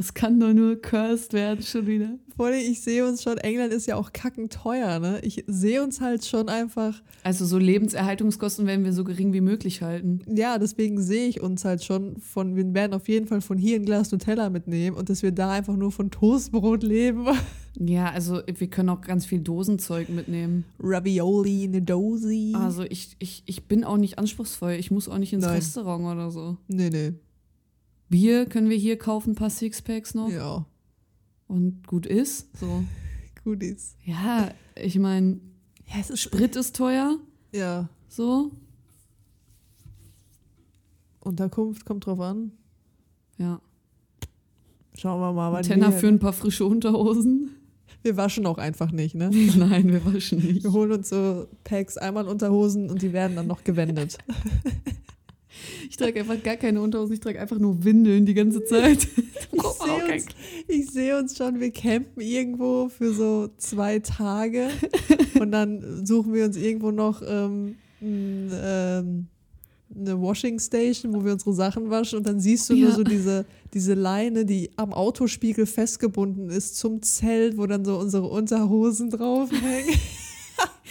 Das 0.00 0.14
kann 0.14 0.40
doch 0.40 0.54
nur 0.54 0.80
cursed 0.80 1.34
werden 1.34 1.62
schon 1.62 1.86
wieder. 1.86 2.18
Vor 2.34 2.46
allem, 2.46 2.58
ich 2.58 2.80
sehe 2.80 3.06
uns 3.06 3.22
schon, 3.22 3.36
England 3.36 3.70
ist 3.70 3.86
ja 3.86 3.96
auch 3.96 4.14
kackend 4.14 4.50
teuer, 4.50 4.98
ne? 4.98 5.20
Ich 5.22 5.44
sehe 5.46 5.82
uns 5.82 6.00
halt 6.00 6.24
schon 6.24 6.48
einfach, 6.48 7.02
Also 7.22 7.44
so 7.44 7.58
Lebenserhaltungskosten 7.58 8.66
werden 8.66 8.82
wir 8.82 8.94
so 8.94 9.04
gering 9.04 9.34
wie 9.34 9.42
möglich 9.42 9.82
halten. 9.82 10.20
ja, 10.26 10.56
deswegen 10.56 11.02
sehe 11.02 11.26
ich 11.28 11.42
uns 11.42 11.66
halt 11.66 11.84
schon 11.84 12.16
von, 12.16 12.56
wir 12.56 12.72
werden 12.72 12.94
auf 12.94 13.10
jeden 13.10 13.26
Fall 13.26 13.42
von 13.42 13.58
hier 13.58 13.76
ein 13.76 13.84
Glas 13.84 14.10
Nutella 14.10 14.48
mitnehmen 14.48 14.96
und 14.96 15.10
dass 15.10 15.22
wir 15.22 15.32
da 15.32 15.50
einfach 15.50 15.76
nur 15.76 15.92
von 15.92 16.10
Toastbrot 16.10 16.82
leben. 16.82 17.26
Ja, 17.78 18.10
also 18.10 18.40
wir 18.46 18.66
können 18.66 18.88
auch 18.88 19.00
ganz 19.00 19.26
viel 19.26 19.38
Dosenzeug 19.38 20.08
mitnehmen. 20.08 20.64
Ravioli 20.80 21.64
in 21.64 21.76
a 21.76 21.80
Dosi. 21.80 22.52
Also 22.56 22.82
ich, 22.82 23.14
ich, 23.20 23.44
ich 23.46 23.68
bin 23.68 23.84
auch 23.84 23.96
nicht 23.96 24.18
anspruchsvoll. 24.18 24.72
Ich 24.72 24.90
muss 24.90 25.08
auch 25.08 25.18
nicht 25.18 25.32
ins 25.32 25.44
Nein. 25.44 25.54
Restaurant 25.54 26.04
oder 26.04 26.32
so. 26.32 26.56
Nee, 26.66 26.90
nee. 26.90 27.12
Bier 28.10 28.44
können 28.46 28.68
wir 28.68 28.76
hier 28.76 28.98
kaufen, 28.98 29.30
ein 29.32 29.34
paar 29.36 29.50
Sixpacks 29.50 30.14
noch. 30.14 30.28
Ja, 30.28 30.66
Und 31.46 31.86
gut 31.86 32.04
ist. 32.06 32.48
So. 32.58 32.84
Goodies. 33.44 33.96
Ja, 34.04 34.50
ich 34.76 34.98
meine, 34.98 35.40
Ja, 35.86 35.94
es 36.00 36.10
ist 36.10 36.20
Sprit 36.20 36.54
ist 36.56 36.76
teuer. 36.76 37.16
Ja, 37.54 37.88
So. 38.08 38.50
Unterkunft 41.20 41.84
kommt 41.84 42.06
drauf 42.06 42.20
an. 42.20 42.52
Ja. 43.38 43.60
Schauen 44.98 45.20
wir 45.20 45.32
mal, 45.32 45.52
wann 45.52 45.62
Tenner 45.62 45.92
für 45.92 46.08
ein 46.08 46.18
paar 46.18 46.32
frische 46.32 46.64
Unterhosen. 46.66 47.50
wir 48.02 48.16
waschen 48.16 48.44
auch 48.46 48.58
einfach 48.58 48.90
nicht, 48.90 49.14
ne? 49.14 49.30
Nein, 49.56 49.88
wir 49.88 50.04
waschen 50.04 50.38
nicht. 50.40 50.64
Wir 50.64 50.72
holen 50.72 50.92
uns 50.92 51.08
so 51.10 51.46
Packs 51.64 51.96
einmal 51.96 52.26
Unterhosen 52.26 52.90
und 52.90 53.02
die 53.02 53.12
werden 53.12 53.36
dann 53.36 53.46
noch 53.46 53.64
gewendet. 53.64 54.18
Ich 55.88 55.96
trage 55.96 56.20
einfach 56.20 56.42
gar 56.42 56.56
keine 56.56 56.80
Unterhosen, 56.80 57.14
ich 57.14 57.20
trage 57.20 57.40
einfach 57.40 57.58
nur 57.58 57.82
Windeln 57.84 58.26
die 58.26 58.34
ganze 58.34 58.64
Zeit. 58.64 59.06
Ich 59.52 59.62
sehe 59.62 60.14
uns, 60.14 60.24
ich 60.68 60.90
seh 60.90 61.12
uns 61.14 61.36
schon, 61.36 61.58
wir 61.60 61.70
campen 61.72 62.20
irgendwo 62.20 62.88
für 62.88 63.12
so 63.12 63.48
zwei 63.56 63.98
Tage 63.98 64.68
und 65.40 65.50
dann 65.52 66.04
suchen 66.06 66.32
wir 66.34 66.44
uns 66.44 66.56
irgendwo 66.56 66.90
noch 66.92 67.20
ähm, 67.26 67.76
ähm, 68.00 69.26
eine 69.92 70.20
Washing 70.20 70.58
Station, 70.60 71.12
wo 71.14 71.24
wir 71.24 71.32
unsere 71.32 71.52
Sachen 71.52 71.90
waschen 71.90 72.18
und 72.18 72.26
dann 72.26 72.38
siehst 72.38 72.70
du 72.70 72.74
nur 72.74 72.90
Ja. 72.90 72.94
so 72.94 73.02
diese, 73.02 73.44
diese 73.74 73.94
Leine, 73.94 74.44
die 74.44 74.70
am 74.76 74.92
Autospiegel 74.92 75.66
festgebunden 75.66 76.48
ist 76.48 76.76
zum 76.76 77.02
Zelt, 77.02 77.56
wo 77.58 77.66
dann 77.66 77.84
so 77.84 77.98
unsere 77.98 78.28
Unterhosen 78.28 79.10
draufhängen. 79.10 79.94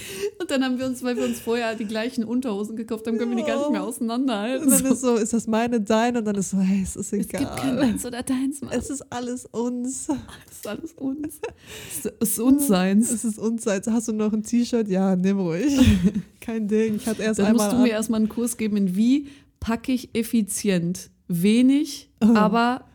Und 0.40 0.50
dann 0.52 0.64
haben 0.64 0.80
wir 0.80 0.86
uns, 0.86 1.04
weil 1.04 1.18
wir 1.18 1.26
uns 1.26 1.40
vorher 1.40 1.76
die 1.76 1.86
gleichen 1.86 2.24
Unterhosen 2.24 2.76
gekauft 2.76 3.06
haben, 3.08 3.18
können 3.18 3.32
wir 3.32 3.38
die 3.38 3.44
gar 3.50 3.58
nicht 3.60 3.72
mehr 3.72 3.82
Und 3.84 3.88
auseinanderhalten. 3.90 4.70
dann 4.70 4.80
So. 4.80 4.94
ist 4.94 5.02
so, 5.02 5.16
ist 5.16 5.34
das 5.34 5.48
meine, 5.48 5.82
deine? 5.82 6.20
Und 6.20 6.26
dann 6.26 6.36
ist 6.36 6.52
so, 6.52 6.58
hey, 6.60 6.82
es 6.84 6.96
ist 6.96 7.12
Es 7.14 7.28
gibt 7.28 7.34
kein 7.34 7.44
egal. 7.44 7.76
Deins 7.78 8.06
oder 8.06 8.24
Deins, 8.24 8.62
Mann. 8.62 8.72
Es 8.74 8.90
ist 8.90 9.02
alles 9.12 9.46
uns. 9.48 10.08
Das 10.08 10.18
ist 10.52 10.68
alles 10.68 10.94
uns. 10.94 11.40
Es 11.92 12.06
ist 12.30 12.40
uns 12.40 12.68
seins. 12.68 13.12
Es 13.12 13.26
ist 13.26 13.38
uns. 13.40 13.66
Jetzt 13.66 13.90
hast 13.90 14.08
du 14.08 14.14
noch 14.14 14.32
ein 14.34 14.44
T-Shirt? 14.44 14.88
Ja, 14.88 15.16
nimm 15.16 15.40
ruhig. 15.40 15.78
Kein 16.42 16.68
Ding. 16.68 16.96
Ich 16.96 17.08
hatte 17.08 17.22
erst 17.24 17.40
Dann 17.40 17.48
einmal 17.48 17.68
musst 17.68 17.78
du 17.78 17.82
mir 17.84 17.90
erstmal 17.92 18.20
einen 18.22 18.30
Kurs 18.30 18.58
geben, 18.58 18.78
in 18.78 18.96
wie 18.96 19.28
packe 19.60 19.92
ich 19.92 20.16
effizient, 20.16 21.10
wenig, 21.28 22.10
Oh. 22.24 22.34
aber 22.36 22.86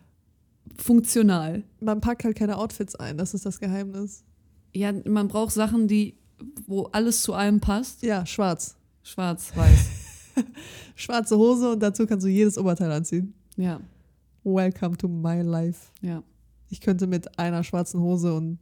funktional. 0.76 1.62
Man 1.80 2.00
packt 2.00 2.24
halt 2.24 2.36
keine 2.36 2.59
Outfits 2.59 2.94
ein. 2.96 3.16
Das 3.16 3.34
ist 3.34 3.46
das 3.46 3.61
Geheimnis. 3.61 4.24
Ja, 4.74 4.92
man 5.05 5.28
braucht 5.28 5.52
Sachen, 5.52 5.86
die, 5.88 6.14
wo 6.66 6.85
alles 6.85 7.22
zu 7.22 7.35
allem 7.35 7.61
passt. 7.61 8.03
Ja, 8.03 8.24
schwarz. 8.26 8.76
Schwarz, 9.03 9.53
weiß. 9.57 9.87
Schwarze 10.97 11.37
Hose 11.37 11.72
und 11.72 11.80
dazu 11.80 12.07
kannst 12.07 12.24
du 12.24 12.30
jedes 12.30 12.57
Oberteil 12.59 12.91
anziehen. 12.91 13.35
Ja, 13.57 13.80
Welcome 14.43 14.97
to 14.99 15.09
my 15.09 15.41
life. 15.43 15.91
ja, 16.03 16.22
Ich 16.68 16.80
könnte 16.80 17.07
mit 17.07 17.39
einer 17.39 17.62
schwarzen 17.64 18.01
Hose 18.01 18.35
und 18.35 18.59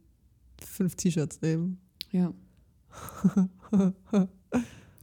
fünf 0.63 0.95
T-Shirts 0.95 1.39
leben. 1.41 1.79
ja. 2.11 2.33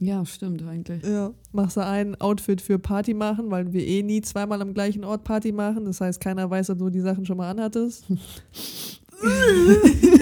Ja, 0.03 0.25
stimmt 0.25 0.63
eigentlich. 0.63 1.03
Ja. 1.03 1.31
Machst 1.51 1.77
du 1.77 1.85
ein 1.85 2.19
Outfit 2.19 2.59
für 2.59 2.79
Party 2.79 3.13
machen, 3.13 3.51
weil 3.51 3.71
wir 3.71 3.85
eh 3.85 4.01
nie 4.01 4.21
zweimal 4.21 4.59
am 4.63 4.73
gleichen 4.73 5.03
Ort 5.03 5.23
Party 5.23 5.51
machen. 5.51 5.85
Das 5.85 6.01
heißt, 6.01 6.19
keiner 6.19 6.49
weiß, 6.49 6.71
ob 6.71 6.79
du 6.79 6.89
die 6.89 7.01
Sachen 7.01 7.23
schon 7.23 7.37
mal 7.37 7.51
anhattest. 7.51 8.07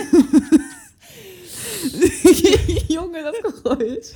Junge, 2.90 3.24
das 3.24 3.64
Geräusch. 3.64 4.14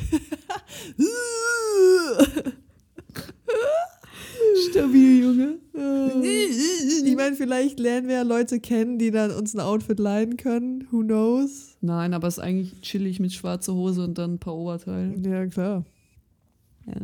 Stabil, 4.70 5.24
Junge. 5.24 5.60
Ich 7.06 7.16
meine, 7.16 7.36
vielleicht 7.36 7.80
lernen 7.80 8.08
wir 8.08 8.16
ja 8.16 8.22
Leute 8.24 8.60
kennen, 8.60 8.98
die 8.98 9.12
dann 9.12 9.32
uns 9.32 9.54
ein 9.54 9.60
Outfit 9.60 10.00
leihen 10.00 10.38
können. 10.38 10.88
Who 10.92 11.02
knows? 11.02 11.78
Nein, 11.82 12.14
aber 12.14 12.28
es 12.28 12.38
ist 12.38 12.44
eigentlich 12.44 12.82
chillig 12.82 13.20
mit 13.20 13.34
schwarzer 13.34 13.74
Hose 13.74 14.04
und 14.04 14.18
dann 14.18 14.36
ein 14.36 14.40
paar 14.40 14.56
Oberteilen. 14.56 15.24
Ja, 15.24 15.46
klar. 15.46 15.86
Ja. 16.88 17.02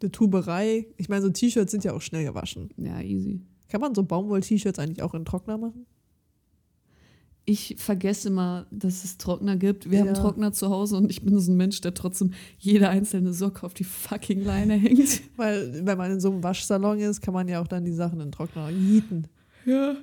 Eine 0.00 0.10
Tuberei. 0.10 0.86
Ich 0.96 1.08
meine, 1.08 1.22
so 1.22 1.30
T-Shirts 1.30 1.70
sind 1.70 1.84
ja 1.84 1.92
auch 1.92 2.00
schnell 2.00 2.24
gewaschen. 2.24 2.70
Ja, 2.76 3.00
easy. 3.00 3.40
Kann 3.68 3.80
man 3.80 3.94
so 3.94 4.02
Baumwoll-T-Shirts 4.02 4.78
eigentlich 4.78 5.02
auch 5.02 5.14
in 5.14 5.24
Trockner 5.24 5.58
machen? 5.58 5.86
Ich 7.50 7.76
vergesse 7.78 8.28
immer, 8.28 8.66
dass 8.70 9.04
es 9.04 9.16
Trockner 9.16 9.56
gibt. 9.56 9.90
Wir 9.90 10.00
haben 10.00 10.06
Ja. 10.08 10.12
einen 10.12 10.22
Trockner 10.22 10.52
zu 10.52 10.68
Hause 10.68 10.98
und 10.98 11.10
ich 11.10 11.22
bin 11.22 11.38
so 11.40 11.50
ein 11.50 11.56
Mensch, 11.56 11.80
der 11.80 11.94
trotzdem 11.94 12.32
jede 12.58 12.90
einzelne 12.90 13.32
Socke 13.32 13.64
auf 13.64 13.72
die 13.72 13.84
fucking 13.84 14.42
Leine 14.44 14.74
hängt. 14.74 15.22
Weil, 15.38 15.86
wenn 15.86 15.96
man 15.96 16.10
in 16.12 16.20
so 16.20 16.30
einem 16.30 16.42
Waschsalon 16.42 16.98
ist, 16.98 17.22
kann 17.22 17.32
man 17.32 17.48
ja 17.48 17.62
auch 17.62 17.66
dann 17.66 17.86
die 17.86 17.92
Sachen 17.94 18.20
in 18.20 18.26
den 18.26 18.32
Trockner 18.32 18.68
jieten. 18.68 19.28
Ja. 19.64 19.96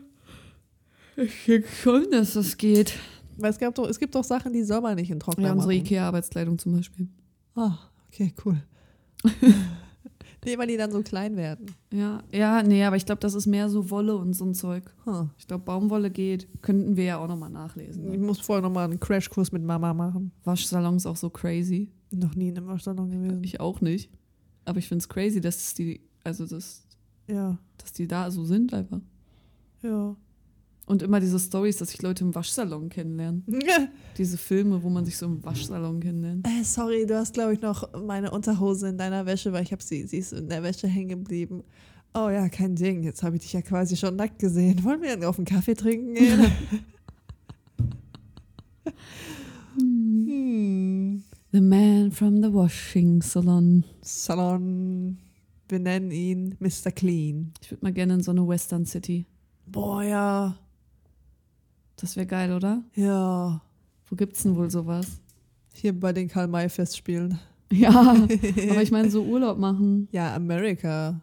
Ich 1.17 1.45
denke 1.45 1.67
schon, 1.83 2.09
dass 2.09 2.33
das 2.33 2.57
geht. 2.57 2.93
Weil 3.37 3.51
es, 3.51 3.59
gab 3.59 3.75
doch, 3.75 3.87
es 3.87 3.99
gibt 3.99 4.15
doch 4.15 4.23
Sachen, 4.23 4.51
die 4.51 4.63
soll 4.63 4.81
man 4.81 4.95
nicht 4.95 5.11
in 5.11 5.19
Trockner 5.19 5.45
Ja, 5.47 5.53
unsere 5.53 5.71
machen. 5.71 5.85
Ikea-Arbeitskleidung 5.85 6.57
zum 6.57 6.73
Beispiel. 6.75 7.07
Ah, 7.53 7.77
okay, 8.11 8.33
cool. 8.43 8.57
nee, 10.45 10.57
weil 10.57 10.67
die 10.67 10.77
dann 10.77 10.91
so 10.91 11.01
klein 11.01 11.35
werden. 11.35 11.65
Ja, 11.91 12.21
ja, 12.31 12.63
nee, 12.63 12.83
aber 12.83 12.95
ich 12.95 13.05
glaube, 13.05 13.19
das 13.21 13.33
ist 13.33 13.45
mehr 13.47 13.69
so 13.69 13.89
Wolle 13.89 14.15
und 14.15 14.33
so 14.33 14.45
ein 14.45 14.53
Zeug. 14.53 14.83
Huh. 15.05 15.27
Ich 15.37 15.47
glaube, 15.47 15.63
Baumwolle 15.65 16.09
geht. 16.11 16.47
Könnten 16.61 16.95
wir 16.95 17.03
ja 17.03 17.17
auch 17.17 17.27
nochmal 17.27 17.49
nachlesen. 17.49 18.11
Ich 18.13 18.19
Ne? 18.19 18.25
muss 18.25 18.39
vorher 18.39 18.61
nochmal 18.61 18.85
einen 18.85 18.99
Crashkurs 18.99 19.51
mit 19.51 19.63
Mama 19.63 19.93
machen. 19.93 20.31
Waschsalons 20.43 21.05
auch 21.05 21.15
so 21.17 21.29
crazy. 21.29 21.91
Noch 22.11 22.35
nie 22.35 22.49
in 22.49 22.57
einem 22.57 22.67
Waschsalon 22.67 23.09
gewesen. 23.09 23.43
Ich 23.43 23.59
auch 23.59 23.81
nicht. 23.81 24.09
Aber 24.65 24.79
ich 24.79 24.87
finde 24.87 25.01
es 25.03 25.09
crazy, 25.09 25.41
dass 25.41 25.73
die, 25.73 26.01
also 26.23 26.45
das, 26.45 26.85
ja, 27.27 27.57
dass 27.77 27.93
die 27.93 28.07
da 28.07 28.31
so 28.31 28.45
sind 28.45 28.73
einfach. 28.73 29.01
ja. 29.83 30.15
Und 30.87 31.01
immer 31.01 31.19
diese 31.19 31.39
Stories, 31.39 31.77
dass 31.77 31.89
sich 31.89 32.01
Leute 32.03 32.23
im 32.23 32.35
Waschsalon 32.35 32.89
kennenlernen. 32.89 33.43
Diese 34.17 34.37
Filme, 34.37 34.83
wo 34.83 34.89
man 34.89 35.03
sich 35.03 35.17
so 35.17 35.25
im 35.25 35.43
Waschsalon 35.43 35.99
kennenlernt. 35.99 36.45
Äh, 36.47 36.63
sorry, 36.63 37.07
du 37.07 37.17
hast, 37.17 37.33
glaube 37.33 37.53
ich, 37.53 37.61
noch 37.61 37.89
meine 37.99 38.29
Unterhose 38.29 38.89
in 38.89 38.97
deiner 38.97 39.25
Wäsche, 39.25 39.51
weil 39.51 39.63
ich 39.63 39.71
habe 39.71 39.81
sie, 39.81 40.05
sie 40.05 40.17
ist 40.17 40.33
in 40.33 40.47
der 40.47 40.61
Wäsche 40.61 40.87
hängen 40.87 41.09
geblieben. 41.09 41.63
Oh 42.13 42.29
ja, 42.29 42.47
kein 42.49 42.75
Ding. 42.75 43.01
Jetzt 43.01 43.23
habe 43.23 43.35
ich 43.35 43.41
dich 43.41 43.53
ja 43.53 43.61
quasi 43.61 43.97
schon 43.97 44.15
nackt 44.15 44.37
gesehen. 44.37 44.83
Wollen 44.83 45.01
wir 45.01 45.09
denn 45.09 45.25
auf 45.25 45.37
einen 45.37 45.45
Kaffee 45.45 45.73
trinken 45.73 46.13
gehen? 46.13 46.51
hm. 49.79 51.23
The 51.51 51.61
man 51.61 52.11
from 52.11 52.43
the 52.43 52.53
washing 52.53 53.21
salon. 53.21 53.83
Salon. 54.01 55.17
Wir 55.67 55.79
nennen 55.79 56.11
ihn 56.11 56.55
Mr. 56.59 56.91
Clean. 56.91 57.51
Ich 57.61 57.71
würde 57.71 57.83
mal 57.83 57.93
gerne 57.93 58.13
in 58.15 58.23
so 58.23 58.31
eine 58.31 58.47
Western 58.47 58.85
City. 58.85 59.25
Boah, 59.65 60.03
ja. 60.03 60.55
Das 61.97 62.15
wäre 62.15 62.25
geil, 62.27 62.51
oder? 62.53 62.83
Ja. 62.95 63.61
Wo 64.07 64.15
gibt's 64.15 64.43
denn 64.43 64.55
wohl 64.55 64.69
sowas? 64.69 65.19
Hier 65.73 65.97
bei 65.97 66.13
den 66.13 66.27
Karl-May-Festspielen. 66.27 67.39
Ja, 67.71 67.89
aber 67.89 68.81
ich 68.83 68.91
meine, 68.91 69.09
so 69.09 69.23
Urlaub 69.23 69.57
machen. 69.57 70.07
Ja, 70.11 70.35
Amerika. 70.35 71.19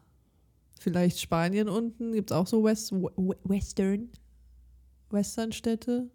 Vielleicht 0.80 1.20
Spanien 1.20 1.68
unten. 1.68 2.12
Gibt 2.12 2.32
es 2.32 2.36
auch 2.36 2.48
so 2.48 2.64
West, 2.64 2.90
We- 2.92 3.36
Western? 3.44 4.08
Westernstädte? 5.10 6.10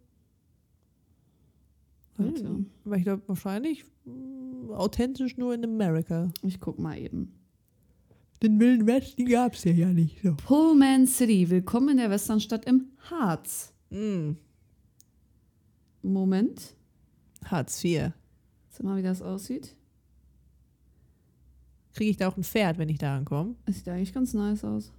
Warte. 2.18 2.44
Hm. 2.44 2.66
Aber 2.84 2.98
ich 2.98 3.04
glaube 3.04 3.24
wahrscheinlich 3.28 3.86
mm, 4.04 4.72
authentisch 4.74 5.38
nur 5.38 5.54
in 5.54 5.64
Amerika. 5.64 6.30
Ich 6.42 6.60
guck 6.60 6.78
mal 6.78 6.98
eben. 7.00 7.32
Den 8.44 8.60
Wilden 8.60 8.86
Westen 8.86 9.26
gab 9.28 9.54
es 9.54 9.64
ja 9.64 9.72
ja 9.72 9.88
nicht 9.94 10.22
so. 10.22 10.36
Pullman 10.46 11.08
City, 11.08 11.50
willkommen 11.50 11.90
in 11.90 11.98
der 11.98 12.10
Westernstadt 12.10 12.66
im 12.66 12.88
Harz. 13.10 13.72
Mm. 13.92 14.32
Moment. 16.14 16.76
Hartz 17.46 17.84
IV. 17.84 18.12
Sag 18.70 18.84
mal, 18.84 18.98
wie 18.98 19.04
das 19.04 19.22
aussieht. 19.22 19.76
Kriege 21.94 22.12
ich 22.12 22.18
da 22.18 22.28
auch 22.28 22.38
ein 22.38 22.44
Pferd, 22.44 22.78
wenn 22.78 22.90
ich 22.90 23.00
da 23.00 23.18
ankomme? 23.18 23.56
Das 23.66 23.78
sieht 23.78 23.90
eigentlich 23.90 24.14
ganz 24.14 24.34
nice 24.34 24.64
aus. 24.64 24.92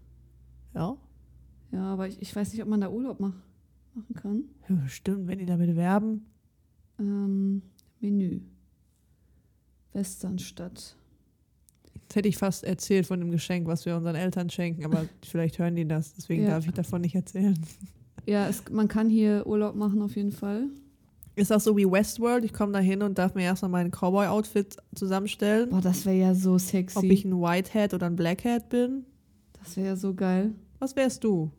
Ja. 0.75 0.97
Ja, 1.71 1.93
aber 1.93 2.09
ich, 2.09 2.21
ich 2.21 2.35
weiß 2.35 2.53
nicht, 2.53 2.63
ob 2.63 2.69
man 2.69 2.81
da 2.81 2.89
Urlaub 2.91 3.21
mach, 3.21 3.35
machen 3.95 4.15
kann. 4.15 4.45
ja. 4.69 4.89
Stimmt, 4.89 5.27
wenn 5.29 5.39
die 5.39 5.47
damit 5.47 5.77
werben. 5.77 6.27
Ähm, 6.99 7.63
Menü. 8.01 8.41
Westernstadt. 9.93 10.97
Jetzt 11.95 12.17
hätte 12.17 12.29
ich 12.29 12.37
fast 12.39 12.65
erzählt 12.65 13.07
von 13.07 13.21
dem 13.21 13.31
Geschenk, 13.31 13.67
was 13.67 13.85
wir 13.85 13.97
unseren 13.97 14.17
Eltern 14.17 14.49
schenken, 14.51 14.85
aber 14.85 15.05
vielleicht 15.25 15.59
hören 15.59 15.77
die 15.77 15.87
das. 15.87 16.15
Deswegen 16.15 16.45
Ja. 16.45 16.51
darf 16.51 16.67
ich 16.67 16.73
davon 16.73 17.03
nicht 17.03 17.15
erzählen. 17.15 17.59
Ja, 18.27 18.49
es, 18.49 18.65
man 18.71 18.89
kann 18.89 19.09
hier 19.11 19.47
Urlaub 19.47 19.75
machen 19.77 20.03
auf 20.03 20.17
jeden 20.17 20.33
Fall. 20.33 20.69
Ist 21.39 21.51
das 21.51 21.65
so 21.65 21.77
wie 21.77 21.85
Westworld? 21.91 22.45
Ich 22.45 22.53
komme 22.53 22.73
da 22.73 22.79
hin 22.81 23.03
und 23.03 23.17
darf 23.19 23.35
mir 23.35 23.43
erstmal 23.45 23.71
mein 23.71 23.91
Cowboy-Outfit 23.91 24.77
zusammenstellen. 24.95 25.71
Boah, 25.71 25.81
das 25.81 26.05
wäre 26.05 26.17
ja 26.17 26.35
so 26.35 26.59
sexy. 26.59 26.99
Ob 26.99 27.05
ich 27.05 27.25
ein 27.25 27.41
White 27.41 27.73
Hat 27.75 27.95
oder 27.95 28.07
ein 28.07 28.17
Black 28.17 28.45
Hat 28.45 28.69
bin? 28.69 29.05
das 29.63 29.77
wäre 29.77 29.89
ja 29.89 29.97
so 29.97 30.15
geil. 30.15 30.53
Was 30.79 30.95
wärst 30.97 31.25
du? 31.25 31.51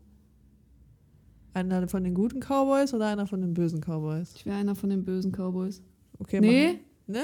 Einer 1.53 1.88
von 1.88 2.03
den 2.03 2.13
guten 2.13 2.39
Cowboys 2.39 2.93
oder 2.93 3.07
einer 3.07 3.25
von 3.27 3.41
den 3.41 3.53
bösen 3.53 3.82
Cowboys? 3.82 4.34
Ich 4.36 4.45
wäre 4.45 4.57
einer 4.57 4.75
von 4.75 4.89
den 4.89 5.03
bösen 5.03 5.32
Cowboys. 5.32 5.82
Okay, 6.19 6.39
nee, 6.39 6.80
Ne? 7.07 7.23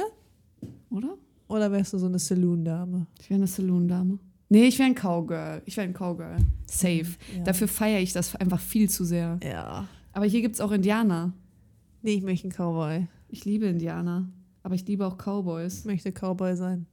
oder? 0.89 1.15
Oder 1.47 1.71
wärst 1.71 1.93
du 1.93 1.97
so 1.99 2.07
eine 2.07 2.17
Saloon-Dame? 2.19 3.05
Ich 3.21 3.29
wäre 3.29 3.37
eine 3.37 3.47
Saloon-Dame. 3.47 4.17
Nee, 4.49 4.65
ich 4.65 4.79
wäre 4.79 4.89
ein 4.89 4.95
Cowgirl. 4.95 5.61
Ich 5.65 5.77
wäre 5.77 5.87
ein 5.87 5.93
Cowgirl. 5.93 6.37
Safe. 6.65 7.05
Ja. 7.37 7.43
Dafür 7.43 7.67
feiere 7.67 7.99
ich 8.01 8.13
das 8.13 8.35
einfach 8.35 8.59
viel 8.59 8.89
zu 8.89 9.03
sehr. 9.05 9.39
Ja. 9.43 9.87
Aber 10.13 10.25
hier 10.25 10.41
gibt 10.41 10.55
es 10.55 10.61
auch 10.61 10.71
Indianer. 10.71 11.33
Nee, 12.05 12.13
ich 12.13 12.23
möchte 12.23 12.47
ein 12.47 12.51
Cowboy. 12.51 13.07
Ich 13.29 13.45
liebe 13.45 13.65
Indianer. 13.65 14.29
Aber 14.61 14.75
ich 14.75 14.85
liebe 14.87 15.05
auch 15.07 15.17
Ich 15.17 15.25
Cowboys. 15.25 15.85
möchte 15.85 16.11
Cowboy 16.11 16.55
sein. 16.55 16.85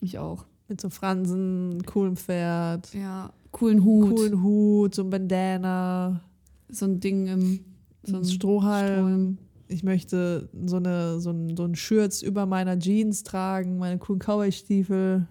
Ich 0.00 0.18
auch. 0.18 0.44
Mit 0.68 0.80
so 0.80 0.90
Fransen, 0.90 1.84
coolem 1.86 2.16
Pferd, 2.16 2.92
Ja, 2.92 3.32
coolen 3.52 3.84
Hut. 3.84 4.16
coolen 4.16 4.42
Hut, 4.42 4.94
so 4.96 5.04
ein 5.04 5.10
Bandana, 5.10 6.20
So 6.68 6.86
ein 6.86 6.98
Ding 6.98 7.28
im 7.28 7.60
so 8.02 8.16
ein 8.16 8.24
Strohhalm. 8.24 8.92
Strohhalm. 8.96 9.38
Ich 9.68 9.84
möchte 9.84 10.48
so, 10.64 10.76
eine, 10.76 11.20
so, 11.20 11.30
ein, 11.30 11.56
so 11.56 11.64
ein 11.64 11.76
Schürz 11.76 12.22
über 12.22 12.46
meiner 12.46 12.76
Jeans 12.78 13.22
tragen, 13.22 13.78
meine 13.78 13.98
coolen 13.98 14.18
Cowboy-Stiefel. 14.20 15.28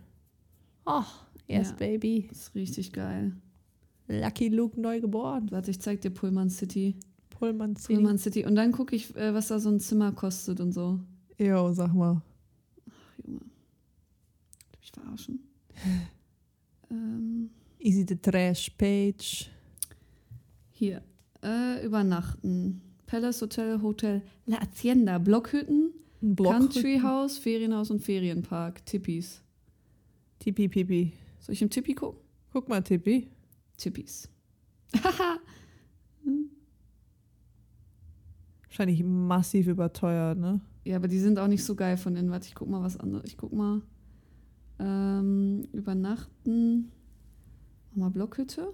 Oh, 0.86 1.04
yes, 1.48 1.72
Ja. 1.72 1.76
baby. 1.76 2.28
Das 2.30 2.38
ist 2.40 2.56
richtig 2.56 2.94
geil. 2.94 3.34
Lucky 4.08 4.48
Luke 4.48 4.80
neu 4.80 5.02
geboren. 5.02 5.48
Warte, 5.52 5.72
ich 5.72 5.82
zeig 5.82 6.00
dir 6.00 6.10
Pullman 6.12 6.50
City. 6.50 6.96
Pullman 7.38 7.76
City. 7.76 7.94
Pullman 7.94 8.18
City. 8.18 8.46
Und 8.46 8.56
dann 8.56 8.72
gucke 8.72 8.96
ich, 8.96 9.16
äh, 9.16 9.34
was 9.34 9.50
da 9.50 9.60
so 9.60 9.70
ein 9.70 9.80
Zimmer 9.80 10.12
kostet 10.12 10.60
und 10.60 10.72
so. 10.72 11.00
Jo, 11.38 11.72
sag 11.74 11.94
mal. 11.94 12.22
Ach, 12.90 13.26
Junge. 13.26 13.40
Will 13.42 14.80
mich 14.80 14.92
verarschen. 14.92 15.40
ähm, 16.92 17.50
Easy 17.80 18.06
the 18.08 18.16
Trash 18.16 18.70
Page. 18.72 19.50
hier. 20.72 21.04
Äh, 21.44 21.86
übernachten. 21.86 22.82
Palace 23.06 23.42
Hotel, 23.42 23.82
Hotel 23.82 24.22
La 24.46 24.60
Hacienda. 24.62 25.18
Blockhütten, 25.20 25.92
Block. 26.22 26.54
Country 26.54 27.00
House, 27.04 27.38
Ferienhaus 27.38 27.92
und 27.92 28.02
Ferienpark. 28.02 28.84
Tippis. 28.86 29.42
Tippi 30.40 30.68
Pipi. 30.68 31.14
Soll 31.40 31.54
ich 31.54 31.62
im 31.62 31.70
Tippi 31.70 31.94
gucken? 31.94 32.20
Guck 32.52 32.68
mal, 32.70 32.82
Tippi. 32.82 33.28
Tippis. 33.78 34.30
Wahrscheinlich 38.76 39.06
massiv 39.06 39.68
überteuert, 39.68 40.38
ne? 40.38 40.60
Ja, 40.84 40.98
aber 40.98 41.08
die 41.08 41.20
sind 41.20 41.40
auch 41.40 41.48
nicht 41.48 41.64
so 41.64 41.76
geil 41.76 41.96
von 41.96 42.18
innen. 42.18 42.30
Warte, 42.30 42.50
ich 42.50 42.56
guck 42.56 42.68
mal 42.70 42.82
was 42.82 42.98
anderes. 43.00 43.24
Ich 43.26 43.38
guck 43.38 43.54
mal. 43.54 43.82
Ähm, 44.80 45.64
übernachten. 45.72 46.92
Mach 47.92 47.96
mal 47.96 48.10
Blockhütte. 48.10 48.74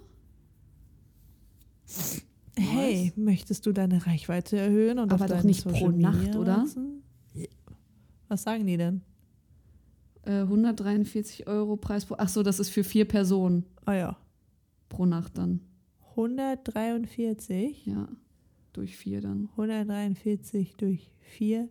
Hey, 2.57 3.13
möchtest 3.15 3.67
du 3.67 3.73
deine 3.73 4.03
Reichweite 4.07 4.57
erhöhen 4.57 4.97
und 4.97 5.13
Aber 5.13 5.27
doch 5.27 5.43
nicht 5.43 5.61
Social 5.61 5.79
pro 5.79 5.89
Nacht, 5.91 6.17
Media 6.23 6.39
oder? 6.39 6.57
wachsen? 6.57 7.03
Was 8.27 8.41
sagen 8.41 8.65
die 8.65 8.77
denn? 8.77 9.01
Äh, 10.23 10.41
143 10.41 11.45
Euro 11.45 11.77
Preis 11.77 12.05
pro. 12.05 12.15
Ach 12.17 12.27
so, 12.29 12.41
das 12.41 12.59
ist 12.59 12.69
für 12.69 12.83
vier 12.83 13.05
Personen 13.07 13.65
Ah 13.85 13.93
ja. 13.93 14.17
pro 14.89 15.05
Nacht 15.05 15.37
dann. 15.37 15.59
143. 16.15 17.85
Ja. 17.85 18.07
Durch 18.73 18.95
vier 18.97 19.21
dann. 19.21 19.49
143 19.51 20.75
durch 20.77 21.11
4. 21.21 21.67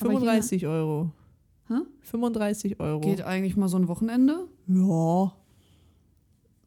Aber 0.00 0.10
hier- 0.10 0.18
35 0.20 0.66
Euro. 0.66 1.12
Hä? 1.68 1.74
35 2.00 2.80
Euro. 2.80 3.00
Geht 3.00 3.22
eigentlich 3.22 3.56
mal 3.56 3.68
so 3.68 3.76
ein 3.76 3.86
Wochenende. 3.88 4.48
Ja. 4.66 5.32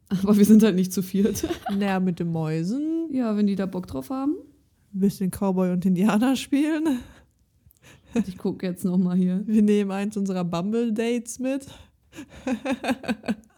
Aber 0.09 0.37
wir 0.37 0.45
sind 0.45 0.63
halt 0.63 0.75
nicht 0.75 0.93
zu 0.93 1.01
viert. 1.01 1.47
Naja, 1.71 1.99
mit 1.99 2.19
den 2.19 2.31
Mäusen. 2.31 3.09
ja, 3.11 3.35
wenn 3.35 3.47
die 3.47 3.55
da 3.55 3.65
Bock 3.65 3.87
drauf 3.87 4.09
haben. 4.09 4.35
Bisschen 4.91 5.31
Cowboy 5.31 5.71
und 5.71 5.85
Indianer 5.85 6.35
spielen. 6.35 6.99
Ich 8.27 8.37
gucke 8.37 8.65
jetzt 8.67 8.85
noch 8.85 8.97
mal 8.97 9.17
hier. 9.17 9.41
Wir 9.47 9.63
nehmen 9.63 9.89
eins 9.91 10.15
unserer 10.15 10.43
Bumble-Dates 10.45 11.39
mit. 11.39 11.65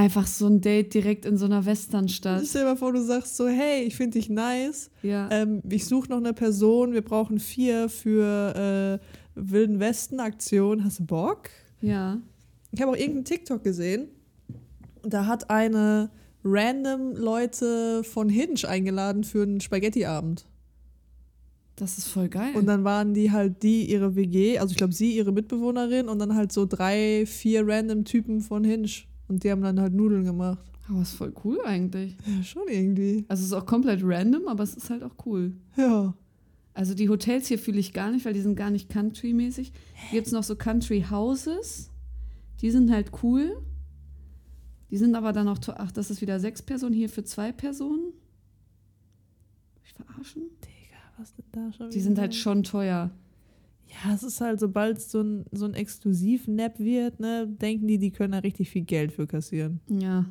Einfach 0.00 0.26
so 0.26 0.46
ein 0.46 0.62
Date 0.62 0.94
direkt 0.94 1.26
in 1.26 1.36
so 1.36 1.44
einer 1.44 1.66
Westernstadt. 1.66 2.46
Stell 2.46 2.62
dir 2.62 2.68
mal 2.68 2.76
vor, 2.76 2.94
du 2.94 3.02
sagst 3.02 3.36
so, 3.36 3.46
hey, 3.48 3.82
ich 3.82 3.96
finde 3.96 4.18
dich 4.18 4.30
nice. 4.30 4.90
Ja. 5.02 5.28
Ähm, 5.30 5.60
ich 5.68 5.84
suche 5.84 6.08
noch 6.08 6.16
eine 6.16 6.32
Person. 6.32 6.94
Wir 6.94 7.02
brauchen 7.02 7.38
vier 7.38 7.90
für 7.90 8.98
äh, 8.98 9.04
Wilden 9.34 9.78
Westen-Aktion. 9.78 10.84
Hast 10.84 11.00
du 11.00 11.04
Bock? 11.04 11.50
ja. 11.82 12.18
Ich 12.72 12.80
habe 12.80 12.92
auch 12.92 12.96
irgendeinen 12.96 13.24
TikTok 13.26 13.62
gesehen. 13.62 14.08
Da 15.02 15.26
hat 15.26 15.50
eine 15.50 16.10
random 16.44 17.16
Leute 17.16 18.02
von 18.04 18.30
Hinge 18.30 18.66
eingeladen 18.66 19.24
für 19.24 19.42
einen 19.42 19.60
Spaghetti-Abend. 19.60 20.46
Das 21.76 21.98
ist 21.98 22.08
voll 22.08 22.28
geil. 22.28 22.54
Und 22.54 22.66
dann 22.66 22.84
waren 22.84 23.12
die 23.12 23.32
halt 23.32 23.62
die 23.62 23.90
ihre 23.90 24.14
WG, 24.14 24.58
also 24.58 24.70
ich 24.70 24.76
glaube 24.76 24.92
sie 24.92 25.16
ihre 25.16 25.32
Mitbewohnerin 25.32 26.08
und 26.08 26.18
dann 26.20 26.34
halt 26.34 26.52
so 26.52 26.64
drei, 26.64 27.24
vier 27.26 27.66
random 27.66 28.04
Typen 28.04 28.40
von 28.40 28.64
Hinge. 28.64 28.88
Und 29.30 29.44
die 29.44 29.50
haben 29.52 29.62
dann 29.62 29.78
halt 29.78 29.94
Nudeln 29.94 30.24
gemacht. 30.24 30.58
aber 30.88 31.02
ist 31.02 31.12
voll 31.12 31.32
cool 31.44 31.60
eigentlich. 31.64 32.16
Ja, 32.26 32.42
schon 32.42 32.66
irgendwie. 32.66 33.24
Also 33.28 33.42
es 33.42 33.46
ist 33.46 33.52
auch 33.52 33.64
komplett 33.64 34.00
random, 34.02 34.48
aber 34.48 34.64
es 34.64 34.74
ist 34.74 34.90
halt 34.90 35.04
auch 35.04 35.14
cool. 35.24 35.52
Ja. 35.76 36.14
Also 36.74 36.94
die 36.94 37.08
Hotels 37.08 37.46
hier 37.46 37.60
fühle 37.60 37.78
ich 37.78 37.92
gar 37.92 38.10
nicht, 38.10 38.24
weil 38.24 38.32
die 38.32 38.40
sind 38.40 38.56
gar 38.56 38.70
nicht 38.70 38.90
Country-mäßig. 38.90 39.72
Hier 39.94 40.18
gibt 40.18 40.26
es 40.26 40.32
noch 40.32 40.42
so 40.42 40.56
Country 40.56 41.06
Houses. 41.08 41.90
Die 42.60 42.72
sind 42.72 42.90
halt 42.90 43.12
cool. 43.22 43.56
Die 44.90 44.96
sind 44.96 45.14
aber 45.14 45.32
dann 45.32 45.46
auch, 45.46 45.58
teuer. 45.58 45.76
ach, 45.78 45.92
das 45.92 46.10
ist 46.10 46.20
wieder 46.20 46.40
sechs 46.40 46.60
Personen, 46.60 46.92
hier 46.92 47.08
für 47.08 47.22
zwei 47.22 47.52
Personen. 47.52 48.12
Ich 49.84 49.92
verarschen? 49.92 50.42
Digga, 50.64 50.98
was 51.18 51.32
denn 51.36 51.44
da 51.52 51.72
schon 51.72 51.90
Die 51.90 52.00
sind 52.00 52.18
halt 52.18 52.34
schon 52.34 52.64
teuer. 52.64 53.12
Ja, 53.90 54.14
es 54.14 54.22
ist 54.22 54.40
halt, 54.40 54.60
sobald 54.60 54.98
es 54.98 55.10
so 55.10 55.20
ein, 55.20 55.44
so 55.50 55.64
ein 55.64 55.74
Exklusiv-Nap 55.74 56.78
wird, 56.78 57.20
ne, 57.20 57.46
denken 57.46 57.86
die, 57.88 57.98
die 57.98 58.10
können 58.10 58.32
da 58.32 58.38
richtig 58.38 58.70
viel 58.70 58.82
Geld 58.82 59.12
für 59.12 59.26
kassieren. 59.26 59.80
Ja. 59.88 60.26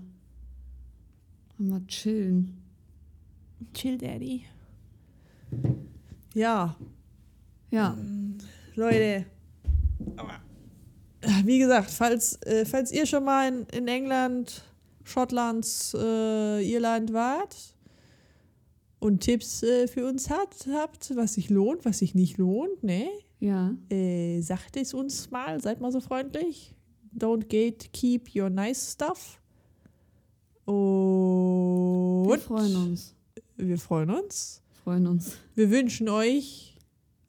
Mal 1.57 1.85
chillen. 1.87 2.57
Chill 3.73 3.97
Daddy. 3.97 4.45
Ja, 6.33 6.77
Ja, 7.71 7.95
Leute. 8.75 9.25
Aber, 10.15 10.39
wie 11.43 11.59
gesagt, 11.59 11.91
falls, 11.91 12.41
äh, 12.43 12.65
falls 12.65 12.91
ihr 12.91 13.05
schon 13.05 13.25
mal 13.25 13.47
in, 13.47 13.65
in 13.77 13.87
England, 13.87 14.63
Schottland, 15.03 15.67
äh, 15.93 16.63
Irland 16.71 17.13
wart 17.13 17.75
und 18.99 19.19
Tipps 19.21 19.63
äh, 19.63 19.87
für 19.87 20.07
uns 20.07 20.29
hat, 20.29 20.67
habt, 20.71 21.15
was 21.15 21.33
sich 21.35 21.49
lohnt, 21.49 21.85
was 21.85 21.99
sich 21.99 22.15
nicht 22.15 22.37
lohnt, 22.37 22.83
ne? 22.83 23.09
Ja. 23.39 23.73
Äh, 23.89 24.41
sagt 24.41 24.77
es 24.77 24.93
uns 24.93 25.31
mal, 25.31 25.59
seid 25.61 25.81
mal 25.81 25.91
so 25.91 25.99
freundlich. 25.99 26.75
Don't 27.17 27.45
get, 27.47 27.91
keep 27.93 28.35
your 28.35 28.49
nice 28.49 28.93
stuff. 28.93 29.41
Und 30.65 32.27
Wir 32.29 32.39
freuen 32.39 32.75
uns. 32.75 33.15
wir 33.57 33.77
freuen 33.77 34.11
uns. 34.11 34.61
Freuen 34.83 35.07
uns. 35.07 35.37
Wir 35.55 35.71
wünschen 35.71 36.09
euch 36.09 36.77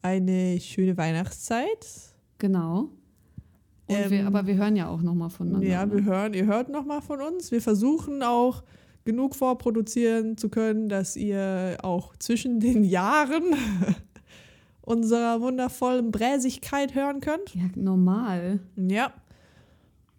eine 0.02 0.60
schöne 0.60 0.96
Weihnachtszeit. 0.96 1.86
Genau. 2.38 2.90
Ähm, 3.88 4.10
wir, 4.10 4.26
aber 4.26 4.46
wir 4.46 4.54
hören 4.56 4.76
ja 4.76 4.88
auch 4.88 5.02
nochmal 5.02 5.30
voneinander. 5.30 5.66
Ja, 5.66 5.86
ne? 5.86 5.94
wir 5.94 6.04
hören, 6.04 6.34
ihr 6.34 6.46
hört 6.46 6.68
nochmal 6.68 7.02
von 7.02 7.20
uns. 7.20 7.50
Wir 7.50 7.60
versuchen 7.60 8.22
auch 8.22 8.62
genug 9.04 9.34
vorproduzieren 9.34 10.36
zu 10.36 10.48
können, 10.48 10.88
dass 10.88 11.16
ihr 11.16 11.78
auch 11.82 12.14
zwischen 12.16 12.60
den 12.60 12.84
Jahren 12.84 13.54
unserer 14.90 15.40
wundervollen 15.40 16.10
Bräsigkeit 16.10 16.94
hören 16.96 17.20
könnt. 17.20 17.54
ja, 17.54 17.62
normal. 17.76 18.58
Ja. 18.76 19.12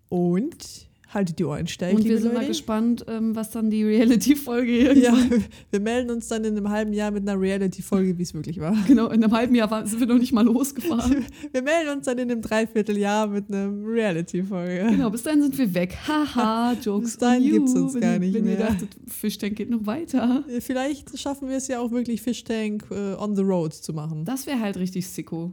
Und 0.08 0.90
haltet 1.14 1.40
die 1.40 1.44
Ohren 1.44 1.68
steif, 1.68 1.94
Und 1.96 2.06
wir 2.06 2.18
sind 2.20 2.30
mal 2.34 2.40
Leute. 2.40 2.48
gespannt, 2.48 3.06
ähm, 3.08 3.36
was 3.36 3.52
dann 3.52 3.70
die 3.70 3.84
Reality-Folge 3.84 4.72
Ja, 4.98 5.14
irgendwann. 5.14 5.44
wir 5.72 5.80
melden 5.82 6.10
uns 6.10 6.28
dann 6.30 6.46
in 6.46 6.56
einem 6.56 6.70
halben 6.70 6.94
Jahr 6.94 7.12
mit 7.12 7.28
einer 7.28 7.40
Reality-Folge, 7.40 8.18
wie 8.18 8.24
es 8.24 8.34
wirklich 8.34 8.60
war. 8.60 8.76
Genau, 8.88 9.08
in 9.10 9.22
einem 9.24 9.34
halben 9.34 9.54
Jahr 9.56 9.86
sind 9.86 10.00
wir 10.00 10.08
noch 10.08 10.18
nicht 10.18 10.32
mal 10.32 10.46
losgefahren. 10.46 11.26
Wir 11.52 11.62
melden 11.62 11.90
uns 11.98 12.06
dann 12.06 12.18
in 12.18 12.32
einem 12.32 12.42
Dreivierteljahr 12.42 13.28
mit 13.28 13.50
einer 13.50 13.68
Reality-Folge. 13.86 14.88
genau, 14.92 15.10
bis 15.10 15.24
dahin 15.24 15.42
sind 15.42 15.58
wir 15.58 15.74
weg. 15.74 15.98
Haha, 16.08 16.74
Jokes 16.82 17.04
Bis 17.12 17.18
dahin 17.18 17.44
you. 17.44 17.54
gibt's 17.56 17.74
uns 17.76 17.94
wenn, 17.94 18.02
gar 18.02 18.14
ihr- 18.14 18.20
nicht 18.20 18.34
Wenn 18.34 18.46
ihr 18.48 18.58
mehr. 18.58 18.68
dachtet, 18.68 18.90
Fischtank 19.08 19.56
geht 19.56 19.70
noch 19.70 19.86
weiter. 19.86 20.44
Äh, 20.50 20.62
Vielleicht 20.62 21.18
schaffen 21.20 21.50
wir 21.50 21.58
es 21.58 21.68
ja 21.68 21.80
auch 21.80 21.92
wirklich 21.92 22.22
Fishtank 22.22 22.86
äh, 22.92 23.16
on 23.16 23.36
the 23.36 23.42
road 23.42 23.74
zu 23.74 23.94
machen. 23.94 24.24
Das 24.26 24.46
wäre 24.48 24.60
halt 24.60 24.78
richtig 24.78 25.08
sicko. 25.08 25.52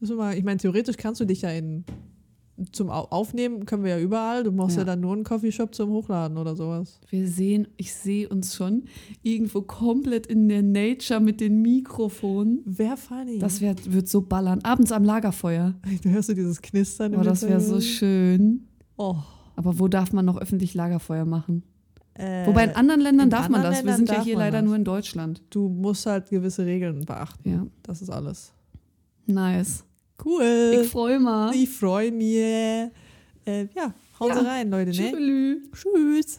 Mal, 0.00 0.36
ich 0.36 0.44
meine, 0.44 0.58
theoretisch 0.58 0.96
kannst 0.96 1.20
du 1.20 1.24
dich 1.26 1.42
ja 1.42 1.50
in 1.50 1.84
zum 2.72 2.90
Au- 2.90 3.06
Aufnehmen 3.10 3.64
können 3.66 3.84
wir 3.84 3.96
ja 3.96 4.00
überall. 4.00 4.44
Du 4.44 4.52
brauchst 4.52 4.76
ja, 4.76 4.82
Ja. 4.82 4.86
dann 4.86 5.00
nur 5.00 5.12
einen 5.14 5.24
Coffeeshop 5.24 5.74
zum 5.74 5.90
Hochladen 5.90 6.36
oder 6.38 6.54
sowas. 6.56 7.00
Wir 7.08 7.26
sehen, 7.28 7.68
ich 7.76 7.94
sehe 7.94 8.28
uns 8.28 8.54
schon 8.54 8.84
irgendwo 9.22 9.62
komplett 9.62 10.26
in 10.26 10.48
der 10.48 10.62
Nature 10.62 11.20
mit 11.20 11.40
den 11.40 11.62
Mikrofonen. 11.62 12.60
Wäre 12.64 12.96
funny. 12.96 13.38
Das 13.38 13.60
wär, 13.60 13.74
wird 13.86 14.08
so 14.08 14.22
ballern. 14.22 14.60
Abends 14.62 14.92
am 14.92 15.04
Lagerfeuer. 15.04 15.74
du 16.02 16.10
hörst 16.10 16.28
du 16.28 16.34
dieses 16.34 16.60
Knistern. 16.62 17.12
im 17.14 17.20
Oh, 17.20 17.22
das 17.22 17.42
wäre 17.42 17.60
so 17.60 17.80
schön. 17.80 18.66
Oh. 18.96 19.16
Aber 19.56 19.78
wo 19.78 19.88
darf 19.88 20.12
man 20.12 20.24
noch 20.24 20.38
öffentlich 20.40 20.74
Lagerfeuer 20.74 21.24
machen? 21.24 21.62
Äh, 22.14 22.46
Wobei 22.46 22.64
in 22.64 22.70
anderen 22.76 23.00
Ländern 23.00 23.26
in 23.26 23.30
darf 23.30 23.48
man 23.48 23.60
anderen 23.60 23.74
das. 23.76 23.84
Wir 23.84 23.90
Ländern 23.92 24.06
sind 24.06 24.16
ja 24.18 24.24
hier 24.24 24.34
man 24.36 24.44
leider 24.46 24.58
das. 24.58 24.66
nur 24.66 24.76
in 24.76 24.84
Deutschland. 24.84 25.42
du 25.50 25.68
musst 25.68 26.04
halt 26.06 26.28
gewisse 26.30 26.66
Regeln 26.66 27.04
beachten. 27.04 27.48
Ja, 27.48 27.66
Das 27.82 28.02
ist 28.02 28.10
alles. 28.10 28.52
nice. 29.26 29.84
Cool. 30.24 30.80
Ich 30.82 30.90
freue 30.90 31.18
mich. 31.18 31.62
Ich 31.62 31.70
freue 31.70 32.12
mich. 32.12 32.36
Äh, 32.36 32.90
ja, 33.74 33.94
hauen 34.18 34.28
Ja. 34.30 34.40
Rein, 34.42 34.70
Leute. 34.70 34.90
Ne? 34.90 35.62
Tschüss. 35.72 36.38